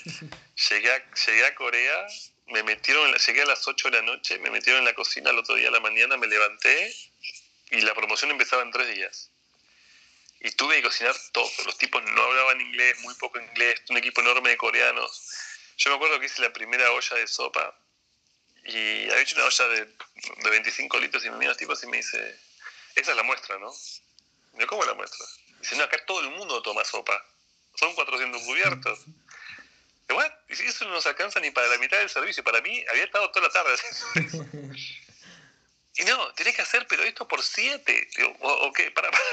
Llegué 0.70 0.92
a, 0.92 1.14
llegué 1.14 1.46
a 1.46 1.56
Corea, 1.56 2.08
me 2.48 2.62
metieron, 2.64 3.12
llegué 3.14 3.42
a 3.42 3.46
las 3.46 3.68
8 3.68 3.90
de 3.90 3.98
la 3.98 4.04
noche, 4.04 4.38
me 4.40 4.52
metieron 4.52 4.80
en 4.80 4.86
la 4.86 4.94
cocina 4.94 5.32
el 5.32 5.40
otro 5.40 5.56
día 5.56 5.70
a 5.70 5.72
la 5.72 5.80
mañana, 5.80 6.18
me 6.18 6.28
levanté 6.28 6.94
y 7.72 7.82
la 7.82 7.96
promoción 7.96 8.32
empezaba 8.32 8.62
en 8.62 8.72
tres 8.72 8.88
días. 8.94 9.32
Y 10.42 10.52
tuve 10.52 10.76
que 10.76 10.84
cocinar 10.84 11.16
todo. 11.32 11.50
Los 11.66 11.78
tipos 11.78 12.04
no 12.04 12.22
hablaban 12.22 12.62
inglés, 12.62 13.00
muy 13.00 13.16
poco 13.16 13.40
inglés, 13.40 13.82
un 13.90 13.98
equipo 13.98 14.22
enorme 14.22 14.50
de 14.50 14.58
coreanos. 14.58 15.30
Yo 15.84 15.90
me 15.90 15.96
acuerdo 15.98 16.18
que 16.20 16.28
hice 16.28 16.42
la 16.42 16.54
primera 16.54 16.90
olla 16.92 17.18
de 17.18 17.28
sopa 17.28 17.76
y 18.64 19.04
había 19.10 19.20
hecho 19.20 19.36
una 19.36 19.46
olla 19.46 19.68
de, 19.68 19.86
de 19.86 20.50
25 20.50 20.98
litros 21.00 21.26
y 21.26 21.30
me 21.30 21.38
mira 21.38 21.50
los 21.50 21.58
tipos 21.58 21.84
y 21.84 21.88
me 21.88 21.98
dice, 21.98 22.40
esa 22.96 23.12
es 23.12 23.18
la 23.18 23.24
muestra, 23.24 23.60
¿no? 23.60 23.70
Y 24.54 24.62
yo, 24.62 24.68
¿cómo 24.68 24.84
es 24.84 24.88
la 24.88 24.94
muestra? 24.94 25.26
Dice, 25.60 25.76
no, 25.76 25.84
acá 25.84 25.98
todo 26.06 26.22
el 26.22 26.30
mundo 26.30 26.62
toma 26.62 26.86
sopa. 26.86 27.22
Son 27.76 27.94
400 27.96 28.42
cubiertos. 28.44 29.00
¿what? 30.10 30.32
Y 30.48 30.56
si 30.56 30.64
eso 30.64 30.86
no 30.86 30.92
nos 30.92 31.06
alcanza 31.06 31.42
ni 31.42 31.52
para 31.52 31.68
la 31.68 31.78
mitad 31.80 31.98
del 31.98 32.10
servicio, 32.10 32.44
para 32.46 32.62
mí 32.62 32.86
había 32.90 33.04
estado 33.04 33.30
toda 33.32 33.48
la 33.48 33.54
tarde 33.54 33.76
Y 35.96 36.06
no, 36.06 36.34
tenés 36.34 36.56
que 36.56 36.62
hacer, 36.62 36.88
pero 36.88 37.04
esto 37.04 37.28
por 37.28 37.44
siete. 37.44 38.10
Digo, 38.16 38.36
ok, 38.40 38.80
para, 38.96 39.12
para. 39.12 39.24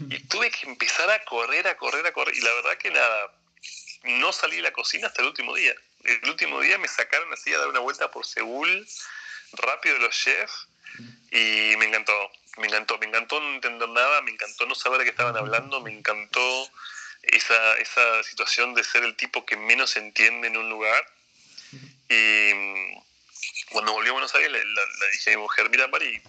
Y 0.10 0.18
tuve 0.26 0.50
que 0.50 0.66
empezar 0.66 1.08
a 1.10 1.24
correr, 1.24 1.68
a 1.68 1.76
correr, 1.76 2.04
a 2.06 2.12
correr. 2.12 2.34
Y 2.34 2.40
la 2.40 2.52
verdad 2.54 2.76
que 2.78 2.90
nada, 2.90 3.32
no 4.04 4.32
salí 4.32 4.56
de 4.56 4.62
la 4.62 4.72
cocina 4.72 5.08
hasta 5.08 5.22
el 5.22 5.28
último 5.28 5.54
día. 5.54 5.74
El 6.04 6.28
último 6.28 6.60
día 6.60 6.78
me 6.78 6.88
sacaron 6.88 7.32
así 7.32 7.52
a 7.52 7.58
dar 7.58 7.68
una 7.68 7.80
vuelta 7.80 8.10
por 8.10 8.26
Seúl, 8.26 8.86
rápido 9.52 9.98
los 9.98 10.14
chefs, 10.16 10.68
y 11.30 11.76
me 11.76 11.86
encantó, 11.86 12.12
me 12.58 12.66
encantó, 12.66 12.98
me 12.98 13.06
encantó 13.06 13.40
no 13.40 13.54
entender 13.54 13.88
nada, 13.88 14.20
me 14.22 14.32
encantó 14.32 14.66
no 14.66 14.74
saber 14.74 14.98
de 14.98 15.04
qué 15.04 15.10
estaban 15.10 15.36
hablando, 15.36 15.80
me 15.80 15.92
encantó 15.92 16.70
esa, 17.22 17.76
esa 17.78 18.22
situación 18.24 18.74
de 18.74 18.84
ser 18.84 19.04
el 19.04 19.16
tipo 19.16 19.46
que 19.46 19.56
menos 19.56 19.96
entiende 19.96 20.48
en 20.48 20.56
un 20.56 20.68
lugar. 20.68 21.06
Y 22.08 22.54
mm, 22.54 23.02
cuando 23.70 23.92
volví 23.92 24.08
a 24.08 24.12
Buenos 24.12 24.34
Aires 24.34 24.50
le, 24.50 24.64
dije 25.12 25.32
a 25.32 25.36
mi 25.36 25.42
mujer, 25.42 25.70
mira 25.70 25.88
Mari, 25.88 26.20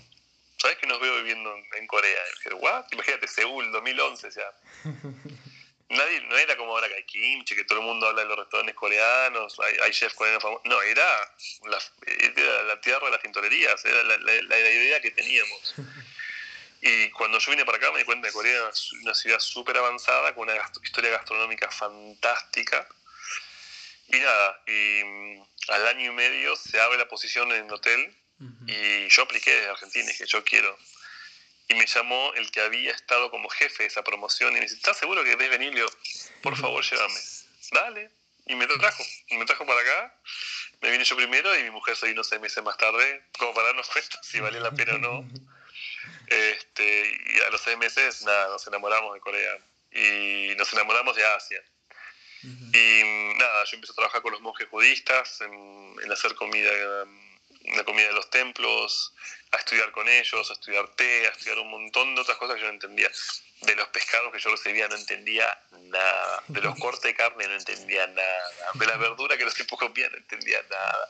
¿sabes 0.57 0.77
que 0.77 0.87
nos 0.87 1.01
veo 1.01 1.15
viviendo 1.17 1.53
en, 1.75 1.87
Corea? 1.87 2.19
Y 2.29 2.35
dije, 2.37 2.55
¿what? 2.55 2.85
Imagínate, 2.91 3.27
Seúl, 3.27 3.71
2011 3.71 4.29
ya. 4.31 4.53
Nadie, 5.89 6.21
no 6.21 6.37
era 6.37 6.57
como 6.57 6.71
ahora 6.71 6.87
que 6.87 6.95
hay 6.95 7.03
kimchi, 7.03 7.55
que 7.55 7.65
todo 7.65 7.79
el 7.79 7.85
mundo 7.85 8.07
habla 8.07 8.23
de 8.23 8.29
los 8.29 8.39
restaurantes 8.39 8.75
coreanos, 8.75 9.59
hay, 9.59 9.75
hay 9.83 9.91
chefs 9.91 10.15
coreanos 10.15 10.41
famosos. 10.41 10.65
No, 10.65 10.81
era 10.81 11.05
la, 11.65 12.63
la, 12.63 12.81
tierra 12.81 13.05
de 13.05 13.11
las 13.11 13.21
tintorerías, 13.21 13.83
era 13.85 14.03
la, 14.03 14.17
la, 14.17 14.59
idea 14.59 15.01
que 15.01 15.11
teníamos. 15.11 15.75
Y 16.85 17.09
cuando 17.11 17.39
yo 17.39 17.49
vine 17.49 17.63
para 17.63 17.77
acá 17.77 17.93
me 17.93 17.99
di 17.99 18.03
cuenta 18.03 18.27
que 18.27 18.33
Corea 18.33 18.67
es 18.67 18.91
una 18.91 19.15
ciudad 19.15 19.39
súper 19.39 19.77
avanzada, 19.77 20.35
con 20.35 20.49
una 20.49 20.61
historia 20.83 21.11
gastronómica 21.11 21.71
fantástica. 21.71 22.85
Y 24.09 24.19
nada, 24.19 24.61
y 24.67 25.01
mm, 25.01 25.43
al 25.69 25.87
año 25.87 26.11
y 26.11 26.13
medio 26.13 26.57
se 26.57 26.81
abre 26.81 26.97
la 26.97 27.07
posición 27.07 27.53
en 27.53 27.67
el 27.67 27.73
hotel 27.73 28.13
y 28.67 29.07
yo 29.07 29.23
apliqué 29.23 29.51
desde 29.51 29.69
Argentina 29.69 30.05
y 30.05 30.07
dije, 30.07 30.25
yo 30.25 30.43
quiero. 30.43 30.77
Y 31.67 31.75
me 31.75 31.85
llamó 31.85 32.33
el 32.35 32.51
que 32.51 32.61
había 32.61 32.91
estado 32.91 33.31
como 33.31 33.49
jefe 33.49 33.83
de 33.83 33.87
esa 33.87 34.03
promoción 34.03 34.51
y 34.51 34.55
me 34.55 34.61
dice, 34.61 34.75
¿estás 34.75 34.97
seguro 34.97 35.23
que 35.23 35.31
querés 35.31 35.49
venir? 35.49 35.73
Le 35.73 35.85
por 36.41 36.57
favor, 36.57 36.83
llévame. 36.83 37.19
Dale. 37.71 38.11
Y 38.45 38.55
me 38.55 38.65
lo 38.67 38.77
trajo. 38.77 39.03
Me 39.29 39.45
trajo 39.45 39.65
para 39.65 39.79
acá. 39.79 40.19
Me 40.81 40.91
vine 40.91 41.05
yo 41.05 41.15
primero 41.15 41.57
y 41.57 41.63
mi 41.63 41.71
mujer 41.71 41.95
se 41.95 42.07
vino 42.07 42.23
seis 42.23 42.41
meses 42.41 42.61
más 42.63 42.75
tarde, 42.77 43.23
como 43.39 43.53
para 43.53 43.67
darnos 43.67 43.87
cuenta 43.87 44.21
si 44.21 44.41
valía 44.41 44.59
la 44.59 44.71
pena 44.71 44.95
o 44.95 44.97
no. 44.97 45.29
Este, 46.25 47.19
y 47.27 47.39
a 47.41 47.49
los 47.51 47.61
seis 47.61 47.77
meses, 47.77 48.23
nada, 48.23 48.47
nos 48.47 48.65
enamoramos 48.65 49.13
de 49.13 49.19
Corea. 49.19 49.57
Y 49.91 50.55
nos 50.55 50.71
enamoramos 50.73 51.15
de 51.15 51.25
Asia. 51.25 51.61
Y 52.41 53.37
nada, 53.37 53.63
yo 53.65 53.75
empecé 53.75 53.91
a 53.91 53.95
trabajar 53.95 54.21
con 54.21 54.31
los 54.31 54.41
monjes 54.41 54.69
budistas 54.69 55.41
en, 55.41 55.95
en 56.01 56.11
hacer 56.11 56.33
comida, 56.35 56.71
la 57.63 57.83
comida 57.83 58.07
de 58.07 58.13
los 58.13 58.29
templos, 58.29 59.13
a 59.51 59.57
estudiar 59.57 59.91
con 59.91 60.07
ellos, 60.09 60.49
a 60.49 60.53
estudiar 60.53 60.87
té, 60.95 61.27
a 61.27 61.29
estudiar 61.29 61.59
un 61.59 61.69
montón 61.69 62.15
de 62.15 62.21
otras 62.21 62.37
cosas 62.37 62.55
que 62.55 62.61
yo 62.61 62.67
no 62.67 62.73
entendía. 62.73 63.09
De 63.61 63.75
los 63.75 63.87
pescados 63.89 64.33
que 64.33 64.39
yo 64.39 64.49
recibía 64.49 64.87
no 64.87 64.95
entendía 64.95 65.57
nada. 65.71 66.43
De 66.47 66.61
los 66.61 66.77
cortes 66.79 67.03
de 67.03 67.15
carne 67.15 67.47
no 67.47 67.55
entendía 67.55 68.07
nada. 68.07 68.51
De 68.73 68.85
la 68.85 68.97
verdura 68.97 69.37
que 69.37 69.45
los 69.45 69.53
tipos 69.53 69.79
comían 69.79 70.11
no 70.11 70.17
entendía 70.17 70.61
nada. 70.69 71.09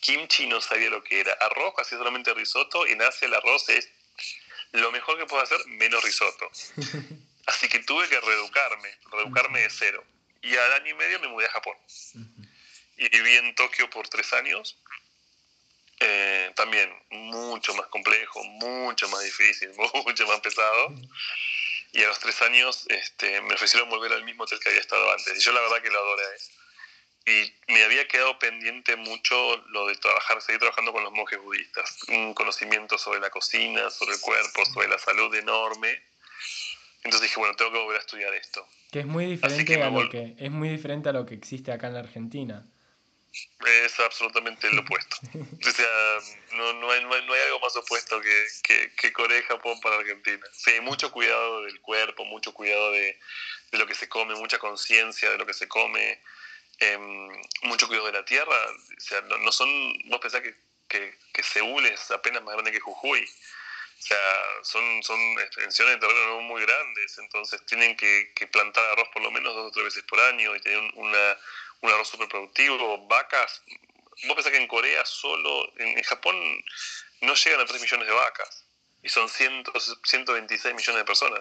Kimchi 0.00 0.46
no 0.48 0.60
sabía 0.60 0.90
lo 0.90 1.02
que 1.04 1.20
era. 1.20 1.32
Arroz, 1.34 1.74
hacía 1.78 1.98
solamente 1.98 2.34
risotto, 2.34 2.86
y 2.86 2.92
en 2.92 3.02
Asia 3.02 3.26
el 3.26 3.34
arroz 3.34 3.68
es 3.68 3.88
lo 4.72 4.90
mejor 4.90 5.18
que 5.18 5.26
puedo 5.26 5.42
hacer 5.42 5.64
menos 5.66 6.02
risotto. 6.02 6.50
Así 7.46 7.68
que 7.68 7.80
tuve 7.80 8.08
que 8.08 8.20
reeducarme, 8.20 8.88
reeducarme 9.10 9.60
de 9.60 9.70
cero. 9.70 10.04
Y 10.42 10.56
al 10.56 10.72
año 10.72 10.90
y 10.90 10.94
medio 10.94 11.20
me 11.20 11.28
mudé 11.28 11.46
a 11.46 11.50
Japón. 11.50 11.76
Y 12.96 13.08
viví 13.08 13.36
en 13.36 13.54
Tokio 13.54 13.88
por 13.90 14.08
tres 14.08 14.32
años. 14.32 14.76
Eh, 16.04 16.50
también 16.56 16.90
mucho 17.10 17.74
más 17.74 17.86
complejo, 17.86 18.42
mucho 18.42 19.08
más 19.08 19.22
difícil, 19.22 19.70
mucho 20.06 20.26
más 20.26 20.40
pesado. 20.40 20.94
Y 21.92 22.02
a 22.02 22.08
los 22.08 22.18
tres 22.18 22.42
años 22.42 22.86
este, 22.88 23.40
me 23.42 23.54
ofrecieron 23.54 23.88
volver 23.88 24.12
al 24.12 24.24
mismo 24.24 24.42
hotel 24.42 24.58
que 24.58 24.70
había 24.70 24.80
estado 24.80 25.12
antes. 25.12 25.38
Y 25.38 25.40
yo 25.40 25.52
la 25.52 25.60
verdad 25.60 25.80
que 25.80 25.90
lo 25.90 25.98
adoré. 25.98 26.24
Y 27.24 27.72
me 27.72 27.84
había 27.84 28.08
quedado 28.08 28.36
pendiente 28.40 28.96
mucho 28.96 29.58
lo 29.68 29.86
de 29.86 29.94
trabajar, 29.94 30.42
seguir 30.42 30.58
trabajando 30.58 30.92
con 30.92 31.04
los 31.04 31.12
monjes 31.12 31.40
budistas. 31.40 31.98
Un 32.08 32.34
conocimiento 32.34 32.98
sobre 32.98 33.20
la 33.20 33.30
cocina, 33.30 33.88
sobre 33.90 34.14
el 34.14 34.20
cuerpo, 34.20 34.64
sobre 34.64 34.88
la 34.88 34.98
salud 34.98 35.32
enorme. 35.36 36.02
Entonces 37.04 37.28
dije, 37.28 37.38
bueno, 37.38 37.54
tengo 37.54 37.70
que 37.70 37.78
volver 37.78 37.98
a 37.98 38.00
estudiar 38.00 38.34
esto. 38.34 38.66
Que 38.90 39.00
es 39.00 39.06
muy 39.06 39.26
diferente, 39.26 39.82
a 39.82 39.90
lo 39.90 40.10
que, 40.10 40.34
es 40.36 40.50
muy 40.50 40.68
diferente 40.68 41.10
a 41.10 41.12
lo 41.12 41.26
que 41.26 41.34
existe 41.34 41.70
acá 41.70 41.86
en 41.86 41.94
la 41.94 42.00
Argentina. 42.00 42.66
Es 43.84 43.98
absolutamente 44.00 44.70
lo 44.72 44.82
opuesto. 44.82 45.16
o 45.34 45.70
sea, 45.70 46.18
no, 46.52 46.72
no, 46.74 46.90
hay, 46.90 47.04
no, 47.04 47.14
hay, 47.14 47.40
algo 47.46 47.60
más 47.60 47.74
opuesto 47.76 48.20
que, 48.20 48.46
que, 48.62 48.92
que, 48.96 49.12
Corea 49.12 49.38
y 49.38 49.44
Japón 49.44 49.80
para 49.80 49.96
Argentina. 49.96 50.44
Sí, 50.52 50.80
mucho 50.80 51.10
cuidado 51.10 51.62
del 51.62 51.80
cuerpo, 51.80 52.24
mucho 52.24 52.52
cuidado 52.52 52.92
de, 52.92 53.18
de 53.70 53.78
lo 53.78 53.86
que 53.86 53.94
se 53.94 54.08
come, 54.08 54.34
mucha 54.34 54.58
conciencia 54.58 55.30
de 55.30 55.38
lo 55.38 55.46
que 55.46 55.54
se 55.54 55.68
come 55.68 56.20
Em, 56.82 57.28
mucho 57.62 57.86
cuidado 57.86 58.06
de 58.06 58.12
la 58.12 58.24
tierra. 58.24 58.56
O 58.96 59.00
sea, 59.00 59.20
no, 59.20 59.52
son, 59.52 59.68
vos 60.06 60.20
pensás 60.20 60.40
que, 60.40 60.54
que, 60.88 61.16
que, 61.32 61.42
Seúl 61.42 61.86
es 61.86 62.10
apenas 62.10 62.42
más 62.42 62.54
grande 62.54 62.72
que 62.72 62.80
Jujuy. 62.80 63.22
O 63.22 64.02
sea, 64.02 64.18
son, 64.62 65.02
son 65.04 65.20
extensiones 65.38 65.94
de 65.94 66.00
terreno 66.00 66.40
muy 66.40 66.60
grandes, 66.62 67.18
entonces 67.18 67.64
tienen 67.66 67.96
que, 67.96 68.32
que, 68.34 68.48
plantar 68.48 68.84
arroz 68.84 69.08
por 69.12 69.22
lo 69.22 69.30
menos 69.30 69.54
dos 69.54 69.68
o 69.68 69.70
tres 69.70 69.84
veces 69.84 70.02
por 70.02 70.18
año 70.18 70.56
y 70.56 70.60
tener 70.60 70.92
una, 70.94 71.38
un 71.82 71.90
arroz 71.90 72.08
súper 72.08 72.28
productivo. 72.28 73.06
Vacas, 73.06 73.62
vos 74.24 74.34
pensás 74.34 74.52
que 74.52 74.58
en 74.58 74.68
Corea 74.68 75.04
solo, 75.04 75.72
en, 75.78 76.02
Japón 76.02 76.36
no 77.20 77.34
llegan 77.34 77.60
a 77.60 77.66
3 77.66 77.80
millones 77.80 78.06
de 78.06 78.14
vacas 78.14 78.64
y 79.02 79.08
son 79.08 79.28
100, 79.28 79.64
126 80.04 80.74
millones 80.74 81.00
de 81.00 81.04
personas 81.04 81.40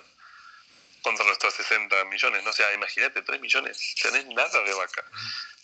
contra 1.01 1.25
nuestros 1.25 1.53
60 1.53 2.05
millones. 2.05 2.43
¿no? 2.43 2.49
O 2.49 2.53
sea, 2.53 2.73
imagínate, 2.73 3.21
3 3.21 3.39
millones, 3.39 3.95
tenés 4.01 4.25
nada 4.27 4.61
de 4.63 4.73
vaca. 4.73 5.05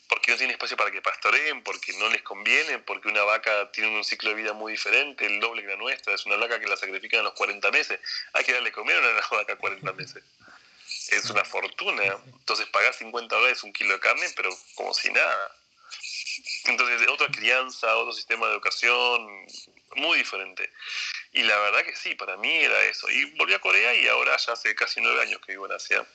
Porque 0.09 0.31
no 0.31 0.37
tiene 0.37 0.53
espacio 0.53 0.77
para 0.77 0.89
que 0.89 1.01
pastoreen, 1.01 1.63
porque 1.63 1.91
no 1.97 2.07
les 2.07 2.21
conviene, 2.21 2.79
porque 2.79 3.09
una 3.09 3.23
vaca 3.23 3.69
tiene 3.73 3.93
un 3.93 4.05
ciclo 4.05 4.29
de 4.29 4.37
vida 4.37 4.53
muy 4.53 4.71
diferente, 4.71 5.25
el 5.25 5.41
doble 5.41 5.63
que 5.63 5.67
la 5.67 5.75
nuestra. 5.75 6.13
Es 6.13 6.25
una 6.25 6.37
vaca 6.37 6.61
que 6.61 6.67
la 6.67 6.77
sacrifican 6.77 7.19
a 7.19 7.23
los 7.23 7.33
40 7.33 7.69
meses. 7.71 7.99
Hay 8.31 8.45
que 8.45 8.53
darle 8.53 8.71
comer 8.71 8.95
a 8.95 8.99
una 8.99 9.27
vaca 9.31 9.57
40 9.57 9.91
meses. 9.93 10.23
Es 11.09 11.29
una 11.29 11.43
fortuna. 11.45 12.03
Entonces 12.25 12.67
pagás 12.67 12.97
50 12.97 13.35
dólares 13.35 13.63
un 13.63 13.73
kilo 13.73 13.93
de 13.93 13.99
carne, 13.99 14.27
pero 14.35 14.49
como 14.75 14.93
si 14.93 15.11
nada. 15.11 15.51
Entonces, 16.65 17.07
otra 17.07 17.27
crianza, 17.29 17.95
otro 17.97 18.13
sistema 18.13 18.47
de 18.47 18.53
educación, 18.53 19.45
muy 19.95 20.19
diferente. 20.19 20.69
Y 21.33 21.43
la 21.43 21.57
verdad 21.59 21.83
que 21.83 21.95
sí, 21.95 22.15
para 22.15 22.37
mí 22.37 22.51
era 22.51 22.83
eso. 22.85 23.09
Y 23.09 23.25
volví 23.35 23.53
a 23.53 23.59
Corea 23.59 23.93
y 23.95 24.07
ahora 24.07 24.37
ya 24.37 24.53
hace 24.53 24.75
casi 24.75 25.01
nueve 25.01 25.21
años 25.21 25.41
que 25.41 25.53
vivo 25.53 25.65
en 25.65 25.71
Asia. 25.73 26.05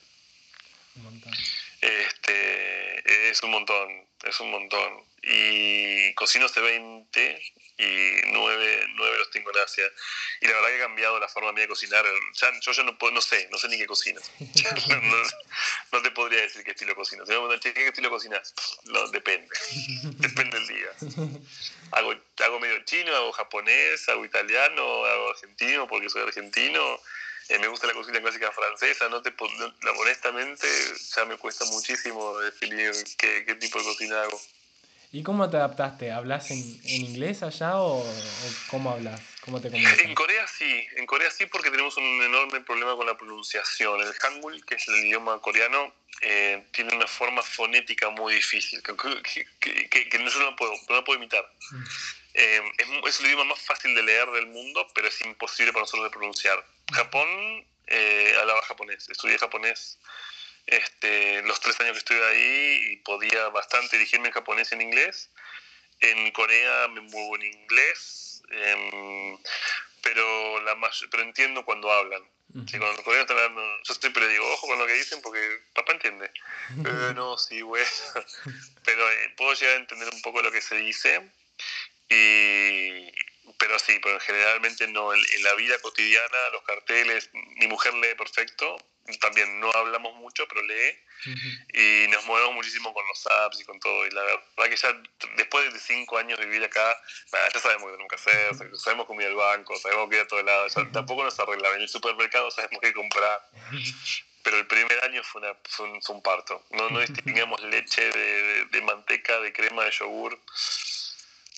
Un 0.95 1.03
montón. 1.03 1.33
Este, 1.81 3.29
es 3.29 3.43
un 3.43 3.51
montón, 3.51 4.07
es 4.23 4.39
un 4.39 4.51
montón. 4.51 5.03
Y 5.23 6.13
cocino 6.15 6.47
hace 6.47 6.59
20 6.59 7.41
y 7.77 8.21
9, 8.27 8.87
los 9.17 9.31
tengo 9.31 9.49
en 9.51 9.57
Asia. 9.63 9.89
Y 10.41 10.47
la 10.47 10.53
verdad 10.53 10.69
que 10.69 10.75
ha 10.75 10.79
cambiado 10.79 11.19
la 11.19 11.27
forma 11.27 11.51
mía 11.53 11.63
de 11.63 11.69
cocinar. 11.69 12.05
yo 12.61 12.71
ya 12.71 12.83
no, 12.83 12.97
no 13.11 13.21
sé, 13.21 13.47
no 13.51 13.57
sé 13.57 13.67
ni 13.69 13.77
qué 13.77 13.87
cocino. 13.87 14.19
no, 15.91 16.01
te 16.01 16.11
podría 16.11 16.41
decir 16.41 16.63
qué 16.63 16.71
estilo 16.71 16.95
cocino. 16.95 17.23
¿qué 17.25 17.87
estilo 17.87 18.09
cocinas? 18.09 18.53
No, 18.85 19.07
depende. 19.09 19.49
depende 20.17 20.59
del 20.59 20.67
día. 20.67 21.29
Hago, 21.91 22.13
hago 22.43 22.59
medio 22.59 22.83
chino, 22.83 23.15
hago 23.15 23.31
japonés, 23.31 24.07
hago 24.09 24.25
italiano, 24.25 25.05
hago 25.05 25.29
argentino 25.29 25.87
porque 25.87 26.09
soy 26.09 26.23
argentino. 26.23 26.99
Eh, 27.49 27.59
me 27.59 27.67
gusta 27.67 27.87
la 27.87 27.93
cocina 27.93 28.21
clásica 28.21 28.51
francesa, 28.51 29.09
no 29.09 29.21
te 29.21 29.33
honestamente 29.99 30.67
ya 31.15 31.25
me 31.25 31.37
cuesta 31.37 31.65
muchísimo 31.65 32.39
definir 32.39 32.93
qué, 33.17 33.43
qué 33.45 33.55
tipo 33.55 33.79
de 33.79 33.85
cocina 33.85 34.21
hago. 34.21 34.41
¿Y 35.13 35.21
cómo 35.21 35.47
te 35.47 35.57
adaptaste? 35.57 36.11
¿Hablas 36.11 36.49
en, 36.49 36.57
en 36.57 37.01
inglés 37.05 37.43
allá 37.43 37.77
o, 37.77 38.03
cómo 38.71 38.89
hablas? 38.89 39.21
¿Cómo 39.41 39.61
te 39.61 39.69
comunicas? 39.69 39.99
En 39.99 40.15
Corea 40.15 40.47
sí, 40.47 40.87
en 40.95 41.05
Corea 41.05 41.29
sí 41.29 41.45
porque 41.45 41.69
tenemos 41.69 41.95
un 41.97 42.23
enorme 42.23 42.61
problema 42.61 42.95
con 42.95 43.05
la 43.05 43.15
pronunciación. 43.15 44.01
El 44.01 44.11
Hangul, 44.11 44.65
que 44.65 44.73
es 44.73 44.87
el 44.87 44.95
idioma 45.05 45.39
coreano, 45.39 45.93
eh, 46.21 46.65
tiene 46.71 46.95
una 46.95 47.05
forma 47.05 47.43
fonética 47.43 48.09
muy 48.09 48.33
difícil, 48.33 48.81
que, 48.81 48.95
que, 49.59 49.87
que, 49.87 50.09
que 50.09 50.17
no, 50.17 50.31
yo 50.31 50.39
no 50.39 50.55
puedo, 50.55 50.73
no 50.89 51.03
puedo 51.03 51.19
imitar. 51.19 51.47
Eh, 52.33 52.63
es, 52.79 52.87
es, 53.07 53.19
el 53.19 53.27
idioma 53.27 53.43
más 53.43 53.59
fácil 53.59 53.93
de 53.93 54.01
leer 54.01 54.27
del 54.31 54.47
mundo, 54.47 54.87
pero 54.95 55.09
es 55.09 55.21
imposible 55.21 55.73
para 55.73 55.83
nosotros 55.83 56.05
de 56.05 56.09
pronunciar. 56.09 56.65
Japón 56.91 57.27
eh, 57.85 58.35
hablaba 58.39 58.63
japonés, 58.63 59.07
estudié 59.07 59.37
japonés 59.37 59.99
este, 60.65 61.41
los 61.43 61.59
tres 61.59 61.79
años 61.79 61.93
que 61.93 61.99
estuve 61.99 62.25
ahí 62.25 62.93
y 62.93 62.97
podía 62.97 63.49
bastante 63.49 63.97
dirigirme 63.97 64.27
en 64.27 64.33
japonés 64.33 64.71
y 64.71 64.75
en 64.75 64.81
inglés. 64.81 65.29
En 65.99 66.31
Corea 66.31 66.87
me 66.89 67.01
muevo 67.01 67.35
en 67.35 67.43
inglés, 67.43 68.41
em, 68.49 69.37
pero, 70.01 70.61
la 70.61 70.77
pero 71.09 71.23
entiendo 71.23 71.63
cuando 71.63 71.91
hablan. 71.91 72.23
Cuando 72.53 72.93
los 72.93 73.01
coreanos 73.01 73.27
están 73.27 73.37
hablando, 73.37 73.63
yo 73.83 73.93
siempre 73.95 74.27
digo, 74.27 74.45
ojo 74.53 74.67
con 74.67 74.77
lo 74.77 74.85
que 74.85 74.93
dicen 74.93 75.21
porque 75.23 75.39
papá 75.73 75.93
entiende. 75.93 76.29
Eh, 76.85 77.13
no, 77.15 77.37
sí, 77.37 77.61
bueno. 77.61 77.85
Pero 78.85 79.11
eh, 79.11 79.33
puedo 79.35 79.53
llegar 79.53 79.75
a 79.75 79.79
entender 79.79 80.09
un 80.13 80.21
poco 80.21 80.41
lo 80.41 80.51
que 80.51 80.61
se 80.61 80.75
dice. 80.75 81.29
Y, 82.09 83.11
pero 83.57 83.79
sí, 83.79 83.99
pero 84.01 84.19
generalmente 84.19 84.87
no. 84.87 85.13
En, 85.13 85.19
en, 85.19 85.43
la 85.43 85.53
vida 85.55 85.77
cotidiana, 85.79 86.49
los 86.51 86.63
carteles, 86.63 87.29
mi 87.33 87.67
mujer 87.67 87.93
lee 87.95 88.15
perfecto, 88.17 88.77
también 89.19 89.59
no 89.59 89.69
hablamos 89.73 90.15
mucho, 90.15 90.47
pero 90.47 90.61
lee. 90.63 90.97
Y 91.73 92.07
nos 92.09 92.25
movemos 92.25 92.53
muchísimo 92.55 92.93
con 92.93 93.05
los 93.07 93.27
apps 93.27 93.61
y 93.61 93.65
con 93.65 93.79
todo. 93.79 94.05
Y 94.05 94.11
la 94.11 94.21
verdad 94.23 94.69
que 94.69 94.75
ya 94.75 95.01
después 95.37 95.73
de 95.73 95.79
cinco 95.79 96.17
años 96.17 96.39
de 96.39 96.45
vivir 96.45 96.63
acá, 96.63 96.97
ya 97.53 97.59
sabemos 97.59 97.89
qué 97.89 97.91
tenemos 97.91 98.09
que 98.09 98.15
hacer, 98.15 98.77
sabemos 98.77 99.05
cómo 99.05 99.21
ir 99.21 99.27
al 99.27 99.35
banco, 99.35 99.77
sabemos 99.77 100.09
que 100.09 100.15
ir 100.17 100.21
a 100.21 100.27
todos 100.27 100.43
lados. 100.43 100.73
tampoco 100.91 101.23
nos 101.23 101.39
arreglaba. 101.39 101.75
En 101.75 101.81
el 101.81 101.89
supermercado 101.89 102.49
sabemos 102.51 102.79
qué 102.81 102.93
comprar. 102.93 103.49
Pero 104.43 104.57
el 104.57 104.67
primer 104.67 105.01
año 105.05 105.23
fue, 105.23 105.41
una, 105.41 105.55
fue, 105.63 105.89
un, 105.89 106.21
parto. 106.21 106.65
No, 106.71 106.89
no 106.89 106.99
distinguíamos 106.99 107.61
leche 107.63 108.09
de, 108.09 108.65
de, 108.65 108.81
manteca, 108.81 109.39
de 109.39 109.53
crema, 109.53 109.85
de 109.85 109.91
yogur. 109.91 110.37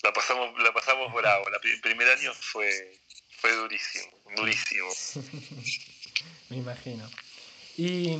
La 0.05 0.13
pasamos, 0.13 0.61
la 0.61 0.71
pasamos 0.71 1.11
bravo. 1.11 1.49
La, 1.49 1.59
el 1.63 1.81
primer 1.81 2.07
año 2.07 2.31
fue, 2.35 3.01
fue 3.39 3.51
durísimo, 3.53 4.05
durísimo. 4.35 4.87
Me 6.49 6.57
imagino. 6.57 7.09
Y, 7.75 8.19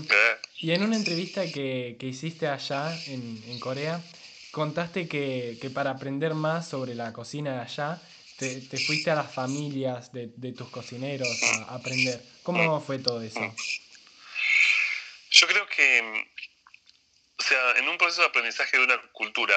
y 0.57 0.71
en 0.71 0.81
una 0.81 0.95
entrevista 0.95 1.43
que, 1.45 1.95
que 1.99 2.07
hiciste 2.07 2.47
allá 2.47 2.91
en, 3.05 3.39
en 3.47 3.59
Corea, 3.59 4.01
contaste 4.49 5.07
que, 5.07 5.59
que, 5.61 5.69
para 5.69 5.91
aprender 5.91 6.33
más 6.33 6.67
sobre 6.67 6.95
la 6.95 7.13
cocina 7.13 7.53
de 7.53 7.61
allá, 7.61 8.01
te, 8.39 8.61
te 8.61 8.79
fuiste 8.79 9.11
a 9.11 9.15
las 9.15 9.31
familias 9.31 10.11
de, 10.11 10.31
de, 10.37 10.53
tus 10.53 10.69
cocineros 10.71 11.29
a 11.67 11.75
aprender. 11.75 12.19
¿Cómo 12.41 12.81
fue 12.81 12.97
todo 12.97 13.21
eso? 13.21 13.39
Yo 15.29 15.47
creo 15.47 15.67
que, 15.67 16.25
o 17.37 17.43
sea, 17.43 17.77
en 17.77 17.87
un 17.87 17.99
proceso 17.99 18.21
de 18.21 18.27
aprendizaje 18.29 18.75
de 18.75 18.85
una 18.85 18.99
cultura, 19.11 19.55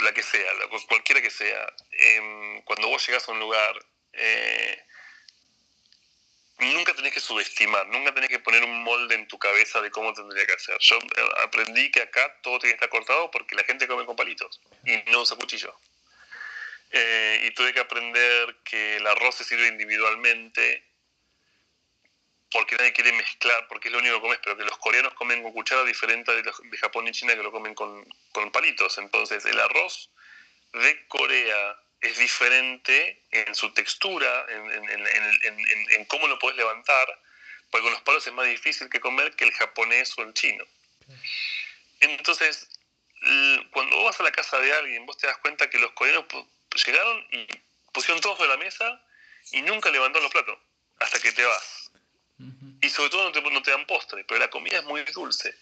la 0.00 0.12
que 0.12 0.22
sea, 0.22 0.52
cualquiera 0.88 1.20
que 1.20 1.30
sea, 1.30 1.66
eh, 1.92 2.62
cuando 2.64 2.88
vos 2.88 3.06
llegas 3.06 3.28
a 3.28 3.32
un 3.32 3.40
lugar, 3.40 3.74
eh, 4.12 4.84
nunca 6.58 6.94
tenés 6.94 7.12
que 7.12 7.20
subestimar, 7.20 7.86
nunca 7.88 8.14
tenés 8.14 8.30
que 8.30 8.38
poner 8.38 8.62
un 8.64 8.82
molde 8.82 9.14
en 9.14 9.26
tu 9.28 9.38
cabeza 9.38 9.80
de 9.80 9.90
cómo 9.90 10.12
tendría 10.12 10.46
que 10.46 10.52
hacer. 10.52 10.76
Yo 10.80 10.98
eh, 10.98 11.28
aprendí 11.42 11.90
que 11.90 12.02
acá 12.02 12.36
todo 12.42 12.58
tiene 12.58 12.72
que 12.72 12.84
estar 12.84 12.88
cortado 12.88 13.30
porque 13.30 13.54
la 13.54 13.64
gente 13.64 13.88
come 13.88 14.06
con 14.06 14.16
palitos 14.16 14.60
y 14.84 14.96
no 15.10 15.22
usa 15.22 15.36
cuchillo. 15.36 15.74
Eh, 16.90 17.46
y 17.46 17.50
tuve 17.52 17.72
que 17.72 17.80
aprender 17.80 18.56
que 18.64 18.96
el 18.96 19.06
arroz 19.06 19.36
se 19.36 19.44
sirve 19.44 19.66
individualmente 19.66 20.84
porque 22.54 22.76
nadie 22.76 22.92
quiere 22.92 23.10
mezclar, 23.10 23.66
porque 23.66 23.88
es 23.88 23.92
lo 23.92 23.98
único 23.98 24.14
que 24.14 24.20
comes, 24.20 24.38
pero 24.44 24.56
que 24.56 24.62
los 24.62 24.78
coreanos 24.78 25.12
comen 25.14 25.42
con 25.42 25.52
cuchara 25.52 25.82
diferente 25.82 26.30
de, 26.40 26.52
Japón 26.78 27.08
y 27.08 27.10
China 27.10 27.34
que 27.34 27.42
lo 27.42 27.50
comen 27.50 27.74
con, 27.74 28.06
palitos. 28.52 28.96
Entonces, 28.98 29.44
el 29.44 29.58
arroz 29.58 30.08
de 30.72 31.04
Corea 31.08 31.76
es 32.00 32.16
diferente 32.16 33.24
en 33.32 33.52
su 33.56 33.74
textura, 33.74 34.46
en, 34.48 34.84
en, 35.90 36.04
cómo 36.04 36.28
lo 36.28 36.38
puedes 36.38 36.56
levantar, 36.56 37.20
porque 37.72 37.82
con 37.82 37.92
los 37.92 38.02
palos 38.02 38.24
es 38.24 38.32
más 38.32 38.46
difícil 38.46 38.88
que 38.88 39.00
comer 39.00 39.34
que 39.34 39.46
el 39.46 39.52
japonés 39.52 40.16
o 40.16 40.22
el 40.22 40.32
chino. 40.32 40.64
Entonces, 41.98 42.68
cuando 43.72 43.96
vos 43.96 44.04
vas 44.04 44.20
a 44.20 44.22
la 44.22 44.30
casa 44.30 44.60
de 44.60 44.72
alguien, 44.72 45.06
vos 45.06 45.18
te 45.18 45.26
das 45.26 45.38
cuenta 45.38 45.68
que 45.68 45.78
los 45.78 45.90
coreanos 45.90 46.26
llegaron 46.86 47.26
y 47.32 47.48
pusieron 47.92 48.20
todo 48.20 48.36
sobre 48.36 48.50
la 48.50 48.58
mesa 48.58 49.04
y 49.50 49.60
nunca 49.62 49.90
levantaron 49.90 50.22
los 50.22 50.32
platos, 50.32 50.56
hasta 51.00 51.18
que 51.18 51.32
te 51.32 51.44
vas. 51.44 51.83
Y 52.80 52.90
sobre 52.90 53.10
todo 53.10 53.24
no 53.24 53.32
te, 53.32 53.40
no 53.40 53.62
te 53.62 53.70
dan 53.70 53.86
postre, 53.86 54.24
pero 54.24 54.40
la 54.40 54.50
comida 54.50 54.78
es 54.78 54.84
muy 54.84 55.02
dulce. 55.04 55.54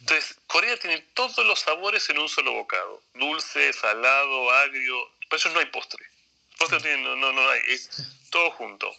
Entonces, 0.00 0.36
Corea 0.46 0.76
tiene 0.78 0.98
todos 1.14 1.44
los 1.46 1.60
sabores 1.60 2.08
en 2.10 2.18
un 2.18 2.28
solo 2.28 2.52
bocado. 2.52 3.02
Dulce, 3.14 3.72
salado, 3.72 4.50
agrio, 4.50 5.10
por 5.28 5.38
eso 5.38 5.48
no 5.50 5.60
hay 5.60 5.66
postre. 5.66 6.04
Postre 6.58 6.98
no, 6.98 7.16
no, 7.16 7.32
no 7.32 7.48
hay, 7.48 7.60
es 7.68 7.90
todo 8.30 8.50
junto. 8.50 8.94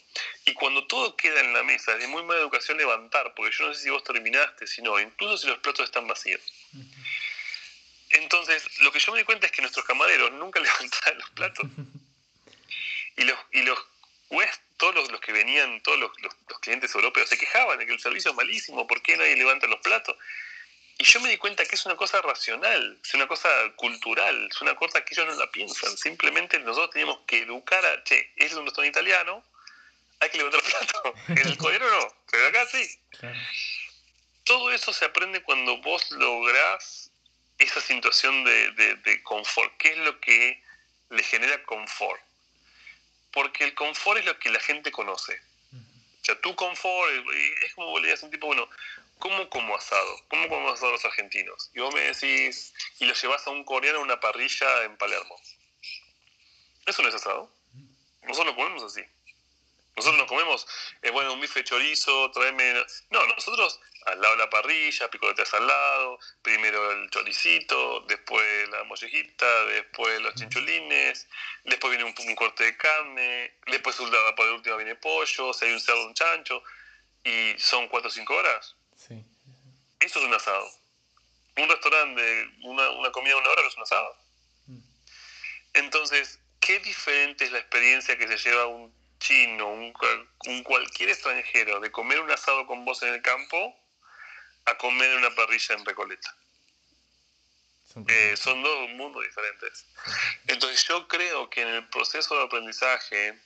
Y 0.45 0.53
cuando 0.53 0.87
todo 0.87 1.15
queda 1.15 1.41
en 1.41 1.53
la 1.53 1.63
mesa, 1.63 1.93
es 1.93 1.99
de 1.99 2.07
muy 2.07 2.23
mala 2.23 2.39
educación 2.39 2.77
levantar, 2.77 3.33
porque 3.35 3.55
yo 3.55 3.67
no 3.67 3.73
sé 3.73 3.83
si 3.83 3.89
vos 3.89 4.03
terminaste, 4.03 4.65
si 4.65 4.81
no, 4.81 4.99
incluso 4.99 5.37
si 5.37 5.47
los 5.47 5.59
platos 5.59 5.85
están 5.85 6.07
vacíos. 6.07 6.41
Entonces, 8.09 8.63
lo 8.79 8.91
que 8.91 8.99
yo 8.99 9.11
me 9.11 9.19
di 9.19 9.25
cuenta 9.25 9.45
es 9.45 9.51
que 9.51 9.61
nuestros 9.61 9.85
camareros 9.85 10.31
nunca 10.33 10.59
levantaban 10.61 11.19
los 11.19 11.29
platos. 11.31 11.65
Y 13.17 13.23
los, 13.23 13.39
y 13.53 13.61
los 13.61 13.79
todos 14.77 14.95
los, 14.95 15.11
los, 15.11 15.21
que 15.21 15.31
venían, 15.31 15.81
todos 15.81 15.97
los, 15.99 16.11
los, 16.21 16.33
los 16.49 16.59
clientes 16.59 16.93
europeos, 16.93 17.29
se 17.29 17.37
quejaban 17.37 17.79
de 17.79 17.85
que 17.85 17.93
el 17.93 17.99
servicio 17.99 18.31
es 18.31 18.37
malísimo, 18.37 18.87
¿por 18.87 19.01
qué 19.01 19.17
nadie 19.17 19.35
levanta 19.35 19.67
los 19.67 19.79
platos? 19.79 20.15
Y 20.97 21.03
yo 21.03 21.19
me 21.19 21.29
di 21.29 21.37
cuenta 21.37 21.65
que 21.65 21.75
es 21.75 21.85
una 21.85 21.97
cosa 21.97 22.21
racional, 22.21 22.97
es 23.03 23.13
una 23.13 23.27
cosa 23.27 23.49
cultural, 23.75 24.47
es 24.49 24.61
una 24.61 24.75
cosa 24.75 25.03
que 25.03 25.13
ellos 25.13 25.27
no 25.27 25.33
la 25.35 25.51
piensan. 25.51 25.97
Simplemente 25.97 26.57
nosotros 26.59 26.91
tenemos 26.91 27.19
que 27.27 27.39
educar 27.39 27.85
a, 27.85 28.01
che, 28.03 28.31
es 28.37 28.53
un 28.53 28.65
restaurante 28.65 28.99
italiano, 28.99 29.43
hay 30.21 30.29
que 30.29 30.37
levantar 30.37 30.61
el 30.61 30.71
plato. 30.71 31.13
En 31.27 31.47
el 31.47 31.57
coreano 31.57 31.89
no, 31.89 32.15
pero 32.31 32.47
acá 32.47 32.65
sí. 32.67 32.99
Todo 34.45 34.71
eso 34.71 34.93
se 34.93 35.03
aprende 35.03 35.43
cuando 35.43 35.77
vos 35.81 36.09
lográs 36.11 37.11
esa 37.57 37.81
situación 37.81 38.45
de, 38.45 38.71
de, 38.71 38.95
de 38.95 39.23
confort. 39.23 39.75
¿Qué 39.77 39.89
es 39.89 39.97
lo 39.97 40.19
que 40.21 40.61
le 41.09 41.23
genera 41.23 41.61
confort? 41.63 42.21
Porque 43.35 43.65
el 43.65 43.75
confort 43.75 44.19
es 44.19 44.25
lo 44.25 44.39
que 44.39 44.49
la 44.49 44.59
gente 44.59 44.91
conoce. 44.91 45.39
O 45.73 46.25
sea, 46.25 46.41
tu 46.41 46.55
confort 46.55 47.11
es 47.63 47.75
como 47.75 47.91
vos 47.91 48.01
le 48.01 48.07
digas 48.07 48.23
a 48.23 48.25
un 48.25 48.31
tipo, 48.31 48.47
bueno, 48.47 48.67
¿cómo 49.19 49.47
como 49.49 49.75
asado? 49.75 50.21
¿Cómo 50.29 50.49
como 50.49 50.69
asado 50.69 50.93
los 50.93 51.05
argentinos? 51.05 51.69
Y 51.75 51.81
vos 51.81 51.93
me 51.93 52.01
decís, 52.01 52.73
y 52.97 53.05
lo 53.05 53.13
llevas 53.13 53.45
a 53.45 53.51
un 53.51 53.63
coreano 53.63 53.99
a 53.99 54.01
una 54.01 54.19
parrilla 54.19 54.85
en 54.85 54.97
Palermo. 54.97 55.39
Eso 56.87 57.03
no 57.03 57.09
es 57.09 57.15
asado. 57.15 57.51
Nosotros 58.23 58.47
lo 58.47 58.55
comemos 58.55 58.83
así. 58.83 59.01
Nosotros 59.97 60.17
nos 60.17 60.27
comemos, 60.27 60.67
eh, 61.03 61.11
bueno, 61.11 61.33
un 61.33 61.41
bife 61.41 61.63
chorizo, 61.63 62.31
tráeme... 62.31 62.73
No, 63.11 63.25
nosotros 63.27 63.79
al 64.05 64.21
lado 64.21 64.35
de 64.35 64.43
la 64.43 64.49
parrilla, 64.49 65.09
picoletas 65.09 65.53
al 65.53 65.65
lado, 65.65 66.19
primero 66.41 66.91
el 66.91 67.09
choricito, 67.09 68.01
después 68.01 68.69
la 68.69 68.83
mollejita, 68.83 69.65
después 69.65 70.21
los 70.21 70.35
chinchulines, 70.35 71.27
después 71.63 71.91
viene 71.91 72.03
un, 72.03 72.27
un 72.27 72.35
corte 72.35 72.63
de 72.65 72.77
carne, 72.77 73.55
después 73.65 73.95
por 73.95 74.47
el 74.47 74.53
último 74.53 74.77
viene 74.77 74.95
pollo, 74.95 75.53
si 75.53 75.65
hay 75.65 75.73
un 75.73 75.79
cerdo, 75.79 76.05
un 76.05 76.13
chancho, 76.13 76.61
y 77.23 77.55
son 77.57 77.87
cuatro 77.87 78.09
o 78.09 78.11
cinco 78.11 78.35
horas. 78.35 78.75
Sí. 78.95 79.25
Eso 79.99 80.19
es 80.19 80.25
un 80.25 80.33
asado. 80.33 80.69
Un 81.57 81.67
restaurante, 81.67 82.49
una, 82.61 82.89
una 82.91 83.11
comida 83.11 83.33
de 83.33 83.39
una 83.39 83.49
hora 83.49 83.61
no 83.63 83.67
es 83.69 83.77
un 83.77 83.83
asado. 83.83 84.17
Mm. 84.67 84.79
Entonces, 85.73 86.39
qué 86.59 86.79
diferente 86.79 87.45
es 87.45 87.51
la 87.51 87.59
experiencia 87.59 88.17
que 88.17 88.27
se 88.27 88.37
lleva 88.37 88.67
un 88.67 88.93
chino, 89.19 89.67
un, 89.67 89.93
un, 90.45 90.63
cualquier 90.63 91.09
extranjero, 91.09 91.79
de 91.79 91.91
comer 91.91 92.19
un 92.19 92.29
asado 92.29 92.67
con 92.67 92.85
vos 92.85 93.01
en 93.01 93.15
el 93.15 93.21
campo 93.23 93.75
a 94.65 94.77
comer 94.77 95.11
en 95.11 95.17
una 95.17 95.35
parrilla 95.35 95.75
en 95.75 95.85
Recoleta. 95.85 96.35
Son, 97.91 98.05
eh, 98.07 98.35
son 98.35 98.61
dos 98.63 98.89
mundos 98.89 99.23
diferentes. 99.23 99.85
Entonces 100.47 100.83
yo 100.87 101.07
creo 101.07 101.49
que 101.49 101.61
en 101.61 101.69
el 101.69 101.87
proceso 101.89 102.37
de 102.37 102.43
aprendizaje, 102.43 103.39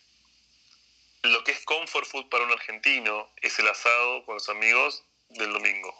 lo 1.24 1.44
que 1.44 1.52
es 1.52 1.64
comfort 1.66 2.08
food 2.08 2.30
para 2.30 2.46
un 2.46 2.52
argentino 2.52 3.30
es 3.38 3.60
el 3.60 3.68
asado 3.68 4.26
con 4.26 4.36
los 4.36 4.50
amigos 4.50 5.04
del 5.30 5.54
domingo. 5.54 5.94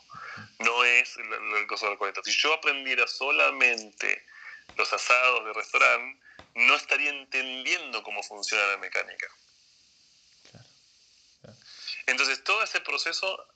No 0.60 0.84
es 0.84 1.16
el, 1.18 1.68
cosa 1.68 1.86
de 1.86 1.92
Recoleta. 1.92 2.22
Si 2.24 2.32
yo 2.32 2.54
aprendiera 2.54 3.08
solamente 3.08 4.26
los 4.78 4.92
asados 4.92 5.46
de 5.46 5.54
restaurante, 5.54 6.20
no 6.56 6.76
estaría 6.76 7.10
entendiendo 7.12 8.04
cómo 8.04 8.24
funciona 8.24 8.66
la 8.68 8.78
mecánica. 8.78 9.28
Entonces, 12.08 12.44
todo 12.44 12.64
ese 12.64 12.82
proceso, 12.82 13.48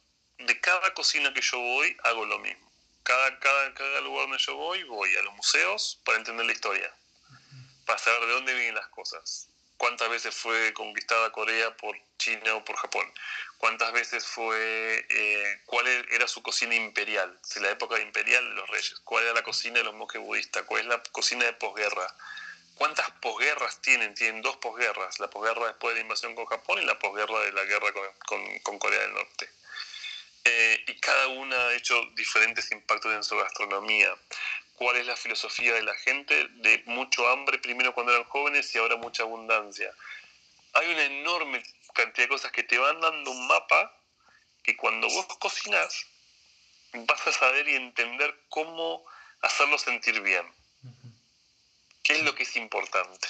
de 0.45 0.59
cada 0.59 0.93
cocina 0.93 1.33
que 1.33 1.41
yo 1.41 1.59
voy, 1.59 1.95
hago 2.03 2.25
lo 2.25 2.39
mismo. 2.39 2.71
Cada, 3.03 3.37
cada, 3.39 4.01
lugar 4.01 4.27
donde 4.27 4.37
yo 4.37 4.55
voy, 4.55 4.83
voy 4.83 5.15
a 5.17 5.21
los 5.23 5.33
museos 5.33 5.99
para 6.05 6.17
entender 6.17 6.45
la 6.45 6.53
historia, 6.53 6.93
para 7.85 7.99
saber 7.99 8.21
de 8.21 8.33
dónde 8.33 8.53
vienen 8.53 8.75
las 8.75 8.87
cosas. 8.87 9.49
Cuántas 9.77 10.09
veces 10.09 10.33
fue 10.33 10.73
conquistada 10.73 11.31
Corea 11.31 11.75
por 11.75 11.97
China 12.17 12.55
o 12.55 12.63
por 12.63 12.77
Japón. 12.77 13.11
Cuántas 13.57 13.91
veces 13.91 14.25
fue, 14.25 15.05
eh, 15.09 15.61
cuál 15.65 15.87
e-, 15.87 16.05
era 16.11 16.27
su 16.27 16.41
cocina 16.41 16.75
imperial, 16.75 17.37
si 17.43 17.59
la 17.59 17.71
época 17.71 17.99
imperial 17.99 18.43
de 18.47 18.55
los 18.55 18.69
reyes, 18.69 18.99
cuál 19.03 19.25
era 19.25 19.33
la 19.33 19.43
cocina 19.43 19.79
de 19.79 19.83
los 19.83 19.95
monjes 19.95 20.21
budistas, 20.21 20.63
cuál 20.63 20.81
es 20.81 20.87
la 20.87 21.03
cocina 21.11 21.45
de 21.45 21.53
posguerra, 21.53 22.07
¿Cuántas 22.75 23.11
posguerras 23.21 23.79
tienen? 23.81 24.15
Tienen 24.15 24.41
dos 24.41 24.57
posguerras, 24.57 25.19
la 25.19 25.29
posguerra 25.29 25.67
después 25.67 25.93
de 25.93 25.99
la 25.99 26.01
invasión 26.01 26.33
con 26.33 26.47
Japón 26.47 26.81
y 26.81 26.85
la 26.85 26.97
posguerra 26.97 27.39
de 27.41 27.51
la 27.51 27.63
guerra 27.65 27.93
con 28.63 28.79
Corea 28.79 28.99
del 28.99 29.13
Norte. 29.13 29.47
Eh, 30.45 30.83
y 30.87 30.99
cada 30.99 31.27
una 31.29 31.55
ha 31.55 31.73
hecho 31.73 31.99
diferentes 32.15 32.71
impactos 32.71 33.13
en 33.13 33.23
su 33.23 33.37
gastronomía. 33.37 34.13
¿Cuál 34.75 34.97
es 34.97 35.05
la 35.05 35.15
filosofía 35.15 35.73
de 35.75 35.83
la 35.83 35.93
gente? 35.93 36.47
De 36.55 36.83
mucho 36.85 37.27
hambre 37.29 37.59
primero 37.59 37.93
cuando 37.93 38.11
eran 38.11 38.25
jóvenes 38.25 38.73
y 38.75 38.77
ahora 38.77 38.97
mucha 38.97 39.23
abundancia. 39.23 39.91
Hay 40.73 40.91
una 40.91 41.03
enorme 41.05 41.63
cantidad 41.93 42.25
de 42.25 42.29
cosas 42.29 42.51
que 42.51 42.63
te 42.63 42.77
van 42.77 42.99
dando 42.99 43.31
un 43.31 43.47
mapa 43.47 43.95
que 44.63 44.75
cuando 44.75 45.07
vos 45.09 45.25
cocinas, 45.39 46.05
vas 46.93 47.27
a 47.27 47.31
saber 47.31 47.67
y 47.67 47.75
entender 47.75 48.35
cómo 48.49 49.05
hacerlo 49.41 49.77
sentir 49.77 50.19
bien. 50.21 50.45
¿Qué 52.03 52.13
es 52.13 52.23
lo 52.23 52.33
que 52.35 52.43
es 52.43 52.55
importante? 52.55 53.27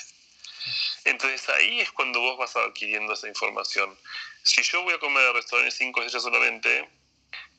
Entonces 1.06 1.48
ahí 1.50 1.82
es 1.82 1.92
cuando 1.92 2.22
vos 2.22 2.38
vas 2.38 2.56
adquiriendo 2.56 3.14
esa 3.14 3.28
información. 3.28 3.98
Si 4.44 4.62
yo 4.64 4.82
voy 4.84 4.94
a 4.94 5.00
comer 5.00 5.28
a 5.28 5.34
restaurantes 5.34 5.76
5 5.76 6.02
estrellas 6.02 6.24
solamente 6.24 6.90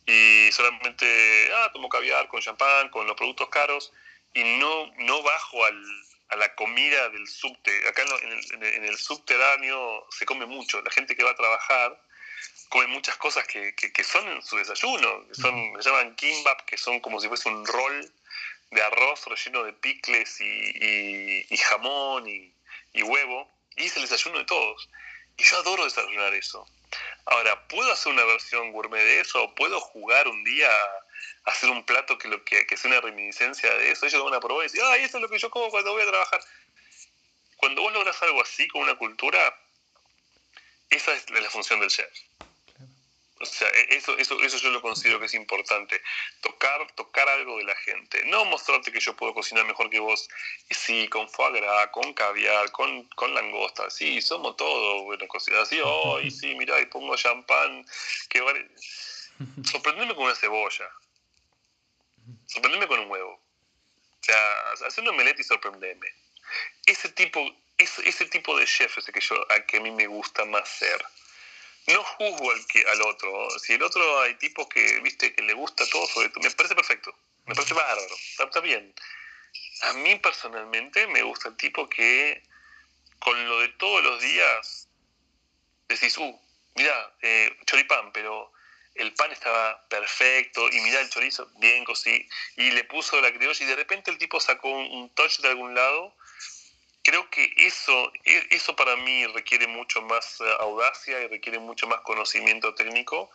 y 0.06 0.52
solamente 0.52 1.50
ah, 1.54 1.70
tomo 1.72 1.88
caviar 1.88 2.28
con 2.28 2.40
champán, 2.40 2.90
con 2.90 3.06
los 3.06 3.16
productos 3.16 3.48
caros 3.48 3.92
y 4.34 4.42
no, 4.58 4.92
no 4.98 5.22
bajo 5.22 5.64
al, 5.64 5.84
a 6.28 6.36
la 6.36 6.54
comida 6.54 7.08
del 7.10 7.26
subte. 7.26 7.88
Acá 7.88 8.02
en 8.02 8.62
el, 8.62 8.64
en 8.74 8.84
el, 8.84 8.98
subterráneo 8.98 10.06
se 10.10 10.26
come 10.26 10.46
mucho. 10.46 10.82
La 10.82 10.90
gente 10.90 11.16
que 11.16 11.22
va 11.22 11.30
a 11.30 11.36
trabajar 11.36 12.00
come 12.68 12.88
muchas 12.88 13.16
cosas 13.16 13.46
que, 13.46 13.74
que, 13.74 14.04
son 14.04 14.28
en 14.28 14.42
su 14.42 14.56
desayuno. 14.56 15.26
Que 15.28 15.34
son, 15.34 15.82
se 15.82 15.88
llaman 15.88 16.16
kimbap, 16.16 16.62
que 16.62 16.76
son 16.76 17.00
como 17.00 17.20
si 17.20 17.28
fuese 17.28 17.48
un 17.48 17.64
rol 17.64 18.12
de 18.70 18.82
arroz 18.82 19.24
relleno 19.26 19.62
de 19.62 19.72
picles 19.72 20.40
y, 20.40 21.46
y 21.48 21.56
jamón 21.56 22.26
y, 22.28 22.52
y 22.92 23.02
huevo, 23.02 23.48
y 23.76 23.84
es 23.84 23.96
el 23.96 24.02
desayuno 24.02 24.38
de 24.38 24.44
todos. 24.44 24.88
Y 25.36 25.44
yo 25.44 25.58
adoro 25.58 25.84
desayunar 25.84 26.34
eso. 26.34 26.66
Ahora, 27.26 27.66
¿puedo 27.68 27.90
hacer 27.90 28.12
una 28.12 28.24
versión 28.24 28.72
gourmet 28.72 29.02
de 29.02 29.20
eso? 29.20 29.42
¿O 29.42 29.54
puedo 29.54 29.80
jugar 29.80 30.28
un 30.28 30.44
día 30.44 30.68
a 30.70 31.50
hacer 31.50 31.70
un 31.70 31.84
plato 31.84 32.18
que, 32.18 32.28
lo 32.28 32.44
que, 32.44 32.66
que 32.66 32.76
sea 32.76 32.90
una 32.90 33.00
reminiscencia 33.00 33.72
de 33.74 33.90
eso? 33.90 34.06
Ellos 34.06 34.18
lo 34.18 34.24
van 34.26 34.34
a 34.34 34.40
probar 34.40 34.64
y 34.64 34.68
decir, 34.68 34.82
¡ay, 34.84 35.04
eso 35.04 35.16
es 35.16 35.22
lo 35.22 35.28
que 35.28 35.38
yo 35.38 35.50
como 35.50 35.70
cuando 35.70 35.92
voy 35.92 36.02
a 36.02 36.06
trabajar! 36.06 36.40
Cuando 37.56 37.80
vos 37.80 37.92
logras 37.94 38.22
algo 38.22 38.42
así, 38.42 38.68
con 38.68 38.82
una 38.82 38.96
cultura, 38.96 39.58
esa 40.90 41.14
es 41.14 41.30
la 41.30 41.48
función 41.48 41.80
del 41.80 41.88
chef. 41.88 42.10
O 43.44 43.46
sea, 43.46 43.68
e, 43.68 43.96
eso, 43.96 44.16
eso, 44.16 44.40
eso 44.42 44.56
yo 44.56 44.70
lo 44.70 44.80
considero 44.80 45.20
que 45.20 45.26
es 45.26 45.34
importante. 45.34 46.00
Tocar, 46.40 46.90
tocar 46.94 47.28
algo 47.28 47.58
de 47.58 47.64
la 47.64 47.76
gente. 47.76 48.24
No 48.24 48.46
mostrarte 48.46 48.90
que 48.90 49.00
yo 49.00 49.14
puedo 49.14 49.34
cocinar 49.34 49.66
mejor 49.66 49.90
que 49.90 50.00
vos. 50.00 50.28
Y 50.70 50.74
sí, 50.74 51.08
con 51.08 51.28
foie 51.28 51.60
gras, 51.60 51.88
con 51.88 52.14
caviar, 52.14 52.70
con, 52.72 53.04
con 53.10 53.34
langosta. 53.34 53.90
Sí, 53.90 54.22
somos 54.22 54.56
todos 54.56 55.04
buenos 55.04 55.28
cocinadores. 55.28 55.68
Sí, 55.68 55.78
oh, 55.84 56.18
y 56.20 56.30
sí, 56.30 56.54
mira, 56.54 56.80
y 56.80 56.86
pongo 56.86 57.16
champán. 57.16 57.84
Que 58.30 58.40
vale. 58.40 58.66
Sorprendeme 59.70 60.14
con 60.14 60.24
una 60.24 60.34
cebolla. 60.34 60.88
Sorprendeme 62.46 62.86
con 62.86 63.00
un 63.00 63.10
huevo. 63.10 63.34
O 63.34 64.24
sea, 64.24 64.70
hacer 64.86 65.04
un 65.04 65.10
omelette 65.10 65.40
y 65.40 65.44
sorprendeme. 65.44 66.06
Ese 66.86 67.10
tipo, 67.10 67.40
ese, 67.76 68.08
ese 68.08 68.24
tipo 68.24 68.56
de 68.56 68.64
chef 68.64 68.96
es 68.96 69.06
el 69.06 69.12
que, 69.12 69.20
yo, 69.20 69.36
a 69.52 69.60
que 69.66 69.76
a 69.76 69.80
mí 69.80 69.90
me 69.90 70.06
gusta 70.06 70.46
más 70.46 70.66
ser 70.66 71.04
no 71.88 72.02
juzgo 72.02 72.50
al, 72.50 72.66
que, 72.66 72.84
al 72.86 73.02
otro. 73.02 73.50
Si 73.58 73.74
el 73.74 73.82
otro 73.82 74.20
hay 74.20 74.34
tipos 74.34 74.66
que, 74.68 75.00
viste, 75.00 75.34
que 75.34 75.42
le 75.42 75.54
gusta 75.54 75.84
todo 75.90 76.06
sobre 76.06 76.28
todo, 76.30 76.42
me 76.42 76.50
parece 76.50 76.74
perfecto, 76.74 77.14
me 77.46 77.54
parece 77.54 77.74
bárbaro, 77.74 78.16
está, 78.38 78.60
bien. 78.60 78.94
A 79.82 79.92
mí 79.94 80.16
personalmente 80.16 81.06
me 81.08 81.22
gusta 81.22 81.48
el 81.48 81.56
tipo 81.56 81.88
que 81.88 82.42
con 83.18 83.48
lo 83.48 83.60
de 83.60 83.68
todos 83.70 84.02
los 84.02 84.20
días 84.20 84.88
decís, 85.88 86.16
uh, 86.18 86.40
mira, 86.74 87.14
eh, 87.22 87.56
choripán, 87.66 88.12
pero 88.12 88.52
el 88.94 89.12
pan 89.14 89.32
estaba 89.32 89.86
perfecto 89.88 90.68
y 90.70 90.80
mira 90.80 91.00
el 91.00 91.10
chorizo, 91.10 91.50
bien 91.56 91.84
cocido, 91.84 92.24
y 92.56 92.70
le 92.70 92.84
puso 92.84 93.20
la 93.20 93.32
criolla 93.32 93.64
y 93.64 93.66
de 93.66 93.76
repente 93.76 94.10
el 94.10 94.18
tipo 94.18 94.40
sacó 94.40 94.68
un, 94.68 94.90
un 94.90 95.14
touch 95.14 95.40
de 95.40 95.48
algún 95.48 95.74
lado 95.74 96.14
creo 97.04 97.28
que 97.30 97.52
eso, 97.58 98.12
e, 98.24 98.48
eso 98.50 98.74
para 98.74 98.96
mí 98.96 99.26
requiere 99.28 99.68
mucho 99.68 100.02
más 100.02 100.40
eh, 100.40 100.44
audacia 100.58 101.22
y 101.22 101.28
requiere 101.28 101.58
mucho 101.60 101.86
más 101.86 102.00
conocimiento 102.00 102.74
técnico 102.74 103.30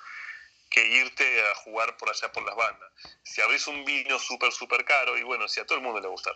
que 0.70 0.86
irte 0.86 1.42
a 1.44 1.56
jugar 1.56 1.96
por 1.98 2.10
allá 2.10 2.32
por 2.32 2.44
las 2.44 2.56
bandas. 2.56 2.92
Si 3.24 3.42
abrís 3.42 3.66
un 3.68 3.86
vino 3.86 4.20
súper, 4.20 4.52
súper 4.52 4.84
caro, 4.86 5.18
y 5.18 5.24
bueno, 5.24 5.48
si 5.48 5.60
a 5.60 5.66
todo 5.66 5.78
el 5.78 5.84
mundo 5.84 6.02
le 6.02 6.08
gusta. 6.08 6.32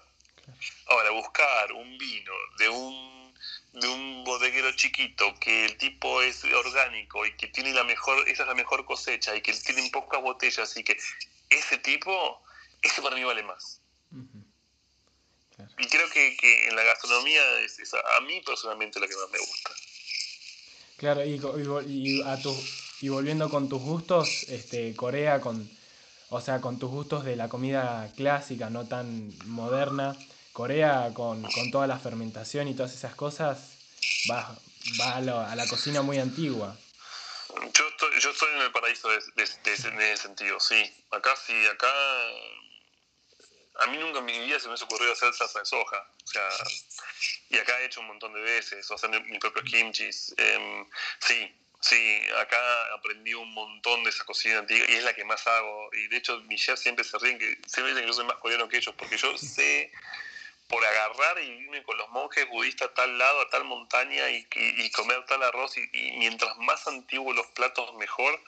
Ahora, 0.87 1.11
buscar 1.11 1.71
un 1.73 1.97
vino 1.97 2.33
de 2.57 2.69
un, 2.69 3.33
de 3.73 3.87
un 3.87 4.23
bodeguero 4.23 4.71
chiquito, 4.73 5.35
que 5.39 5.65
el 5.65 5.77
tipo 5.77 6.21
es 6.21 6.43
orgánico 6.45 7.25
y 7.25 7.35
que 7.35 7.47
tiene 7.47 7.73
la 7.73 7.83
mejor, 7.83 8.27
esa 8.27 8.43
es 8.43 8.47
la 8.47 8.55
mejor 8.55 8.85
cosecha 8.85 9.35
y 9.35 9.41
que 9.41 9.53
tiene 9.53 9.89
pocas 9.91 10.21
botellas 10.21 10.75
y 10.77 10.83
que 10.83 10.97
ese 11.49 11.77
tipo, 11.79 12.41
eso 12.81 13.03
para 13.03 13.15
mí 13.15 13.23
vale 13.23 13.43
más. 13.43 13.81
Y 15.77 15.87
creo 15.87 16.09
que, 16.09 16.35
que 16.37 16.67
en 16.67 16.75
la 16.75 16.83
gastronomía 16.83 17.59
es, 17.61 17.79
a 17.93 18.21
mí 18.21 18.41
personalmente 18.45 18.99
la 18.99 19.07
que 19.07 19.15
más 19.15 19.29
me 19.31 19.39
gusta. 19.39 19.71
Claro, 20.97 21.23
y, 21.25 21.41
y, 21.87 22.21
a 22.23 22.37
tu, 22.41 22.55
y 23.01 23.09
volviendo 23.09 23.49
con 23.49 23.67
tus 23.67 23.81
gustos, 23.81 24.43
este, 24.49 24.95
Corea 24.95 25.41
con, 25.41 25.69
o 26.29 26.41
sea, 26.41 26.61
con 26.61 26.79
tus 26.79 26.89
gustos 26.89 27.25
de 27.25 27.35
la 27.35 27.49
comida 27.49 28.11
clásica, 28.15 28.69
no 28.69 28.87
tan 28.87 29.31
moderna, 29.45 30.15
Corea 30.53 31.11
con, 31.13 31.41
con 31.43 31.71
toda 31.71 31.87
la 31.87 31.99
fermentación 31.99 32.67
y 32.67 32.75
todas 32.75 32.93
esas 32.93 33.15
cosas, 33.15 33.77
va, 34.29 34.55
va 34.99 35.15
a, 35.17 35.55
la 35.55 35.67
cocina 35.67 36.01
muy 36.01 36.19
antigua. 36.19 36.77
Yo 37.73 37.87
estoy, 37.87 38.19
yo 38.19 38.29
estoy 38.29 38.49
en 38.55 38.61
el 38.61 38.71
paraíso 38.71 39.09
de, 39.09 39.17
de, 39.35 39.49
de, 39.63 39.73
ese 39.73 40.17
sentido, 40.17 40.59
sí. 40.59 40.91
Acá 41.11 41.35
sí, 41.35 41.53
acá 41.65 41.91
a 43.79 43.87
mí 43.87 43.97
nunca 43.97 44.19
en 44.19 44.25
mi 44.25 44.39
vida 44.39 44.59
se 44.59 44.67
me 44.67 44.75
ha 44.75 44.83
ocurrido 44.83 45.13
hacer 45.13 45.33
salsa 45.33 45.59
de 45.59 45.65
soja. 45.65 46.07
O 46.23 46.27
sea, 46.27 46.47
y 47.49 47.57
acá 47.57 47.79
he 47.81 47.85
hecho 47.85 48.01
un 48.01 48.07
montón 48.07 48.33
de 48.33 48.41
veces, 48.41 48.89
o 48.91 48.95
hacer 48.95 49.09
mi 49.09 49.39
propio 49.39 49.63
kimchi. 49.63 50.09
Eh, 50.37 50.85
sí, 51.19 51.55
sí, 51.81 52.21
acá 52.39 52.59
aprendí 52.93 53.33
un 53.33 53.51
montón 53.53 54.03
de 54.03 54.11
esa 54.11 54.23
cocina 54.25 54.59
antigua 54.59 54.85
y 54.89 54.95
es 54.95 55.03
la 55.03 55.13
que 55.13 55.25
más 55.25 55.45
hago. 55.47 55.89
Y 55.93 56.07
de 56.07 56.17
hecho, 56.17 56.39
mi 56.41 56.55
chef 56.55 56.79
siempre 56.79 57.03
se 57.03 57.17
ríen 57.17 57.39
que 57.39 57.57
se 57.65 57.81
dicen 57.81 58.01
que 58.01 58.07
yo 58.07 58.13
soy 58.13 58.25
más 58.25 58.37
coreano 58.37 58.69
que 58.69 58.77
ellos, 58.77 58.93
porque 58.97 59.17
yo 59.17 59.37
sé 59.37 59.91
por 60.67 60.83
agarrar 60.85 61.39
y 61.39 61.47
irme 61.47 61.83
con 61.83 61.97
los 61.97 62.09
monjes 62.09 62.47
budistas 62.49 62.89
a 62.89 62.93
tal 62.93 63.17
lado, 63.17 63.41
a 63.41 63.49
tal 63.49 63.63
montaña 63.65 64.29
y, 64.29 64.47
y, 64.55 64.91
comer 64.91 65.25
tal 65.25 65.43
arroz. 65.43 65.77
Y, 65.77 65.89
y 65.93 66.11
mientras 66.17 66.57
más 66.57 66.87
antiguos 66.87 67.35
los 67.35 67.47
platos, 67.47 67.93
mejor 67.95 68.39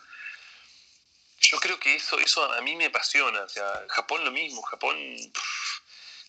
yo 1.39 1.59
creo 1.59 1.79
que 1.79 1.95
eso, 1.95 2.19
eso 2.19 2.51
a 2.51 2.61
mí 2.61 2.75
me 2.75 2.85
apasiona. 2.85 3.41
O 3.41 3.49
sea, 3.49 3.85
Japón 3.89 4.23
lo 4.23 4.31
mismo. 4.31 4.61
Japón 4.63 4.97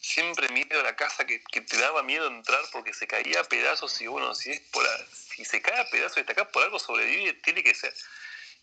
siempre 0.00 0.48
miedo 0.50 0.80
a 0.80 0.84
la 0.84 0.96
casa 0.96 1.26
que, 1.26 1.38
te 1.38 1.76
daba 1.78 2.02
miedo 2.02 2.28
entrar 2.28 2.62
porque 2.70 2.94
se 2.94 3.06
caía 3.06 3.40
a 3.40 3.44
pedazos 3.44 4.00
y 4.00 4.06
bueno, 4.06 4.34
si 4.34 4.52
es 4.52 4.60
por 4.70 4.86
si 5.10 5.44
se 5.44 5.60
cae 5.60 5.80
a 5.80 5.90
pedazos 5.90 6.18
y 6.18 6.24
te 6.24 6.32
acá 6.32 6.48
por 6.48 6.62
algo 6.62 6.78
sobrevive, 6.78 7.34
tiene 7.34 7.62
que 7.62 7.74
ser. 7.74 7.92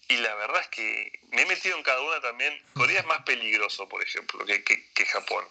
Y 0.09 0.17
la 0.17 0.35
verdad 0.35 0.61
es 0.61 0.67
que 0.67 1.19
me 1.31 1.43
he 1.43 1.45
metido 1.45 1.77
en 1.77 1.83
cada 1.83 2.01
una 2.01 2.19
también. 2.19 2.61
Corea 2.73 2.99
es 2.99 3.05
más 3.05 3.23
peligroso, 3.23 3.87
por 3.87 4.03
ejemplo, 4.03 4.45
que, 4.45 4.63
que, 4.63 5.05
Japón. 5.05 5.45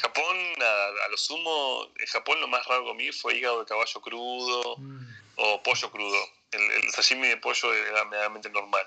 Japón, 0.00 0.36
a, 0.60 1.08
lo 1.08 1.16
sumo, 1.16 1.90
en 1.98 2.06
Japón 2.06 2.40
lo 2.40 2.48
más 2.48 2.66
raro 2.66 2.84
comí 2.84 3.10
fue 3.10 3.36
hígado 3.36 3.60
de 3.60 3.66
caballo 3.66 4.00
crudo 4.02 4.76
mm. 4.76 5.06
o 5.36 5.62
pollo 5.62 5.90
crudo. 5.90 6.28
El, 6.52 6.70
el 6.70 6.90
sashimi 6.90 7.28
de 7.28 7.38
pollo 7.38 7.72
era 7.72 8.04
medianamente 8.04 8.50
normal. 8.50 8.86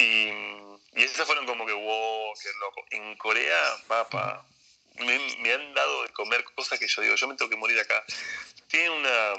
Y, 0.00 0.32
y 0.98 1.04
esas 1.04 1.26
fueron 1.26 1.46
como 1.46 1.66
que, 1.66 1.72
wow, 1.72 2.32
qué 2.42 2.48
loco. 2.60 2.84
En 2.90 3.16
Corea, 3.16 3.76
papá, 3.86 4.44
me, 4.96 5.52
han 5.52 5.74
dado 5.74 6.02
de 6.02 6.08
comer 6.10 6.44
cosas 6.56 6.78
que 6.78 6.88
yo 6.88 7.02
digo, 7.02 7.14
yo 7.14 7.28
me 7.28 7.36
tengo 7.36 7.50
que 7.50 7.56
morir 7.56 7.78
acá. 7.78 8.04
Tiene 8.68 8.90
una. 8.90 9.34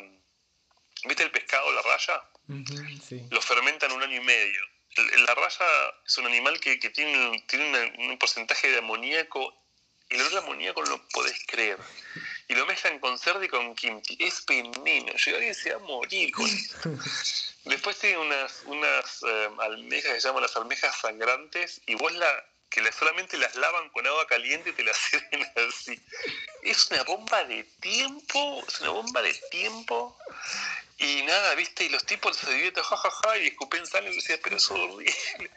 ¿Viste 1.05 1.23
el 1.23 1.31
pescado, 1.31 1.71
la 1.71 1.81
raya? 1.81 2.23
Lo 3.31 3.41
fermentan 3.41 3.91
un 3.91 4.03
año 4.03 4.17
y 4.17 4.23
medio. 4.23 4.61
La 5.25 5.35
raya 5.35 5.65
es 6.05 6.17
un 6.17 6.25
animal 6.25 6.59
que, 6.59 6.79
que 6.79 6.89
tiene, 6.89 7.43
tiene 7.47 7.93
un 7.97 8.17
porcentaje 8.17 8.69
de 8.69 8.79
amoníaco. 8.79 9.57
Y 10.09 10.15
el 10.15 10.21
olor 10.21 10.31
de 10.33 10.37
amoníaco 10.39 10.83
no 10.83 10.89
lo 10.89 11.07
podés 11.09 11.37
creer. 11.47 11.77
Y 12.47 12.55
lo 12.55 12.65
mezclan 12.65 12.99
con 12.99 13.17
cerdo 13.17 13.43
y 13.43 13.47
con 13.47 13.75
kimchi. 13.75 14.17
Es 14.19 14.45
veneno. 14.45 15.13
Yo 15.15 15.35
alguien 15.35 15.55
se 15.55 15.71
va 15.71 15.77
a 15.77 15.79
morir 15.79 16.31
con 16.31 16.45
eso. 16.45 16.77
Después 17.65 17.97
tiene 17.99 18.17
unas, 18.17 18.63
unas 18.65 19.23
eh, 19.23 19.49
almejas 19.59 20.13
que 20.13 20.21
se 20.21 20.27
llaman 20.27 20.43
las 20.43 20.55
almejas 20.55 20.99
sangrantes 20.99 21.81
y 21.85 21.95
vos 21.95 22.11
la 22.13 22.45
que 22.71 22.89
solamente 22.93 23.37
las 23.37 23.53
lavan 23.55 23.89
con 23.89 24.07
agua 24.07 24.25
caliente 24.27 24.69
y 24.69 24.73
te 24.73 24.83
las 24.83 24.97
sirven 25.11 25.45
así. 25.67 26.01
Es 26.63 26.89
una 26.89 27.03
bomba 27.03 27.43
de 27.43 27.63
tiempo, 27.81 28.63
es 28.67 28.79
una 28.79 28.91
bomba 28.91 29.21
de 29.21 29.33
tiempo. 29.51 30.17
Y 30.97 31.23
nada, 31.23 31.53
viste, 31.55 31.83
y 31.83 31.89
los 31.89 32.05
tipos 32.05 32.37
se 32.37 32.51
divierten, 32.53 32.83
jajaja, 32.83 33.37
y 33.39 33.47
escupen 33.47 33.85
sangre 33.85 34.13
y 34.13 34.15
decía, 34.15 34.39
pero 34.41 34.55
eso 34.55 34.75
es 34.75 34.81
horrible. 34.81 35.51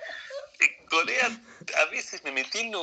Corea 0.89 1.31
a 1.77 1.85
veces 1.87 2.23
me 2.25 2.31
metí 2.31 2.61
en 2.61 2.75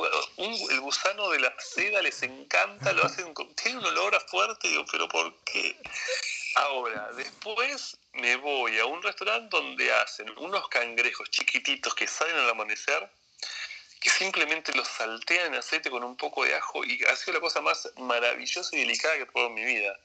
el 0.70 0.80
gusano 0.80 1.30
de 1.30 1.40
la 1.40 1.54
seda, 1.58 2.02
les 2.02 2.22
encanta, 2.22 2.92
lo 2.92 3.04
hacen, 3.04 3.32
tiene 3.54 3.78
un 3.78 3.86
olor 3.86 4.14
a 4.14 4.20
fuerte, 4.20 4.68
digo, 4.68 4.84
pero 4.90 5.08
¿por 5.08 5.34
qué? 5.44 5.76
Ahora, 6.56 7.10
después 7.12 7.96
me 8.12 8.36
voy 8.36 8.78
a 8.78 8.86
un 8.86 9.02
restaurante 9.02 9.56
donde 9.56 9.92
hacen 9.92 10.28
unos 10.38 10.68
cangrejos 10.68 11.30
chiquititos 11.30 11.94
que 11.94 12.06
salen 12.06 12.36
al 12.36 12.50
amanecer, 12.50 13.08
que 14.00 14.10
simplemente 14.10 14.74
lo 14.74 14.84
saltean 14.84 15.46
en 15.46 15.54
aceite 15.54 15.88
con 15.88 16.02
un 16.02 16.16
poco 16.16 16.44
de 16.44 16.54
ajo 16.54 16.84
y 16.84 17.02
ha 17.04 17.16
sido 17.16 17.34
la 17.34 17.40
cosa 17.40 17.60
más 17.60 17.88
maravillosa 17.96 18.76
y 18.76 18.80
delicada 18.80 19.14
que 19.14 19.22
he 19.22 19.26
probado 19.26 19.48
en 19.48 19.54
mi 19.54 19.64
vida. 19.64 19.98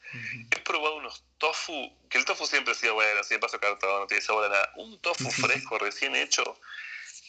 He 0.52 0.60
probado 0.60 0.98
unos 0.98 1.24
tofu, 1.40 1.92
que 2.10 2.20
el 2.20 2.26
tofu 2.26 2.46
siempre 2.46 2.74
ha 2.74 2.76
sido 2.76 2.94
bueno, 2.94 3.20
así 3.20 3.34
de 3.34 3.40
paso 3.40 3.60
cartón, 3.60 4.02
no 4.02 4.08
tiene 4.08 4.22
sabor 4.22 4.46
a 4.46 4.50
nada. 4.50 4.72
Un 4.76 5.00
tofu 5.00 5.30
fresco, 5.32 5.80
recién 5.80 6.16
hecho, 6.16 6.60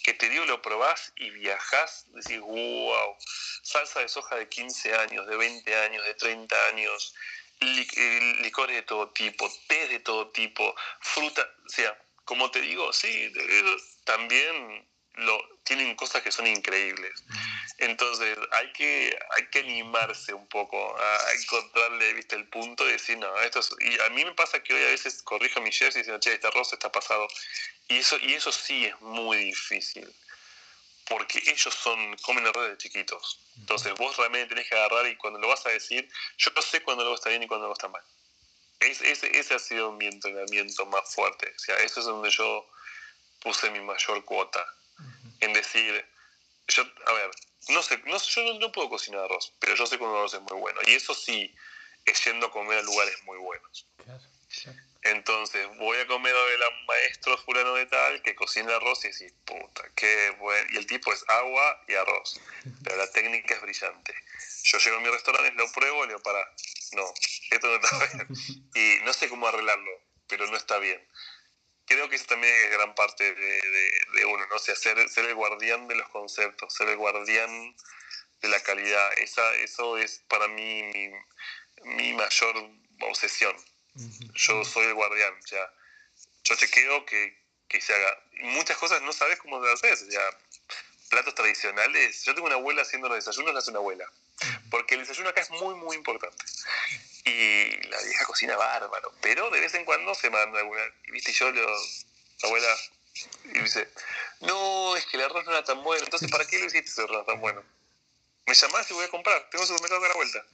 que 0.08 0.14
te 0.14 0.30
digo, 0.30 0.46
lo 0.46 0.62
probás 0.62 1.12
y 1.16 1.28
viajás, 1.28 2.06
decís, 2.14 2.40
wow, 2.40 3.14
salsa 3.62 4.00
de 4.00 4.08
soja 4.08 4.36
de 4.36 4.48
15 4.48 4.94
años, 4.94 5.26
de 5.26 5.36
20 5.36 5.76
años, 5.76 6.02
de 6.02 6.14
30 6.14 6.56
años, 6.68 7.14
eh, 7.60 8.36
licores 8.40 8.76
de 8.76 8.82
todo 8.84 9.10
tipo, 9.10 9.52
té 9.66 9.86
de 9.88 10.00
todo 10.00 10.30
tipo, 10.30 10.74
fruta, 11.00 11.46
o 11.66 11.68
sea, 11.68 11.94
como 12.24 12.50
te 12.50 12.62
digo, 12.62 12.90
sí, 12.94 13.30
también 14.04 14.88
lo, 15.16 15.38
tienen 15.64 15.94
cosas 15.94 16.22
que 16.22 16.32
son 16.32 16.46
increíbles. 16.46 17.22
Entonces 17.78 18.36
hay 18.50 18.72
que, 18.72 19.16
hay 19.36 19.46
que 19.46 19.60
animarse 19.60 20.34
un 20.34 20.48
poco 20.48 21.00
a 21.00 21.32
encontrarle 21.40 22.12
¿viste, 22.14 22.34
el 22.34 22.48
punto 22.48 22.86
y 22.88 22.92
decir, 22.92 23.16
no, 23.18 23.40
esto 23.40 23.60
es... 23.60 23.70
Y 23.78 24.00
a 24.00 24.10
mí 24.10 24.24
me 24.24 24.34
pasa 24.34 24.60
que 24.60 24.74
hoy 24.74 24.82
a 24.82 24.88
veces 24.88 25.22
corrijo 25.22 25.60
mi 25.60 25.70
chefs 25.70 25.94
y 25.94 26.00
dicen, 26.00 26.18
che, 26.18 26.34
este 26.34 26.48
arroz 26.48 26.72
está 26.72 26.90
pasado. 26.90 27.28
Y 27.86 27.98
eso, 27.98 28.18
y 28.20 28.34
eso 28.34 28.50
sí 28.50 28.86
es 28.86 29.00
muy 29.00 29.36
difícil. 29.38 30.12
Porque 31.08 31.38
ellos 31.46 31.72
son, 31.72 32.16
comen 32.16 32.46
errores 32.46 32.72
de 32.72 32.78
chiquitos. 32.78 33.40
Entonces 33.58 33.94
vos 33.94 34.16
realmente 34.16 34.48
tenés 34.48 34.68
que 34.68 34.74
agarrar 34.74 35.06
y 35.06 35.16
cuando 35.16 35.38
lo 35.38 35.46
vas 35.46 35.64
a 35.66 35.70
decir, 35.70 36.08
yo 36.36 36.50
no 36.56 36.62
sé 36.62 36.82
cuándo 36.82 37.04
lo 37.04 37.14
está 37.14 37.30
bien 37.30 37.44
y 37.44 37.46
cuándo 37.46 37.68
lo 37.68 37.74
está 37.74 37.88
mal. 37.88 38.02
ese, 38.80 39.38
ese 39.38 39.54
ha 39.54 39.58
sido 39.60 39.92
mi 39.92 40.06
entrenamiento 40.06 40.84
más 40.86 41.14
fuerte. 41.14 41.52
O 41.54 41.58
sea, 41.60 41.76
eso 41.78 42.00
es 42.00 42.06
donde 42.06 42.30
yo 42.30 42.68
puse 43.40 43.70
mi 43.70 43.80
mayor 43.80 44.24
cuota 44.24 44.66
en 45.40 45.52
decir, 45.52 46.04
yo, 46.68 46.82
a 47.06 47.12
ver, 47.12 47.30
no 47.68 47.82
sé, 47.82 47.98
no, 48.06 48.18
yo 48.18 48.54
no, 48.58 48.72
puedo 48.72 48.88
cocinar 48.88 49.24
arroz, 49.24 49.52
pero 49.58 49.74
yo 49.74 49.86
sé 49.86 49.98
que 49.98 50.04
un 50.04 50.10
arroz 50.10 50.34
es 50.34 50.40
muy 50.42 50.58
bueno. 50.60 50.80
Y 50.86 50.94
eso 50.94 51.14
sí, 51.14 51.54
es 52.04 52.24
yendo 52.24 52.46
a 52.46 52.50
comer 52.50 52.78
a 52.78 52.82
lugares 52.82 53.22
muy 53.24 53.38
buenos. 53.38 53.86
Entonces, 55.02 55.66
voy 55.78 55.96
a 55.98 56.06
comer 56.06 56.34
a 56.34 56.44
ver 56.44 56.62
a 56.62 56.86
maestro 56.86 57.38
fulano 57.38 57.74
de 57.74 57.86
tal 57.86 58.20
que 58.22 58.34
cocina 58.34 58.76
arroz 58.76 59.04
y 59.04 59.08
decís, 59.08 59.32
puta, 59.44 59.84
qué 59.94 60.30
bueno. 60.38 60.68
Y 60.72 60.76
el 60.76 60.86
tipo 60.86 61.12
es 61.12 61.24
agua 61.28 61.84
y 61.86 61.94
arroz. 61.94 62.40
Pero 62.82 62.96
la 62.96 63.10
técnica 63.10 63.54
es 63.54 63.62
brillante. 63.62 64.14
Yo 64.64 64.78
llego 64.78 64.96
a 64.96 65.00
mi 65.00 65.08
restaurante, 65.08 65.52
lo 65.52 65.70
pruebo 65.72 66.04
y 66.04 66.08
digo, 66.08 66.20
para, 66.20 66.44
no, 66.92 67.14
esto 67.50 67.66
no 67.68 67.74
está 67.76 67.98
bien. 67.98 68.28
Y 68.74 69.04
no 69.04 69.12
sé 69.12 69.28
cómo 69.28 69.46
arreglarlo, 69.48 69.90
pero 70.26 70.46
no 70.46 70.56
está 70.56 70.78
bien 70.78 71.00
creo 71.88 72.08
que 72.08 72.16
eso 72.16 72.26
también 72.26 72.54
es 72.54 72.70
gran 72.70 72.94
parte 72.94 73.34
de, 73.34 74.24
uno, 74.26 74.46
¿no? 74.46 74.56
O 74.56 74.58
sea, 74.58 74.76
ser, 74.76 75.08
ser, 75.08 75.24
el 75.24 75.34
guardián 75.34 75.88
de 75.88 75.96
los 75.96 76.08
conceptos, 76.10 76.74
ser 76.74 76.88
el 76.88 76.96
guardián 76.96 77.74
de 78.42 78.48
la 78.48 78.60
calidad. 78.60 79.18
Esa, 79.18 79.54
eso 79.56 79.96
es 79.96 80.20
para 80.28 80.46
mí 80.48 80.82
mi, 81.84 82.12
mayor 82.12 82.70
obsesión. 83.00 83.56
Yo 84.34 84.64
soy 84.64 84.86
el 84.86 84.94
guardián, 84.94 85.34
o 85.42 85.46
sea, 85.46 85.72
yo 86.44 86.54
chequeo 86.54 87.04
que, 87.06 87.36
que 87.66 87.80
se 87.80 87.92
haga. 87.94 88.22
Muchas 88.42 88.76
cosas 88.76 89.02
no 89.02 89.12
sabes 89.12 89.38
cómo 89.38 89.64
se 89.64 89.88
hace, 89.88 89.92
o 89.92 90.10
sea, 90.10 90.38
platos 91.08 91.34
tradicionales. 91.34 92.24
Yo 92.24 92.34
tengo 92.34 92.46
una 92.46 92.56
abuela 92.56 92.82
haciendo 92.82 93.08
los 93.08 93.16
desayunos, 93.16 93.56
hace 93.56 93.70
una 93.70 93.80
abuela. 93.80 94.10
Porque 94.70 94.94
el 94.94 95.00
desayuno 95.00 95.30
acá 95.30 95.40
es 95.40 95.50
muy, 95.50 95.74
muy 95.74 95.96
importante 95.96 96.44
y 97.28 97.88
la 97.88 98.00
vieja 98.02 98.24
cocina 98.24 98.56
bárbaro, 98.56 99.12
pero 99.20 99.50
de 99.50 99.60
vez 99.60 99.74
en 99.74 99.84
cuando 99.84 100.14
se 100.14 100.30
manda 100.30 100.58
alguna, 100.58 100.82
y 101.06 101.10
viste, 101.10 101.32
yo 101.32 101.50
la 101.50 101.66
abuela, 102.42 102.66
y 103.44 103.58
dice, 103.60 103.88
no, 104.40 104.96
es 104.96 105.04
que 105.06 105.16
el 105.16 105.24
arroz 105.24 105.44
no 105.44 105.52
era 105.52 105.64
tan 105.64 105.82
bueno, 105.82 106.04
entonces 106.04 106.30
¿para 106.30 106.46
qué 106.46 106.58
lo 106.58 106.66
hiciste 106.66 106.90
ese 106.90 107.02
arroz 107.02 107.26
tan 107.26 107.40
bueno? 107.40 107.62
Me 108.46 108.54
llamás 108.54 108.90
y 108.90 108.94
voy 108.94 109.04
a 109.04 109.10
comprar, 109.10 109.48
tengo 109.50 109.66
supermercado 109.66 110.04
a 110.04 110.08
la 110.08 110.14
vuelta. 110.14 110.46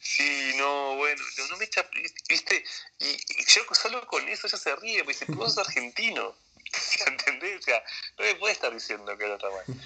Sí, 0.00 0.52
no, 0.56 0.96
bueno, 0.96 1.22
no, 1.50 1.56
me 1.56 1.64
echa, 1.64 1.88
viste, 2.28 2.64
y, 2.98 3.16
yo 3.46 3.62
solo 3.72 4.06
con 4.06 4.28
eso 4.28 4.46
ya 4.46 4.56
se 4.56 4.76
ríe, 4.76 5.02
me 5.04 5.12
dice, 5.12 5.24
vos 5.28 5.54
sos 5.54 5.66
argentino, 5.66 6.36
¿entendés? 7.06 7.58
O 7.58 7.62
sea, 7.62 7.82
no 8.18 8.24
me 8.24 8.34
puede 8.36 8.52
estar 8.54 8.72
diciendo 8.72 9.16
que 9.16 9.24
tan 9.24 9.50
bueno. 9.50 9.82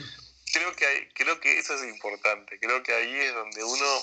Creo 0.53 0.77
que, 0.77 1.11
creo 1.15 1.41
que 1.41 1.59
eso 1.59 1.75
es 1.75 1.85
importante, 1.85 2.59
creo 2.59 2.83
que 2.83 2.93
ahí 2.93 3.21
es 3.21 3.35
donde 3.35 3.65
uno 3.65 4.03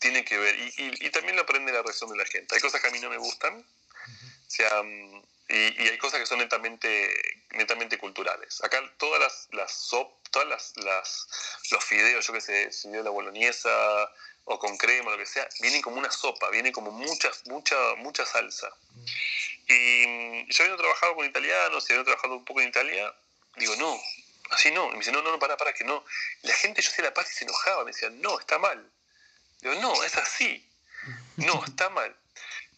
tiene 0.00 0.24
que 0.24 0.36
ver, 0.36 0.56
y, 0.58 1.10
también 1.10 1.36
lo 1.36 1.42
aprende 1.42 1.72
la 1.72 1.82
reacción 1.82 2.10
de 2.10 2.16
la 2.16 2.24
gente. 2.26 2.54
Hay 2.54 2.60
cosas 2.60 2.80
que 2.80 2.88
a 2.88 2.90
mí 2.90 2.98
no 2.98 3.10
me 3.10 3.16
gustan, 3.16 3.64
sea, 4.56 4.82
mm, 4.82 5.22
y, 5.48 5.54
hay 5.88 5.98
cosas 5.98 6.20
que 6.20 6.26
son 6.26 6.38
netamente, 6.38 7.14
netamente 7.50 7.98
culturales. 7.98 8.62
Acá 8.64 8.82
todas 8.98 9.20
las, 9.20 9.48
las 9.52 9.72
sop, 9.72 10.12
todas 10.30 10.48
las, 10.48 10.74
los 11.70 11.84
fideos, 11.84 12.26
yo 12.26 12.32
que 12.32 12.40
sé, 12.40 12.70
fideo 12.72 12.98
de 12.98 13.04
la 13.04 13.10
boloñesa 13.10 13.70
o 14.48 14.58
con 14.58 14.76
crema, 14.76 15.10
lo 15.10 15.18
que 15.18 15.26
sea, 15.26 15.48
vienen 15.60 15.82
como 15.82 15.96
una 15.96 16.10
sopa, 16.10 16.48
viene 16.50 16.70
como 16.70 16.92
mucha, 16.92 17.30
mucha, 17.46 17.76
mucha 17.96 18.24
salsa. 18.24 18.70
Y 19.68 20.06
mm, 20.06 20.48
yo 20.48 20.62
habiendo 20.62 20.76
trabajado 20.78 21.16
con 21.16 21.26
italianos 21.26 21.84
y 21.84 21.92
habiendo 21.92 22.04
trabajado 22.04 22.36
un 22.36 22.44
poco 22.44 22.60
en 22.60 22.68
Italia, 22.68 23.12
digo, 23.56 23.74
no, 23.76 24.00
así 24.50 24.70
no. 24.70 24.88
Y 24.88 24.92
me 24.92 24.98
dice, 24.98 25.10
no, 25.10 25.20
no, 25.22 25.32
no, 25.32 25.38
para, 25.40 25.56
para, 25.56 25.72
que 25.72 25.82
no. 25.84 26.04
la 26.42 26.54
gente, 26.54 26.80
yo 26.80 26.90
hacía 26.90 27.04
la 27.04 27.14
paz 27.14 27.30
y 27.32 27.34
se 27.34 27.44
enojaba, 27.44 27.84
me 27.84 27.90
decía, 27.90 28.08
no, 28.10 28.38
está 28.38 28.58
mal. 28.58 28.88
Digo, 29.60 29.74
no, 29.76 30.04
es 30.04 30.16
así. 30.16 30.64
No, 31.36 31.64
está 31.66 31.88
mal. 31.90 32.16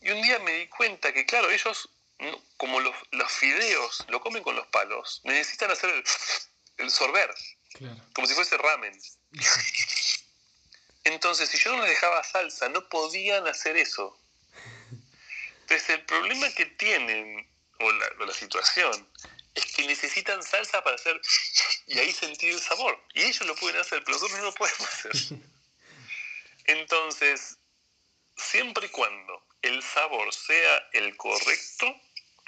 Y 0.00 0.10
un 0.10 0.22
día 0.22 0.38
me 0.38 0.52
di 0.52 0.68
cuenta 0.68 1.12
que, 1.12 1.26
claro, 1.26 1.50
ellos, 1.50 1.90
como 2.56 2.80
los, 2.80 2.94
los 3.10 3.30
fideos 3.30 4.06
lo 4.08 4.22
comen 4.22 4.42
con 4.42 4.56
los 4.56 4.66
palos, 4.68 5.20
necesitan 5.24 5.70
hacer 5.70 5.90
el, 6.78 6.90
sorber, 6.90 7.34
como 8.14 8.26
si 8.26 8.34
fuese 8.34 8.56
ramen. 8.56 8.98
Entonces, 11.08 11.48
si 11.48 11.58
yo 11.58 11.74
no 11.74 11.82
les 11.82 11.90
dejaba 11.90 12.22
salsa, 12.22 12.68
no 12.68 12.86
podían 12.88 13.46
hacer 13.46 13.76
eso. 13.76 14.18
Entonces, 15.62 15.88
el 15.90 16.04
problema 16.04 16.50
que 16.50 16.66
tienen, 16.66 17.48
o 17.80 17.92
la, 17.92 18.06
o 18.20 18.26
la 18.26 18.32
situación, 18.32 19.08
es 19.54 19.66
que 19.66 19.86
necesitan 19.86 20.42
salsa 20.42 20.82
para 20.84 20.96
hacer 20.96 21.20
y 21.86 21.98
ahí 21.98 22.12
sentir 22.12 22.52
el 22.52 22.60
sabor. 22.60 23.02
Y 23.14 23.22
ellos 23.22 23.46
lo 23.46 23.56
pueden 23.56 23.80
hacer, 23.80 24.02
pero 24.04 24.18
nosotros 24.18 24.38
no 24.38 24.44
lo 24.44 24.54
podemos 24.54 24.80
hacer. 24.80 25.12
Entonces, 26.66 27.56
siempre 28.36 28.86
y 28.86 28.90
cuando 28.90 29.42
el 29.62 29.82
sabor 29.82 30.32
sea 30.34 30.88
el 30.92 31.16
correcto, 31.16 31.86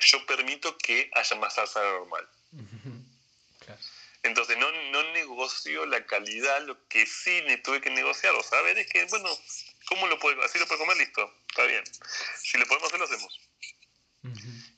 yo 0.01 0.27
permito 0.27 0.77
que 0.79 1.11
haya 1.15 1.37
más 1.37 1.55
salsa 1.55 1.81
normal. 1.81 2.29
Entonces 4.23 4.59
no, 4.59 4.71
no 4.71 5.03
negocio 5.13 5.87
la 5.87 6.05
calidad, 6.07 6.63
lo 6.67 6.87
que 6.89 7.07
sí 7.07 7.43
me 7.47 7.57
tuve 7.59 7.81
que 7.81 7.91
negociar 7.91 8.35
o 8.35 8.43
saber 8.43 8.79
es 8.79 8.87
que, 8.89 9.05
bueno, 9.07 9.29
¿cómo 9.87 10.07
lo 10.07 10.19
puedo? 10.19 10.43
Así 10.43 10.59
lo 10.59 10.67
puedo 10.67 10.81
comer, 10.81 10.99
listo, 10.99 11.33
está 11.49 11.65
bien. 11.65 11.83
Si 12.43 12.59
lo 12.59 12.67
podemos 12.67 12.89
hacer, 12.89 12.99
lo 13.01 13.07
hacemos. 13.07 13.41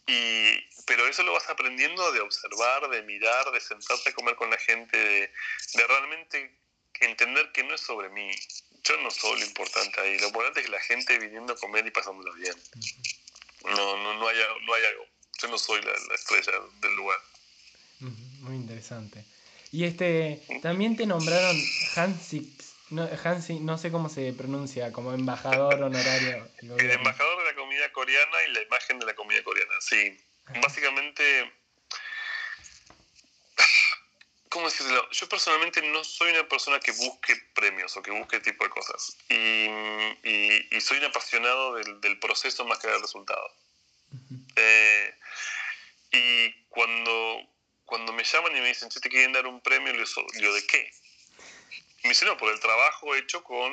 y, 0.07 0.61
pero 0.87 1.07
eso 1.09 1.23
lo 1.25 1.33
vas 1.33 1.49
aprendiendo 1.49 2.13
de 2.13 2.21
observar, 2.21 2.89
de 2.89 3.03
mirar, 3.03 3.51
de 3.51 3.61
sentarte 3.61 4.11
a 4.11 4.15
comer 4.15 4.37
con 4.37 4.51
la 4.51 4.59
gente, 4.59 4.97
de, 4.97 5.33
de 5.75 5.87
realmente 5.87 6.63
entender 7.05 7.51
que 7.53 7.65
no 7.65 7.75
es 7.75 7.81
sobre 7.81 8.09
mí, 8.11 8.31
yo 8.85 8.97
no 8.99 9.11
soy 9.11 9.41
lo 9.41 9.47
importante 9.47 10.01
ahí. 10.01 10.19
Lo 10.19 10.29
importante 10.29 10.61
es 10.61 10.67
que 10.67 10.73
la 10.73 10.81
gente 10.81 11.19
viniendo 11.19 11.53
a 11.53 11.57
comer 11.57 11.87
y 11.87 11.91
pasándolo 11.91 12.33
bien. 12.35 12.55
No, 13.65 13.97
no, 13.97 14.15
no, 14.15 14.29
hay, 14.29 14.37
no 14.63 14.75
hay 14.75 14.85
algo. 14.85 15.07
Yo 15.41 15.49
no 15.49 15.59
soy 15.59 15.81
la, 15.83 15.93
estrella 16.15 16.53
del 16.81 16.95
lugar. 16.95 17.19
Muy 18.43 18.57
interesante. 18.57 19.25
Y 19.71 19.85
este, 19.85 20.43
también 20.61 20.97
te 20.97 21.07
nombraron 21.07 21.57
Hansi, 21.97 22.55
no, 22.91 23.09
Hansi, 23.25 23.61
no 23.61 23.79
sé 23.79 23.91
cómo 23.91 24.09
se 24.09 24.33
pronuncia, 24.35 24.93
como 24.93 25.13
embajador 25.13 25.83
honorario. 25.83 26.47
El 26.61 26.91
embajador 26.91 27.39
de 27.39 27.45
la 27.51 27.55
comida 27.57 27.91
coreana 27.93 28.37
y 28.49 28.53
la 28.53 28.63
imagen 28.63 28.99
de 28.99 29.07
la 29.07 29.15
comida 29.15 29.43
coreana, 29.43 29.73
sí. 29.81 30.19
Básicamente 30.61 31.51
¿cómo 34.53 34.67
decirlo? 34.67 35.09
Yo 35.11 35.29
personalmente 35.29 35.81
no 35.83 36.05
soy 36.05 36.31
una 36.31 36.47
persona 36.47 36.79
que 36.79 36.93
busque 36.93 37.35
premios 37.55 37.97
o 37.97 38.03
que 38.03 38.11
busque 38.11 38.39
tipo 38.41 38.65
de 38.65 38.71
cosas. 38.71 39.17
Y, 39.31 40.81
soy 40.81 40.99
un 40.99 41.05
apasionado 41.05 41.75
del, 41.75 42.19
proceso 42.19 42.65
más 42.67 42.79
que 42.79 42.89
del 42.89 43.01
resultado. 43.01 43.51
Eh, 44.57 45.15
y 46.13 46.53
cuando, 46.69 47.41
cuando 47.93 48.15
me 48.15 48.25
llaman 48.25 48.57
y 48.57 48.61
me 48.63 48.69
dicen, 48.69 48.91
si 48.91 49.01
te 49.01 49.11
quieren 49.11 49.35
dar 49.35 49.47
un 49.47 49.61
premio, 49.61 49.93
le 49.93 50.07
digo, 50.39 50.55
¿de 50.55 50.67
qué? 50.67 50.91
Y 51.99 52.05
me 52.05 52.09
dicen, 52.09 52.27
no, 52.27 52.39
por 52.39 52.51
el 52.51 52.59
trabajo 52.59 53.15
hecho 53.15 53.45
con 53.45 53.71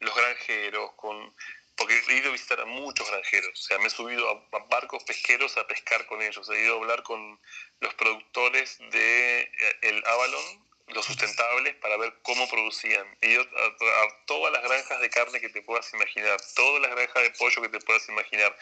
los 0.00 0.16
granjeros, 0.16 0.90
con 0.96 1.32
porque 1.76 1.96
he 2.08 2.16
ido 2.16 2.30
a 2.30 2.32
visitar 2.32 2.60
a 2.60 2.64
muchos 2.64 3.08
granjeros, 3.08 3.52
o 3.52 3.62
sea, 3.62 3.78
me 3.78 3.86
he 3.86 3.90
subido 3.90 4.28
a, 4.28 4.58
barcos 4.68 5.04
pesqueros 5.04 5.56
a 5.58 5.66
pescar 5.68 6.04
con 6.06 6.20
ellos, 6.22 6.50
he 6.50 6.60
ido 6.60 6.74
a 6.74 6.78
hablar 6.78 7.04
con 7.04 7.40
los 7.78 7.94
productores 7.94 8.78
de 8.90 9.42
eh, 9.42 9.76
el 9.82 10.02
Avalon, 10.06 10.66
los 10.88 11.06
sustentables, 11.06 11.74
para 11.76 11.96
ver 11.96 12.14
cómo 12.22 12.48
producían. 12.48 13.06
A, 13.06 14.26
todas 14.26 14.52
las 14.52 14.62
granjas 14.62 15.00
de 15.00 15.10
carne 15.10 15.40
que 15.40 15.48
te 15.48 15.62
puedas 15.62 15.92
imaginar, 15.94 16.40
todas 16.54 16.82
las 16.82 16.90
granjas 16.90 17.22
de 17.22 17.30
pollo 17.30 17.62
que 17.62 17.68
te 17.68 17.80
puedas 17.80 18.08
imaginar, 18.08 18.56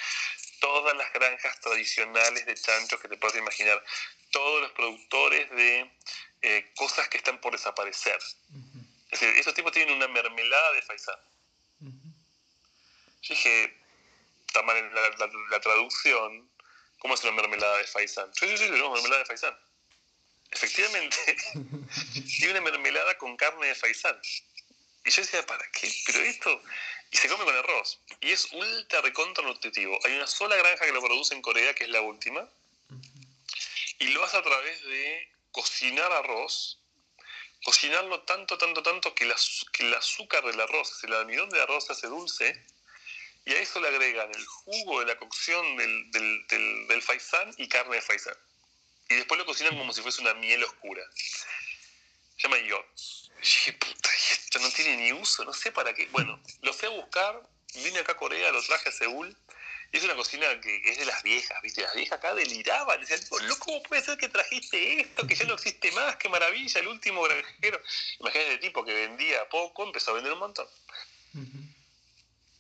todas 0.61 0.97
las 0.97 1.13
granjas 1.13 1.61
tradicionales 1.61 2.47
de 2.47 2.55
chanchos 2.55 3.01
que 3.01 3.09
te 3.09 3.17
puedas 3.17 3.37
imaginar, 3.37 3.83
todos 4.31 4.63
los 4.63 4.73
productores 4.73 5.51
de 5.51 5.91
eh, 6.43 6.73
cosas 6.77 7.09
que 7.09 7.17
están 7.17 7.41
por 7.41 7.53
desaparecer. 7.53 8.19
Es 9.11 9.21
decir, 9.21 9.37
esos 9.37 9.55
tipos 9.55 9.73
tienen 9.73 9.97
una 9.97 10.09
mermelada 10.09 10.73
de 10.73 10.83
faisán. 10.83 11.19
Yo 13.23 13.35
dije, 13.35 13.77
está 14.47 14.63
mal 14.63 14.95
la, 14.95 15.29
la, 15.51 15.61
traducción, 15.61 16.51
¿cómo 16.99 17.15
es 17.15 17.23
una 17.23 17.33
mermelada 17.33 17.79
de 17.79 17.85
faisán? 17.85 18.33
Sí, 18.35 18.49
sí, 18.49 18.57
sí, 18.59 18.65
tenemos 18.67 18.93
mermelada 18.93 19.21
de 19.21 19.27
faisán. 19.27 19.70
Efectivamente, 20.51 21.17
tiene 22.39 22.53
una 22.53 22.61
mermelada 22.61 23.17
con 23.19 23.37
carne 23.37 23.69
de 23.69 23.75
faisán. 23.75 24.21
Y 25.05 25.11
yo 25.11 25.23
decía, 25.23 25.47
¿para 25.47 25.65
qué? 25.73 25.91
Pero 26.07 26.21
esto... 26.21 26.63
Y 27.13 27.17
se 27.17 27.29
come 27.29 27.45
con 27.45 27.57
arroz. 27.57 28.01
Y 28.21 28.31
es 28.31 28.53
ultra 28.53 29.01
recontra 29.01 29.43
nutritivo. 29.43 29.99
Hay 30.05 30.15
una 30.15 30.29
sola 30.29 30.55
granja 30.57 30.87
que 30.87 30.93
lo 30.93 31.03
produce 31.03 31.35
en 31.35 31.43
Corea, 31.43 31.75
que 31.75 31.85
es 31.85 31.91
la 31.91 32.01
última. 32.03 32.49
Y 33.99 34.09
lo 34.09 34.25
hace 34.25 34.37
a 34.37 34.43
través 34.43 34.81
de 34.85 35.29
cocinar 35.51 36.13
arroz 36.13 36.81
cocinarlo 37.65 38.23
tanto, 38.23 38.57
tanto, 38.59 38.83
tanto 38.83 39.15
que, 39.15 39.31
que 39.73 39.87
el 39.87 39.95
azúcar 39.95 40.45
del 40.45 40.61
arroz, 40.61 41.03
el 41.05 41.13
almidón 41.15 41.51
de 41.51 41.61
arroz 41.61 41.87
se 41.87 41.93
hace 41.93 42.07
dulce, 42.07 42.67
y 43.45 43.53
a 43.53 43.61
eso 43.61 43.81
le 43.81 43.89
agregan 43.89 44.31
el 44.35 44.47
jugo 44.47 45.01
de 45.01 45.07
la 45.07 45.19
cocción 45.19 45.77
del, 45.77 46.11
del, 46.11 46.47
del, 46.89 47.03
faisán 47.03 47.53
y 47.57 47.69
carne 47.69 47.97
de 47.97 48.03
faisán. 48.03 48.37
Y 49.11 49.17
después 49.17 49.39
lo 49.39 49.45
cocinan 49.45 49.77
como 49.77 49.93
si 49.93 50.03
fuese 50.03 50.23
una 50.23 50.35
miel 50.35 50.63
oscura. 50.65 51.03
Se 51.15 52.43
llama 52.45 52.59
yo. 52.59 52.83
Y 53.39 53.41
dije, 53.41 53.73
puta, 53.75 54.09
esto 54.31 54.59
no 54.61 54.71
tiene 54.71 54.97
ni 54.97 55.13
uso, 55.13 55.45
no 55.45 55.53
sé 55.53 55.73
para 55.73 55.93
qué. 55.93 56.07
Bueno, 56.07 56.41
lo 56.63 56.73
fui 56.73 56.89
a 56.89 56.93
buscar, 56.93 57.43
vine 57.75 57.99
acá 57.99 58.13
a 58.13 58.17
Corea, 58.17 58.53
lo 58.53 58.63
traje 58.63 58.89
a 58.89 58.93
Seúl, 58.93 59.37
y 59.93 59.97
es 59.97 60.05
una 60.05 60.15
cocina 60.15 60.61
que 60.61 60.81
es 60.85 60.99
de 60.99 61.05
las 61.05 61.23
viejas, 61.25 61.61
¿viste? 61.63 61.83
Las 61.83 61.95
viejas 61.95 62.19
acá 62.19 62.33
deliraban, 62.35 63.01
decían, 63.01 63.21
loco, 63.49 63.65
¿cómo 63.65 63.83
puede 63.83 64.03
ser 64.05 64.17
que 64.17 64.29
trajiste 64.29 65.01
esto? 65.01 65.27
Que 65.27 65.35
ya 65.35 65.45
no 65.45 65.55
existe 65.55 65.91
más, 65.93 66.15
qué 66.17 66.29
maravilla, 66.29 66.81
el 66.81 66.87
último 66.87 67.23
granjero. 67.23 67.83
Imagínate 68.21 68.53
el 68.53 68.61
tipo 68.61 68.85
que 68.85 68.95
vendía 68.95 69.49
poco, 69.49 69.85
empezó 69.85 70.13
a 70.13 70.15
vender 70.15 70.33
un 70.33 70.39
montón. 70.39 70.69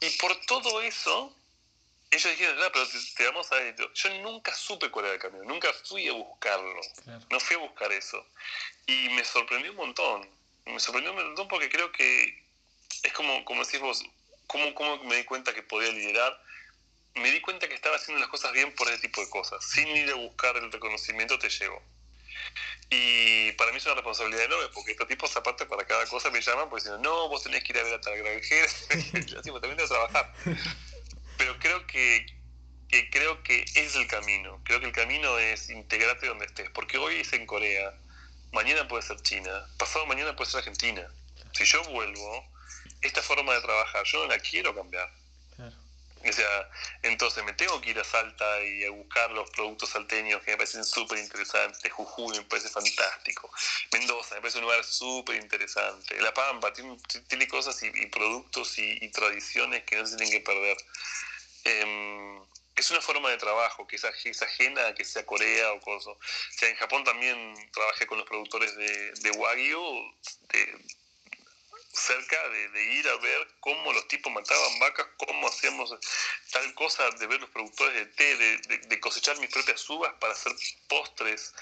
Y 0.01 0.11
por 0.19 0.35
todo 0.47 0.81
eso, 0.81 1.37
ellos 2.11 2.31
dijeron, 2.31 2.59
no, 2.59 2.73
pero 2.73 2.87
te, 3.17 3.25
vamos 3.27 3.53
a 3.53 3.57
ver. 3.57 3.77
Yo 3.95 4.15
nunca 4.23 4.55
supe 4.55 4.91
cuál 4.91 5.07
era 5.07 5.15
el 5.15 5.21
camino, 5.21 5.45
nunca 5.45 5.73
fui 5.85 6.09
a 6.09 6.13
buscarlo. 6.13 6.81
No 7.31 7.41
fui 7.41 7.57
a 7.57 7.61
buscar 7.61 7.93
eso. 7.93 8.27
Y 8.87 9.09
me 9.11 9.25
sorprendió 9.25 9.71
un 9.71 9.77
montón. 9.77 10.29
Me 10.67 10.81
sorprendió 10.81 11.13
un 11.13 11.25
montón 11.25 11.49
porque 11.49 11.69
creo 11.69 11.91
que 11.93 12.43
es 13.03 13.13
como, 13.13 13.45
como 13.45 13.65
decís 13.65 13.81
vos, 13.81 14.05
¿cómo, 14.47 14.75
cómo 14.75 15.03
me 15.05 15.17
di 15.17 15.25
cuenta 15.25 15.55
que 15.55 15.63
podía 15.63 15.91
liderar? 15.91 16.41
me 17.15 17.31
di 17.31 17.41
cuenta 17.41 17.69
que 17.69 17.75
estaba 17.75 17.97
haciendo 17.97 18.21
las 18.21 18.29
cosas 18.29 18.53
bien 18.53 18.73
por 18.75 18.89
ese 18.89 18.99
tipo 18.99 19.21
de 19.21 19.29
cosas. 19.31 19.65
Sin 19.65 19.89
ir 19.89 20.11
a 20.11 20.15
buscar 20.15 20.57
el 20.57 20.71
reconocimiento 20.71 21.39
te 21.39 21.49
llegó. 21.49 21.83
Y 22.89 23.53
para 23.53 23.71
mí 23.71 23.79
es 23.79 23.87
una 23.87 23.95
responsabilidad 23.95 24.45
enorme, 24.45 24.69
porque 24.75 24.93
estos 24.93 25.07
tipos 25.07 25.37
aparte 25.37 25.67
para 25.67 25.85
cada 25.85 26.07
cosa 26.07 26.31
me 26.31 26.41
llaman 26.41 26.69
porque 26.69 26.85
dicen, 26.85 27.03
no, 27.03 27.29
vos 27.29 27.43
tenés 27.43 27.63
que 27.63 27.73
ir 27.73 27.79
a 27.79 27.83
ver 27.85 27.95
a 27.95 28.01
tal 28.01 28.17
granjera. 28.17 28.69
Yo 29.27 29.43
digo, 29.43 29.61
también 29.61 29.77
tengo 29.77 29.89
que 29.89 29.95
trabajar. 29.95 30.35
Pero 31.41 31.59
creo 31.59 31.87
que, 31.87 32.27
que, 32.91 33.09
creo 33.09 33.43
que 33.43 33.65
es 33.75 33.97
el 33.97 34.07
camino. 34.09 34.61
Creo 34.63 34.79
que 34.79 34.85
el 34.85 34.93
camino 34.93 35.39
es 35.39 35.71
integrarte 35.71 36.27
donde 36.27 36.45
estés. 36.45 36.69
Porque 36.69 36.99
hoy 36.99 37.17
es 37.17 37.33
en 37.33 37.47
Corea, 37.47 37.95
mañana 38.53 38.87
puede 38.87 39.03
ser 39.03 39.19
China, 39.23 39.67
pasado 39.79 40.05
mañana 40.05 40.37
puede 40.37 40.51
ser 40.51 40.59
Argentina. 40.59 41.09
Si 41.53 41.65
yo 41.65 41.83
vuelvo, 41.85 42.47
esta 43.01 43.23
forma 43.23 43.55
de 43.55 43.63
trabajar, 43.63 44.05
yo 44.05 44.19
no 44.19 44.27
la 44.27 44.39
quiero 44.39 44.75
cambiar. 44.75 45.11
O 46.23 46.33
sea, 46.33 46.71
entonces 47.03 47.43
me 47.45 47.55
tengo 47.55 47.81
que 47.81 47.91
ir 47.91 47.99
a 47.99 48.05
Salta 48.05 48.63
y 48.63 48.85
a 48.85 48.91
buscar 48.91 49.31
los 49.31 49.49
productos 49.51 49.89
salteños 49.89 50.43
que 50.43 50.51
me 50.51 50.59
parecen 50.59 50.85
súper 50.85 51.19
interesantes. 51.19 51.91
Jujuy 51.91 52.37
me 52.37 52.45
parece 52.45 52.69
fantástico. 52.69 53.51
Mendoza 53.91 54.35
me 54.35 54.43
parece 54.43 54.59
un 54.59 54.65
lugar 54.65 54.85
súper 54.85 55.37
interesante. 55.37 56.21
La 56.21 56.35
Pampa 56.35 56.75
tiene, 56.75 56.99
tiene 57.27 57.49
cosas 57.49 57.83
y, 57.83 58.07
productos 58.09 58.79
y, 58.79 59.09
tradiciones 59.09 59.85
que 59.85 59.97
no 59.97 60.07
se 60.07 60.17
tienen 60.17 60.39
que 60.39 60.45
perder. 60.45 60.77
Em, 61.65 62.43
es 62.77 62.91
una 62.91 63.01
forma 63.01 63.31
de 63.31 63.37
trabajo 63.37 63.87
que 63.87 63.97
es, 63.97 64.43
ajena 64.43 64.87
a 64.89 64.95
que 64.95 65.05
sea 65.05 65.27
Corea 65.27 65.73
o 65.73 65.81
cosas. 65.81 66.15
O 66.15 66.19
sea, 66.59 66.69
en 66.69 66.77
Japón 66.77 67.05
también 67.05 67.55
trabajé 67.73 68.07
con 68.07 68.19
los 68.19 68.27
productores 68.27 68.75
de, 68.77 69.13
de 69.13 69.31
Wagyu, 69.33 70.15
cerca 71.93 72.37
de, 72.49 72.95
ir 72.95 73.09
a 73.09 73.17
ver 73.17 73.49
cómo 73.61 73.93
los 73.93 74.07
tipos 74.09 74.33
mataban 74.33 74.79
vacas, 74.79 75.07
cómo 75.17 75.49
hacíamos 75.49 75.95
tal 76.53 76.75
cosa, 76.75 77.11
de 77.11 77.27
ver 77.27 77.41
los 77.41 77.51
productores 77.51 77.95
de 77.95 78.07
té, 78.07 78.37
de, 78.87 79.01
cosechar 79.01 79.39
mis 79.39 79.51
propias 79.51 79.89
uvas 79.91 80.13
para 80.21 80.33
hacer 80.33 80.53
postres, 80.89 81.53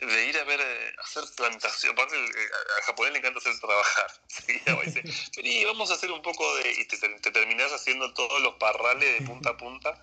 de 0.00 0.26
ir 0.26 0.38
a 0.38 0.44
ver, 0.44 0.60
eh, 0.60 0.94
hacer 0.98 1.24
plantación. 1.36 1.92
Aparte, 1.92 2.16
eh, 2.16 2.48
al 2.76 2.82
japonés 2.82 3.12
le 3.12 3.18
encanta 3.18 3.38
hacer 3.38 3.58
trabajar. 3.60 4.10
¿sí? 5.32 5.64
vamos 5.64 5.90
a 5.90 5.94
hacer 5.94 6.10
un 6.10 6.22
poco 6.22 6.56
de. 6.56 6.72
Y 6.72 6.84
te, 6.86 6.96
te 6.96 7.30
terminás 7.30 7.72
haciendo 7.72 8.12
todos 8.12 8.40
los 8.42 8.54
parrales 8.54 9.20
de 9.20 9.26
punta 9.26 9.50
a 9.50 9.56
punta. 9.56 10.02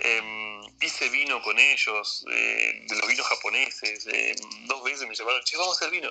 Eh, 0.00 0.60
hice 0.80 1.08
vino 1.10 1.42
con 1.42 1.58
ellos, 1.58 2.24
eh, 2.30 2.84
de 2.88 2.96
los 2.96 3.06
vinos 3.06 3.26
japoneses. 3.26 4.06
dos 4.64 4.82
veces 4.82 5.06
me 5.06 5.14
llamaron, 5.14 5.42
che, 5.44 5.56
vamos 5.56 5.74
a 5.74 5.78
hacer 5.78 5.90
vino. 5.90 6.10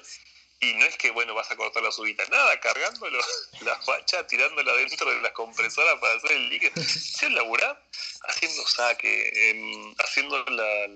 Y 0.62 0.74
no 0.74 0.86
es 0.86 0.98
que, 0.98 1.10
bueno, 1.12 1.34
vas 1.34 1.50
a 1.52 1.56
cortar 1.56 1.82
la 1.84 1.92
subita, 1.92 2.26
nada, 2.26 2.60
cargándolo, 2.60 3.20
la 3.62 3.82
facha, 3.82 4.28
tirándola 4.28 4.74
dentro 4.74 5.10
de 5.10 5.22
la 5.22 5.32
compresora 5.32 5.98
para 6.00 6.16
hacer 6.16 6.34
el 6.34 6.50
líquido. 6.50 6.84
Se 6.84 7.30
laburar 7.30 7.82
haciendo 8.28 8.68
saque, 8.68 9.52
em, 9.52 9.96
haciendo 10.00 10.44
la, 10.46 10.88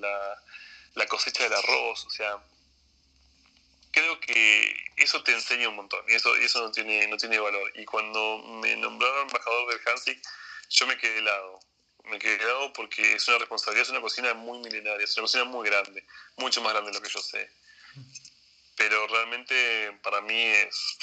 la, 0.95 1.07
cosecha 1.07 1.43
del 1.43 1.53
arroz, 1.53 2.05
o 2.05 2.09
sea, 2.09 2.43
creo 3.91 4.20
que 4.20 4.76
eso 4.97 5.24
te 5.24 5.32
enseña 5.32 5.70
un 5.70 5.76
montón 5.76 6.03
y 6.09 6.14
eso, 6.14 6.36
eso 6.38 6.61
no, 6.61 6.72
tiene, 6.72 7.07
no 7.07 7.16
tiene 7.16 7.39
valor. 7.39 7.72
Y 7.76 7.86
cuando 7.86 8.39
me 8.61 8.76
nombraron 8.76 9.28
embajador 9.28 9.70
del 9.70 9.88
Hansik, 9.88 10.22
yo 10.70 10.88
me 10.88 10.97
quedé 10.97 11.20
helado. 11.20 11.59
Me 12.05 12.20
quedé 12.20 12.36
helado 12.36 12.74
porque 12.74 13.14
es 13.14 13.26
una 13.30 13.38
responsabilidad, 13.38 13.84
es 13.84 13.91
una 13.91 14.01
cocina 14.01 14.34
muy 14.34 14.59
milenaria, 14.59 15.05
es 15.05 15.16
una 15.16 15.24
cocina 15.24 15.45
muy 15.45 15.70
grande, 15.70 16.05
mucho 16.36 16.61
más 16.61 16.74
grande 16.74 16.91
de 16.91 16.97
lo 16.97 17.01
que 17.01 17.09
yo 17.09 17.22
sé 17.22 17.49
pero 18.76 19.07
realmente 19.07 19.97
para 20.03 20.21
mí 20.21 20.36
es, 20.36 20.95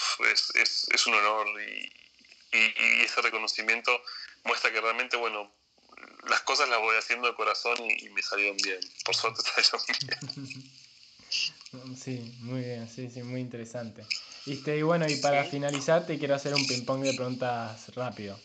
es, 0.55 0.89
es, 0.93 1.07
un 1.07 1.14
honor 1.14 1.47
y, 1.62 1.91
y, 2.57 3.03
ese 3.03 3.23
reconocimiento 3.23 4.03
muestra 4.45 4.73
que 4.73 4.81
realmente, 4.81 5.16
bueno, 5.16 5.53
las 6.29 6.41
cosas 6.43 6.68
las 6.68 6.81
voy 6.81 6.97
haciendo 6.97 7.29
de 7.29 7.35
corazón 7.35 7.79
y, 7.81 8.09
me 8.11 8.23
salieron 8.23 8.57
bien. 8.59 8.81
Por 9.05 9.14
suerte 9.14 9.43
salieron 9.62 9.81
bien. 9.87 9.99
Sí, 11.97 12.35
muy 12.41 12.62
bien, 12.62 12.89
sí, 12.89 13.09
sí, 13.11 13.23
muy 13.23 13.41
interesante. 13.41 14.05
Y, 14.47 14.68
y 14.68 14.83
bueno, 14.83 15.09
y 15.09 15.16
para 15.16 15.45
finalizar 15.45 16.07
te 16.07 16.18
quiero 16.18 16.35
hacer 16.35 16.55
un 16.55 16.66
ping-pong 16.66 17.03
de 17.03 17.14
preguntas 17.14 17.95
rápido. 17.95 18.41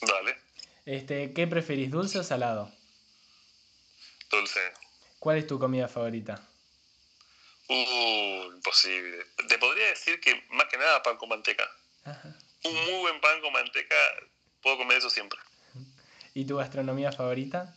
Dale. 0.00 0.36
Este, 0.84 1.32
¿Qué 1.32 1.46
preferís, 1.46 1.90
dulce 1.90 2.18
o 2.18 2.24
salado? 2.24 2.72
Dulce. 4.30 4.60
¿Cuál 5.20 5.38
es 5.38 5.46
tu 5.46 5.60
comida 5.60 5.86
favorita? 5.86 6.42
Uh, 7.72 8.52
imposible. 8.52 9.24
Te 9.48 9.56
podría 9.56 9.86
decir 9.86 10.20
que 10.20 10.44
más 10.50 10.68
que 10.68 10.76
nada 10.76 11.02
pan 11.02 11.16
con 11.16 11.30
manteca. 11.30 11.66
Un 12.64 12.74
muy 12.74 13.00
buen 13.00 13.20
pan 13.20 13.40
con 13.40 13.52
manteca, 13.52 13.96
puedo 14.60 14.76
comer 14.76 14.98
eso 14.98 15.08
siempre. 15.08 15.40
¿Y 16.34 16.44
tu 16.44 16.56
gastronomía 16.56 17.12
favorita? 17.12 17.74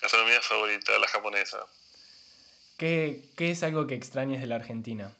Gastronomía 0.00 0.42
favorita, 0.42 0.98
la 0.98 1.06
japonesa. 1.06 1.64
¿Qué, 2.78 3.22
es 3.38 3.62
algo 3.62 3.86
que 3.86 3.94
extrañas 3.94 4.40
de 4.40 4.48
la 4.48 4.56
Argentina? 4.56 5.12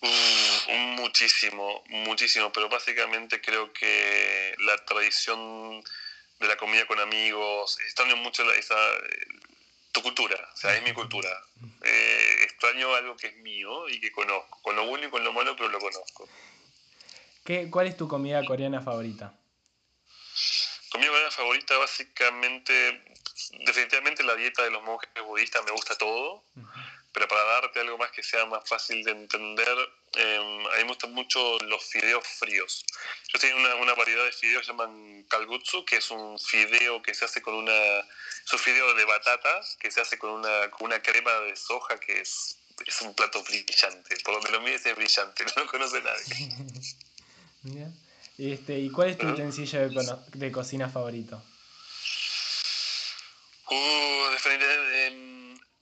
Uh, 0.00 0.72
muchísimo, 1.00 1.84
muchísimo, 1.88 2.52
pero 2.52 2.68
básicamente 2.68 3.40
creo 3.40 3.72
que 3.72 4.56
la 4.58 4.84
tradición 4.84 5.82
de 6.40 6.48
la 6.48 6.56
comida 6.56 6.84
con 6.86 6.98
amigos, 6.98 7.78
extraño 7.80 8.16
mucho 8.16 8.44
la, 8.44 8.54
esa, 8.54 8.76
tu 9.96 10.02
cultura, 10.02 10.36
o 10.52 10.56
sea, 10.56 10.76
es 10.76 10.82
mi 10.82 10.92
cultura. 10.92 11.30
Eh, 11.82 12.36
extraño 12.42 12.94
algo 12.94 13.16
que 13.16 13.28
es 13.28 13.36
mío 13.38 13.88
y 13.88 13.98
que 13.98 14.12
conozco, 14.12 14.60
con 14.60 14.76
lo 14.76 14.86
bueno 14.86 15.06
y 15.06 15.10
con 15.10 15.24
lo 15.24 15.32
malo, 15.32 15.56
pero 15.56 15.70
lo 15.70 15.78
conozco. 15.78 16.28
¿Qué, 17.42 17.70
¿Cuál 17.70 17.86
es 17.86 17.96
tu 17.96 18.06
comida 18.06 18.44
coreana 18.44 18.82
favorita? 18.82 19.32
Comida 20.90 21.08
coreana 21.08 21.30
favorita, 21.30 21.78
básicamente, 21.78 23.04
definitivamente 23.64 24.22
la 24.22 24.34
dieta 24.34 24.64
de 24.64 24.70
los 24.70 24.82
monjes 24.82 25.08
budistas 25.24 25.64
me 25.64 25.70
gusta 25.70 25.96
todo, 25.96 26.44
pero 27.12 27.26
para 27.26 27.44
darte 27.44 27.80
algo 27.80 27.96
más 27.96 28.10
que 28.10 28.22
sea 28.22 28.44
más 28.44 28.68
fácil 28.68 29.02
de 29.02 29.12
entender, 29.12 29.78
eh, 30.12 30.65
mí 30.78 30.84
me 30.84 30.90
gustan 30.90 31.12
mucho 31.12 31.58
los 31.60 31.84
fideos 31.84 32.26
fríos. 32.26 32.84
Yo 33.32 33.38
tengo 33.38 33.58
una, 33.58 33.74
una 33.76 33.94
variedad 33.94 34.24
de 34.24 34.32
fideos 34.32 34.62
que 34.62 34.72
llaman 34.72 35.24
kalgutsu, 35.28 35.84
que 35.84 35.96
es 35.96 36.10
un 36.10 36.38
fideo 36.38 37.02
que 37.02 37.14
se 37.14 37.24
hace 37.24 37.42
con 37.42 37.54
una 37.54 38.04
es 38.46 38.52
un 38.52 38.58
fideo 38.60 38.94
de 38.94 39.04
batata 39.04 39.60
que 39.80 39.90
se 39.90 40.00
hace 40.00 40.18
con 40.18 40.30
una, 40.30 40.70
con 40.70 40.86
una 40.86 41.02
crema 41.02 41.32
de 41.40 41.56
soja 41.56 41.98
que 41.98 42.20
es, 42.20 42.58
es 42.86 43.02
un 43.02 43.12
plato 43.12 43.42
brillante. 43.42 44.16
Por 44.24 44.34
donde 44.34 44.50
lo 44.52 44.60
mires 44.60 44.86
es 44.86 44.94
brillante, 44.94 45.44
no 45.56 45.64
lo 45.64 45.70
conoce 45.70 46.00
nadie. 46.00 47.86
Este, 48.38 48.78
¿Y 48.78 48.90
cuál 48.90 49.08
es 49.08 49.16
tu 49.16 49.26
utensilio 49.26 49.88
de, 49.88 50.16
de, 50.34 50.52
cocina 50.52 50.90
favorito? 50.90 51.42
Uh, 53.70 54.36
em, 55.06 55.35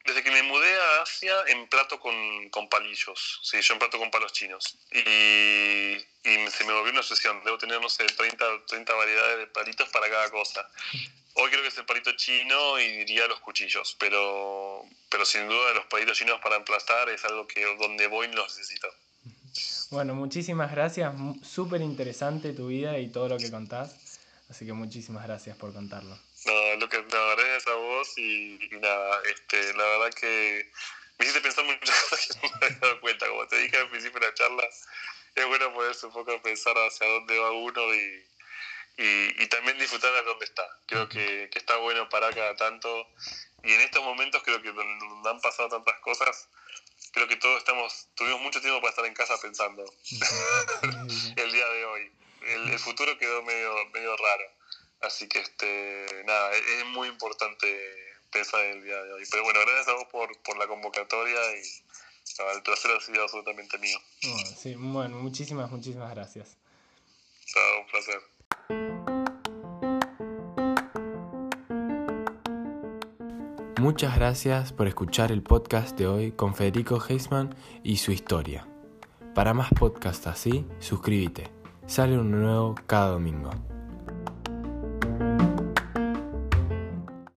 desde 0.05 0.23
que 0.23 0.31
me 0.31 0.43
mudé 0.43 0.75
a 0.75 1.03
Asia, 1.03 1.41
Asia 1.41 1.53
en 1.53 1.67
plato 1.69 1.99
con, 1.99 2.15
con 2.51 2.69
palillos. 2.69 3.41
Sí, 3.43 3.61
yo 3.61 3.73
en 3.75 3.79
plato 3.79 3.99
con 3.99 4.11
palos 4.11 4.33
chinos. 4.33 4.77
Y, 4.93 5.01
y 5.01 6.51
se 6.51 6.65
me 6.65 6.73
volvió 6.73 6.91
una 6.91 7.01
obsesión. 7.01 7.43
Debo 7.45 7.59
tener, 7.59 7.81
no 7.81 7.89
sé, 7.89 8.05
30, 8.05 8.67
30 8.67 8.95
variedades 8.95 9.39
de 9.39 9.47
palitos 9.47 9.89
para 9.89 10.09
cada 10.11 10.31
cosa. 10.31 10.69
Hoy 11.35 11.51
creo 11.51 11.63
que 11.63 11.69
es 11.69 11.79
el 11.79 11.85
palito 11.85 12.13
chino 12.13 12.79
y 12.79 12.99
diría 12.99 13.27
los 13.27 13.41
cuchillos, 13.41 13.97
pero, 13.99 14.85
pero 15.11 15.25
sin 15.25 15.49
duda 15.49 15.75
los 15.75 15.87
palitos 15.87 16.17
chinos 16.17 16.41
para 16.41 16.57
emplastar 16.57 17.09
es 17.09 17.25
algo 17.25 17.47
que 17.47 17.65
donde 17.77 18.07
voy 18.07 18.29
los 18.29 18.57
necesito. 18.57 18.89
Bueno, 19.91 20.15
muchísimas 20.15 20.71
gracias. 20.71 21.13
Súper 21.43 21.81
interesante 21.81 22.53
tu 22.53 22.69
vida 22.69 22.99
y 22.99 23.09
todo 23.09 23.29
lo 23.29 23.39
que 23.39 23.51
contás. 23.51 23.97
Así 24.49 24.67
que 24.67 24.73
muchísimas 24.73 25.25
gracias 25.25 25.57
por 25.57 25.73
contarlo. 25.73 26.17
No, 26.47 26.77
lo 26.77 26.89
que, 26.89 26.99
no, 26.99 27.37
gracias 27.37 27.67
a 27.69 27.75
vos 27.75 28.19
y, 28.19 28.59
nada, 28.73 29.23
este, 29.31 29.73
la 29.75 29.85
verdad 29.85 30.11
que 30.15 30.71
me 31.19 31.25
hiciste 31.25 31.41
pensar 31.41 31.65
muchas 31.65 32.01
cosas 32.11 32.27
que 32.27 32.35
no 32.35 32.53
me 32.61 32.67
había 32.67 32.79
dado 32.79 33.01
cuenta. 33.01 33.29
Como 33.29 33.47
te 33.47 33.59
dije 33.59 33.77
al 33.79 33.91
principio 33.91 34.21
de 34.21 34.27
la 34.27 34.35
charla, 34.35 34.69
es 35.35 35.47
bueno 35.47 35.73
poderse 35.73 36.07
un 36.07 36.13
poco 36.13 36.43
pensar 36.43 36.77
hacia 36.77 37.07
dónde 37.07 37.39
va 37.39 37.51
uno 37.51 37.95
y, 37.95 38.25
y, 38.99 39.43
y 39.43 39.47
también 39.49 39.79
disfrutar 39.79 40.13
de 40.13 40.23
dónde 40.23 40.45
está. 40.45 40.67
Creo 40.87 41.09
que, 41.09 41.49
que, 41.51 41.59
está 41.59 41.77
bueno 41.77 42.09
parar 42.09 42.35
cada 42.35 42.55
tanto. 42.57 43.09
Y 43.63 43.73
en 43.73 43.81
estos 43.81 44.05
momentos 44.05 44.43
creo 44.43 44.61
que 44.61 44.73
donde 44.73 45.31
han 45.31 45.41
pasado 45.41 45.71
tantas 45.71 45.99
cosas, 46.01 46.49
creo 47.13 47.27
que 47.27 47.37
todos 47.37 47.59
estamos, 47.59 48.09
tuvimos 48.15 48.43
mucho 48.43 48.61
tiempo 48.61 48.81
para 48.81 48.91
estar 48.91 49.07
en 49.07 49.15
casa 49.15 49.41
pensando 49.41 49.85
el 51.37 51.53
día 51.53 51.69
de 51.69 51.85
hoy. 51.87 52.13
El, 52.43 52.71
el 52.71 52.79
futuro 52.79 53.17
quedó 53.17 53.43
medio, 53.43 53.75
medio 53.87 54.15
raro. 54.17 54.45
Así 55.01 55.29
que, 55.29 55.41
este, 55.41 56.07
nada, 56.25 56.53
es 56.53 56.87
muy 56.87 57.09
importante 57.09 57.67
pensar 58.33 58.65
en 58.65 58.79
el 58.79 58.85
día 58.85 59.03
de 59.03 59.13
hoy. 59.13 59.25
Pero 59.31 59.45
bueno, 59.45 59.61
gracias 59.61 59.89
a 59.89 59.93
vos 59.95 60.07
por, 60.11 60.37
por 60.43 60.57
la 60.57 60.67
convocatoria 60.67 61.41
y 61.57 61.63
no, 62.39 62.51
el 62.51 62.63
placer 62.63 62.91
ha 62.91 63.01
sido 63.01 63.23
absolutamente 63.23 63.79
mío. 63.79 63.99
Bueno, 64.23 64.51
sí, 64.57 64.75
bueno, 64.77 65.17
muchísimas, 65.19 65.71
muchísimas 65.71 66.11
gracias. 66.15 66.57
Todo 67.53 67.81
un 67.81 67.87
placer. 67.87 68.21
Muchas 73.81 74.17
gracias 74.17 74.73
por 74.73 74.89
escuchar 74.89 75.31
el 75.31 75.43
podcast 75.43 75.97
de 75.99 76.07
hoy 76.07 76.33
con 76.33 76.55
Federico 76.55 77.05
Heisman 77.07 77.55
y 77.83 77.99
su 77.99 78.13
historia. 78.13 78.67
Para 79.35 79.53
más 79.53 79.69
podcasts 79.79 80.27
así, 80.27 80.65
suscríbete. 80.81 81.51
Sale 81.87 82.17
uno 82.17 82.39
nuevo 82.39 82.75
cada 82.87 83.09
domingo. 83.09 83.51